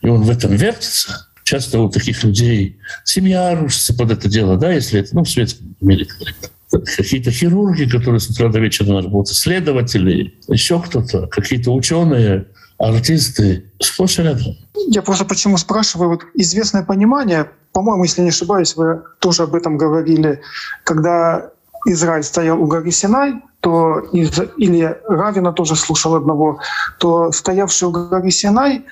и 0.01 0.09
он 0.09 0.23
в 0.23 0.29
этом 0.29 0.53
вертится, 0.53 1.29
часто 1.51 1.81
у 1.81 1.89
таких 1.89 2.23
людей 2.23 2.79
семья 3.03 3.53
рушится 3.59 3.93
под 3.93 4.11
это 4.11 4.29
дело, 4.29 4.55
да, 4.55 4.71
если 4.71 5.01
это, 5.01 5.13
ну, 5.13 5.25
в 5.25 5.29
светском 5.29 5.75
мире 5.81 6.07
какие-то 6.95 7.29
хирурги, 7.29 7.89
которые 7.89 8.21
с 8.21 8.29
утра 8.29 8.47
до 8.47 8.59
вечера 8.59 8.87
на 8.87 9.01
работе, 9.01 9.33
следователи, 9.33 10.33
еще 10.47 10.81
кто-то, 10.81 11.27
какие-то 11.27 11.73
ученые, 11.73 12.47
артисты, 12.77 13.65
сплошь 13.81 14.19
и 14.19 14.23
рядом. 14.23 14.55
Я 14.87 15.01
просто 15.01 15.25
почему 15.25 15.57
спрашиваю, 15.57 16.11
вот 16.11 16.21
известное 16.35 16.83
понимание, 16.83 17.51
по-моему, 17.73 18.05
если 18.05 18.21
не 18.21 18.29
ошибаюсь, 18.29 18.77
вы 18.77 19.01
тоже 19.19 19.43
об 19.43 19.53
этом 19.53 19.77
говорили, 19.77 20.39
когда 20.85 21.51
Израиль 21.85 22.23
стоял 22.23 22.61
у 22.61 22.65
горы 22.65 22.91
Синай, 22.91 23.41
то 23.59 23.99
из, 24.13 24.39
или 24.57 24.97
Равина 25.05 25.51
тоже 25.51 25.75
слушал 25.75 26.15
одного, 26.15 26.61
то 26.97 27.33
стоявший 27.33 27.89
у 27.89 27.91
горы 27.91 28.31
Синай 28.31 28.85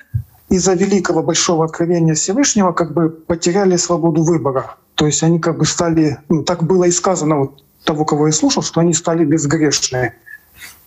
из-за 0.50 0.74
великого 0.74 1.22
большого 1.22 1.64
откровения 1.64 2.14
Всевышнего 2.14 2.72
как 2.72 2.92
бы 2.92 3.08
потеряли 3.08 3.76
свободу 3.76 4.22
выбора. 4.22 4.76
То 4.96 5.06
есть 5.06 5.22
они 5.22 5.38
как 5.38 5.58
бы 5.58 5.64
стали, 5.64 6.18
ну, 6.28 6.42
так 6.42 6.64
было 6.64 6.84
и 6.84 6.90
сказано 6.90 7.36
вот 7.38 7.64
того, 7.84 8.04
кого 8.04 8.26
я 8.26 8.32
слушал, 8.32 8.62
что 8.62 8.80
они 8.80 8.92
стали 8.92 9.24
безгрешные. 9.24 10.16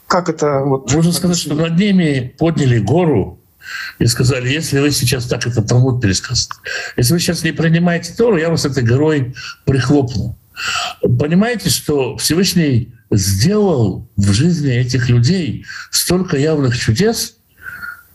Как 0.08 0.30
это? 0.30 0.60
Вот, 0.60 0.94
Можно 0.94 1.12
сказать, 1.12 1.38
что 1.38 1.56
над 1.56 1.78
ними 1.78 2.36
подняли 2.38 2.78
гору 2.78 3.40
и 3.98 4.06
сказали, 4.06 4.50
если 4.50 4.80
вы 4.80 4.92
сейчас 4.92 5.26
так 5.26 5.48
это 5.48 5.62
Талмуд 5.62 6.02
пересказывает, 6.02 6.62
если 6.98 7.14
вы 7.14 7.20
сейчас 7.20 7.44
не 7.44 7.54
принимаете 7.54 8.14
Тору, 8.14 8.38
я 8.38 8.50
вас 8.50 8.66
этой 8.66 8.84
горой 8.84 9.34
прихлопну. 9.66 10.38
Понимаете, 11.02 11.70
что 11.70 12.18
Всевышний 12.18 12.94
сделал 13.10 14.08
в 14.18 14.32
жизни 14.34 14.74
этих 14.74 15.10
людей 15.10 15.66
столько 15.90 16.38
явных 16.38 16.78
чудес, 16.78 17.38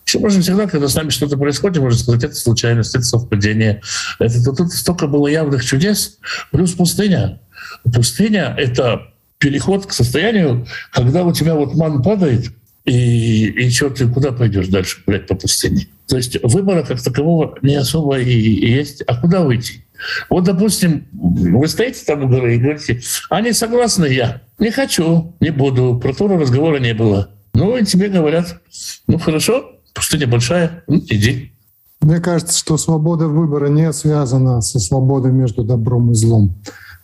еще 0.09 0.21
можно 0.21 0.41
всегда, 0.41 0.67
когда 0.67 0.89
с 0.89 0.95
нами 0.95 1.11
что-то 1.11 1.37
происходит, 1.37 1.83
можно 1.83 1.99
сказать, 1.99 2.25
это 2.25 2.35
случайность, 2.35 2.95
это 2.95 3.05
совпадение. 3.05 3.83
Это, 4.19 4.43
тут 4.55 4.73
столько 4.73 5.07
было 5.07 5.29
явных 5.29 5.63
чудес. 5.63 6.19
Плюс 6.51 6.73
пустыня. 6.73 7.41
Пустыня— 7.85 8.55
это 8.59 9.13
переход 9.37 9.85
к 9.85 9.93
состоянию, 9.93 10.67
когда 10.93 11.25
у 11.25 11.33
тебя 11.35 11.55
вот 11.55 11.75
ман 11.75 12.03
падает, 12.03 12.47
и, 12.87 13.49
и 13.49 13.71
что 13.71 13.91
ты 13.91 14.09
куда 14.09 14.33
пойдешь 14.33 14.69
дальше 14.69 15.03
гулять 15.07 15.27
по 15.27 15.35
пустыне? 15.35 15.89
То 16.07 16.17
есть 16.17 16.39
выбора 16.43 16.83
как 16.85 17.03
такового 17.03 17.59
не 17.61 17.75
особо 17.75 18.19
и, 18.19 18.33
и 18.33 18.71
есть. 18.73 19.03
А 19.03 19.21
куда 19.21 19.43
уйти? 19.43 19.85
Вот, 20.31 20.45
допустим, 20.45 21.07
вы 21.13 21.69
стоите 21.69 22.03
там 22.07 22.25
у 22.25 22.29
горы 22.29 22.55
и 22.55 22.59
говорите, 22.59 23.03
они 23.29 23.53
согласны, 23.53 24.07
я 24.07 24.41
не 24.59 24.71
хочу, 24.71 25.35
не 25.41 25.51
буду, 25.51 26.01
про 26.03 26.15
Тору 26.15 26.39
разговора 26.39 26.79
не 26.79 26.95
было. 26.95 27.31
Ну, 27.53 27.77
и 27.77 27.85
тебе 27.85 28.09
говорят, 28.09 28.63
ну 29.07 29.19
хорошо, 29.19 29.78
пустыня 29.99 30.27
большая, 30.29 30.85
иди. 30.89 31.53
Мне 32.01 32.21
кажется, 32.21 32.57
что 32.57 32.79
свобода 32.79 33.27
выбора 33.27 33.69
не 33.69 33.93
связана 33.93 34.61
со 34.61 34.79
свободой 34.79 35.33
между 35.33 35.65
добром 35.65 36.13
и 36.13 36.15
злом. 36.15 36.55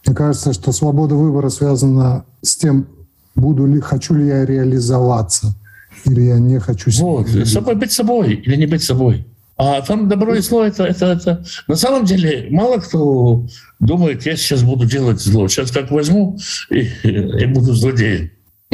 Мне 0.06 0.14
кажется, 0.14 0.52
что 0.52 0.72
свобода 0.72 1.16
выбора 1.16 1.48
связана 1.48 2.24
с 2.42 2.56
тем, 2.56 2.86
буду 3.34 3.66
ли, 3.66 3.80
хочу 3.80 4.14
ли 4.14 4.28
я 4.28 4.46
реализоваться, 4.46 5.56
или 6.04 6.22
я 6.22 6.38
не 6.38 6.60
хочу 6.60 6.90
себя 6.90 7.06
Вот, 7.06 7.28
собой 7.48 7.74
быть 7.74 7.92
собой 7.92 8.34
или 8.34 8.56
не 8.56 8.66
быть 8.66 8.82
собой. 8.82 9.26
А 9.56 9.80
там 9.82 10.08
добро 10.08 10.34
и 10.34 10.40
зло 10.40 10.64
это, 10.64 10.84
это, 10.84 11.06
это... 11.06 11.44
На 11.68 11.76
самом 11.76 12.04
деле 12.04 12.48
мало 12.50 12.78
кто 12.78 13.46
думает, 13.80 14.26
я 14.26 14.36
сейчас 14.36 14.62
буду 14.62 14.84
делать 14.84 15.20
зло. 15.20 15.48
Сейчас 15.48 15.70
как 15.70 15.90
возьму 15.90 16.38
и, 16.70 16.88
и 17.02 17.46
буду 17.46 17.74
злодеем. 17.74 18.30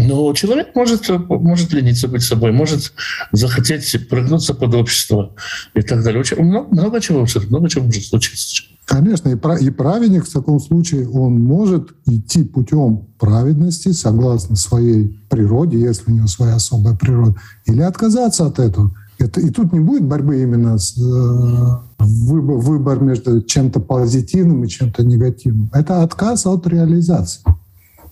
Но 0.07 0.33
человек 0.35 0.75
может, 0.75 1.09
может 1.29 1.73
лениться 1.73 2.09
быть 2.09 2.23
собой, 2.23 2.53
может 2.53 2.93
захотеть 3.33 4.09
прогнуться 4.09 4.55
под 4.55 4.75
общество 4.75 5.35
и 5.75 5.83
так 5.83 6.03
далее. 6.03 6.21
Очень, 6.21 6.43
много, 6.43 6.69
много 6.75 7.01
чего, 7.01 7.27
много 7.49 7.69
чего 7.69 7.85
может 7.85 8.05
случиться. 8.05 8.63
Конечно, 8.91 9.29
и, 9.29 9.65
и 9.65 9.71
праведник 9.71 10.27
в 10.27 10.33
таком 10.33 10.59
случае, 10.59 11.09
он 11.09 11.41
может 11.41 11.91
идти 12.07 12.43
путем 12.43 13.07
праведности 13.21 13.93
согласно 13.93 14.57
своей 14.57 15.17
природе, 15.29 15.79
если 15.79 16.11
у 16.11 16.15
него 16.15 16.27
своя 16.27 16.57
особая 16.57 16.97
природа, 16.97 17.37
или 17.67 17.83
отказаться 17.83 18.47
от 18.47 18.59
этого. 18.59 18.93
Это, 19.21 19.41
и 19.41 19.51
тут 19.51 19.73
не 19.73 19.81
будет 19.81 20.05
борьбы 20.05 20.43
именно 20.43 20.77
с 20.77 20.99
э, 20.99 21.77
выбор, 21.99 22.57
выбор 22.57 23.01
между 23.01 23.43
чем-то 23.43 23.79
позитивным 23.79 24.65
и 24.65 24.69
чем-то 24.69 25.05
негативным. 25.05 25.71
Это 25.73 26.03
отказ 26.03 26.47
от 26.47 26.67
реализации. 26.67 27.43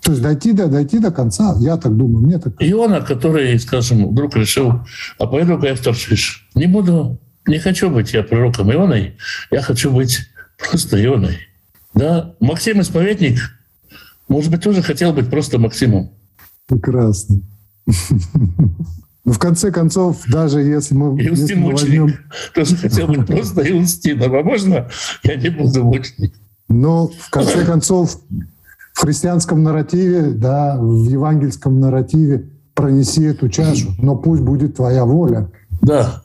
То 0.03 0.13
есть 0.13 0.23
дойти 0.23 0.53
до, 0.53 0.69
дойти 0.69 0.99
до 0.99 1.11
конца, 1.11 1.57
я 1.61 1.77
так 1.77 1.97
думаю, 1.97 2.25
мне 2.25 2.39
так... 2.39 2.55
Иона, 2.61 3.01
который, 3.01 3.59
скажем, 3.59 4.09
вдруг 4.09 4.37
решил, 4.37 4.81
а 5.19 5.27
пойду-ка 5.27 5.67
я 5.67 5.75
в 5.75 5.81
Таршиш. 5.81 6.49
Не 6.55 6.67
буду, 6.67 7.19
не 7.47 7.59
хочу 7.59 7.91
быть 7.91 8.13
я 8.13 8.23
пророком 8.23 8.73
Ионой, 8.73 9.17
я 9.51 9.61
хочу 9.61 9.91
быть 9.91 10.21
просто 10.59 11.03
Ионой. 11.03 11.39
Да, 11.95 12.35
Максим 12.41 12.81
Исповедник, 12.81 13.39
может 14.29 14.51
быть, 14.51 14.63
тоже 14.63 14.83
хотел 14.83 15.13
быть 15.13 15.31
просто 15.31 15.59
Максимом. 15.59 16.11
Прекрасно. 16.67 17.41
Но 19.25 19.35
в 19.35 19.39
конце 19.39 19.71
концов, 19.71 20.23
даже 20.29 20.61
если 20.61 20.95
мы... 20.95 21.21
Иустин 21.23 21.61
мученик. 21.61 22.01
Возьмем... 22.01 22.19
Тоже 22.55 22.77
хотел 22.77 23.09
быть 23.09 23.27
просто 23.27 23.61
Иустином. 23.71 24.35
А 24.35 24.43
можно 24.43 24.89
я 25.23 25.37
не 25.37 25.51
буду 25.51 25.85
мученик? 25.85 26.35
Но 26.69 27.09
в 27.09 27.29
конце 27.29 27.63
концов, 27.65 28.21
в 28.99 29.03
христианском 29.03 29.63
нарративе, 29.63 30.33
да, 30.33 30.77
в 30.77 31.09
евангельском 31.09 31.79
нарративе 31.79 32.51
пронеси 32.75 33.27
эту 33.27 33.49
чашу, 33.49 33.91
но 34.03 34.17
пусть 34.17 34.43
будет 34.43 34.75
твоя 34.75 35.05
воля. 35.05 35.53
Да. 35.81 36.25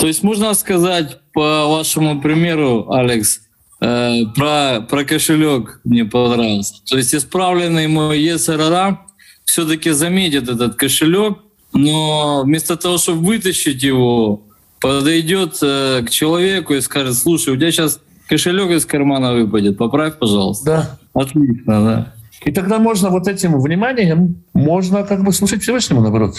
То 0.00 0.06
есть 0.06 0.22
можно 0.22 0.54
сказать 0.54 1.20
по 1.34 1.66
вашему 1.68 2.22
примеру, 2.22 2.90
Алекс, 2.90 3.40
э, 3.82 4.22
про, 4.34 4.80
про 4.88 5.04
кошелек 5.04 5.82
мне 5.84 6.06
понравился. 6.06 6.76
То 6.88 6.96
есть 6.96 7.14
исправленный 7.14 7.88
мой 7.88 8.18
ЕСРРА 8.20 9.00
все-таки 9.44 9.90
заметит 9.90 10.48
этот 10.48 10.76
кошелек, 10.76 11.40
но 11.74 12.44
вместо 12.44 12.76
того, 12.76 12.96
чтобы 12.96 13.26
вытащить 13.26 13.82
его, 13.82 14.44
подойдет 14.80 15.58
э, 15.60 16.02
к 16.06 16.10
человеку 16.10 16.72
и 16.72 16.80
скажет, 16.80 17.16
слушай, 17.16 17.52
у 17.52 17.56
тебя 17.56 17.70
сейчас 17.70 18.00
кошелек 18.28 18.70
из 18.70 18.86
кармана 18.86 19.32
выпадет, 19.34 19.78
поправь, 19.78 20.18
пожалуйста. 20.18 20.64
Да. 20.64 21.22
Отлично, 21.22 21.84
да. 21.84 22.12
И 22.44 22.52
тогда 22.52 22.78
можно 22.78 23.10
вот 23.10 23.26
этим 23.26 23.58
вниманием, 23.60 24.44
можно 24.52 25.02
как 25.04 25.22
бы 25.24 25.32
слушать 25.32 25.62
Всевышнему, 25.62 26.02
наоборот. 26.02 26.36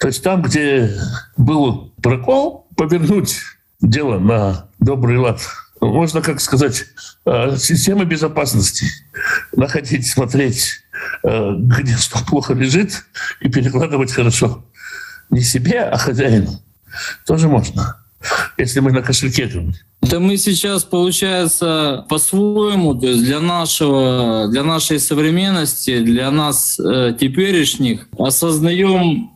То 0.00 0.06
есть 0.06 0.22
там, 0.22 0.42
где 0.42 0.90
был 1.36 1.92
прокол, 2.02 2.66
повернуть 2.76 3.40
дело 3.80 4.18
на 4.18 4.68
добрый 4.78 5.18
лад. 5.18 5.40
Можно, 5.80 6.22
как 6.22 6.40
сказать, 6.40 6.84
э, 7.26 7.56
системы 7.58 8.06
безопасности 8.06 8.86
находить, 9.54 10.06
смотреть, 10.06 10.80
э, 11.24 11.54
где 11.58 11.94
что 11.96 12.24
плохо 12.24 12.54
лежит, 12.54 13.04
и 13.40 13.50
перекладывать 13.50 14.12
хорошо. 14.12 14.64
Не 15.28 15.42
себе, 15.42 15.80
а 15.80 15.98
хозяину. 15.98 16.62
Тоже 17.26 17.48
можно. 17.48 18.03
Если 18.58 18.80
мы 18.80 18.92
на 18.92 19.02
кошельке 19.02 19.46
говорим. 19.46 19.74
Да 20.02 20.20
мы 20.20 20.36
сейчас, 20.36 20.84
получается, 20.84 22.04
по-своему, 22.08 22.94
то 22.94 23.06
есть 23.06 23.24
для 23.24 23.40
нашего, 23.40 24.48
для 24.50 24.62
нашей 24.62 25.00
современности, 25.00 26.00
для 26.00 26.30
нас 26.30 26.78
э, 26.78 27.16
теперешних, 27.18 28.06
осознаем 28.18 29.30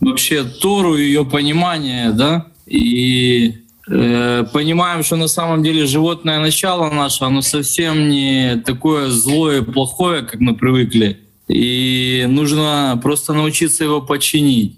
вообще 0.00 0.44
Тору, 0.44 0.96
ее 0.96 1.24
понимание, 1.24 2.10
да, 2.12 2.46
и 2.66 3.54
э, 3.88 4.44
понимаем, 4.52 5.02
что 5.02 5.16
на 5.16 5.28
самом 5.28 5.62
деле 5.62 5.86
животное 5.86 6.38
начало 6.38 6.90
наше, 6.90 7.24
оно 7.24 7.42
совсем 7.42 8.08
не 8.08 8.62
такое 8.64 9.08
злое 9.08 9.62
и 9.62 9.64
плохое, 9.64 10.22
как 10.22 10.40
мы 10.40 10.54
привыкли. 10.54 11.18
И 11.48 12.26
нужно 12.28 13.00
просто 13.02 13.32
научиться 13.32 13.84
его 13.84 14.00
починить. 14.00 14.76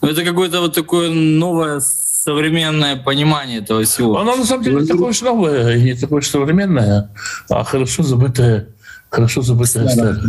Это 0.00 0.24
какое-то 0.24 0.60
вот 0.60 0.74
такое 0.74 1.10
новое 1.10 1.80
современное 2.28 2.96
понимание 2.96 3.60
этого 3.60 3.84
всего. 3.84 4.18
Оно 4.18 4.36
на 4.36 4.44
самом 4.44 4.62
деле 4.64 4.80
не 4.82 4.86
такое 4.86 5.08
уж 5.08 5.22
новое, 5.22 5.76
и 5.76 5.82
не 5.82 5.94
такое 5.94 6.18
уж 6.18 6.28
современное, 6.28 7.10
а 7.48 7.64
хорошо 7.64 8.02
забытое, 8.02 8.68
хорошо 9.08 9.40
забытое 9.40 9.88
старое. 9.88 10.20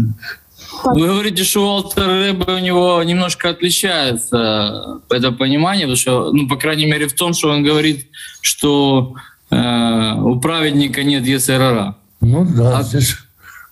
Вы 0.85 1.07
говорите, 1.07 1.43
что 1.43 1.61
Уолтер 1.61 2.07
Рэбе 2.07 2.53
у 2.53 2.59
него 2.59 3.03
немножко 3.03 3.49
отличается 3.49 5.01
это 5.09 5.33
понимание, 5.33 5.87
потому 5.87 5.97
что, 5.97 6.31
ну, 6.31 6.47
по 6.47 6.55
крайней 6.55 6.85
мере, 6.85 7.07
в 7.07 7.13
том, 7.13 7.33
что 7.33 7.49
он 7.49 7.63
говорит, 7.63 8.07
что 8.41 9.15
э, 9.51 10.13
у 10.15 10.39
праведника 10.39 11.03
нет 11.03 11.25
ЕСРРа. 11.25 11.97
Ну 12.21 12.47
да, 12.55 12.77
А- 12.77 12.83
здесь 12.83 13.17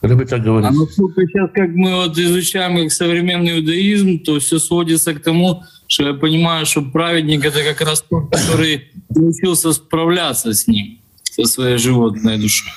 Рэбе 0.02 0.26
так 0.26 0.44
говорит. 0.44 0.70
А 0.70 0.74
насколько 0.74 1.22
сейчас, 1.26 1.50
как 1.54 1.70
мы 1.70 1.96
вот 1.96 2.18
изучаем 2.18 2.78
как 2.78 2.92
современный 2.92 3.58
иудаизм, 3.58 4.20
то 4.20 4.38
все 4.40 4.60
сводится 4.60 5.14
к 5.14 5.24
тому, 5.24 5.64
что 5.88 6.08
я 6.08 6.14
понимаю, 6.14 6.66
что 6.66 6.82
праведник 6.82 7.46
это 7.46 7.64
как 7.64 7.82
раз 7.82 8.02
тот, 8.02 8.32
который 8.32 8.92
научился 9.10 9.74
справляться 9.74 10.54
с 10.54 10.68
ним, 10.68 11.00
со 11.24 11.46
своей 11.46 11.78
животной 11.78 12.38
душой. 12.38 12.72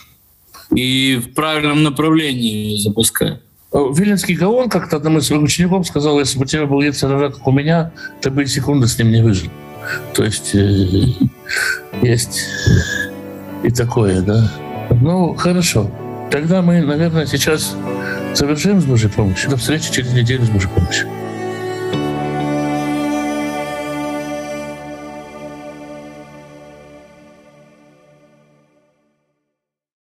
И 0.75 1.21
в 1.23 1.35
правильном 1.35 1.83
направлении 1.83 2.71
ее 2.71 2.79
запускает. 2.81 3.43
Виленский 3.73 4.35
Гаон 4.35 4.69
как-то 4.69 4.97
одному 4.97 5.19
из 5.19 5.27
своих 5.27 5.43
учеников 5.43 5.87
сказал, 5.87 6.19
если 6.19 6.39
бы 6.39 6.45
у 6.45 6.47
тебя 6.47 6.67
был 6.67 6.81
яйцерара, 6.81 7.31
как 7.31 7.47
у 7.47 7.53
меня, 7.53 7.93
ты 8.21 8.31
бы 8.31 8.43
и 8.43 8.47
секунды 8.47 8.89
с 8.89 8.99
ним 8.99 9.11
не 9.11 9.23
выжил. 9.23 9.51
То 10.15 10.25
есть 10.25 10.55
э, 10.55 11.07
есть 12.03 12.47
и 13.63 13.71
такое, 13.71 14.23
да. 14.23 14.53
Ну, 14.91 15.35
хорошо. 15.35 15.91
Тогда 16.31 16.63
мы, 16.63 16.81
наверное, 16.81 17.27
сейчас 17.27 17.77
завершим 18.35 18.81
с 18.81 18.85
Божьей 18.85 19.11
помощью. 19.11 19.51
До 19.51 19.57
встречи 19.57 19.93
через 19.93 20.13
неделю 20.13 20.45
с 20.45 20.51
Божьей 20.51 20.71
помощью. 20.71 21.09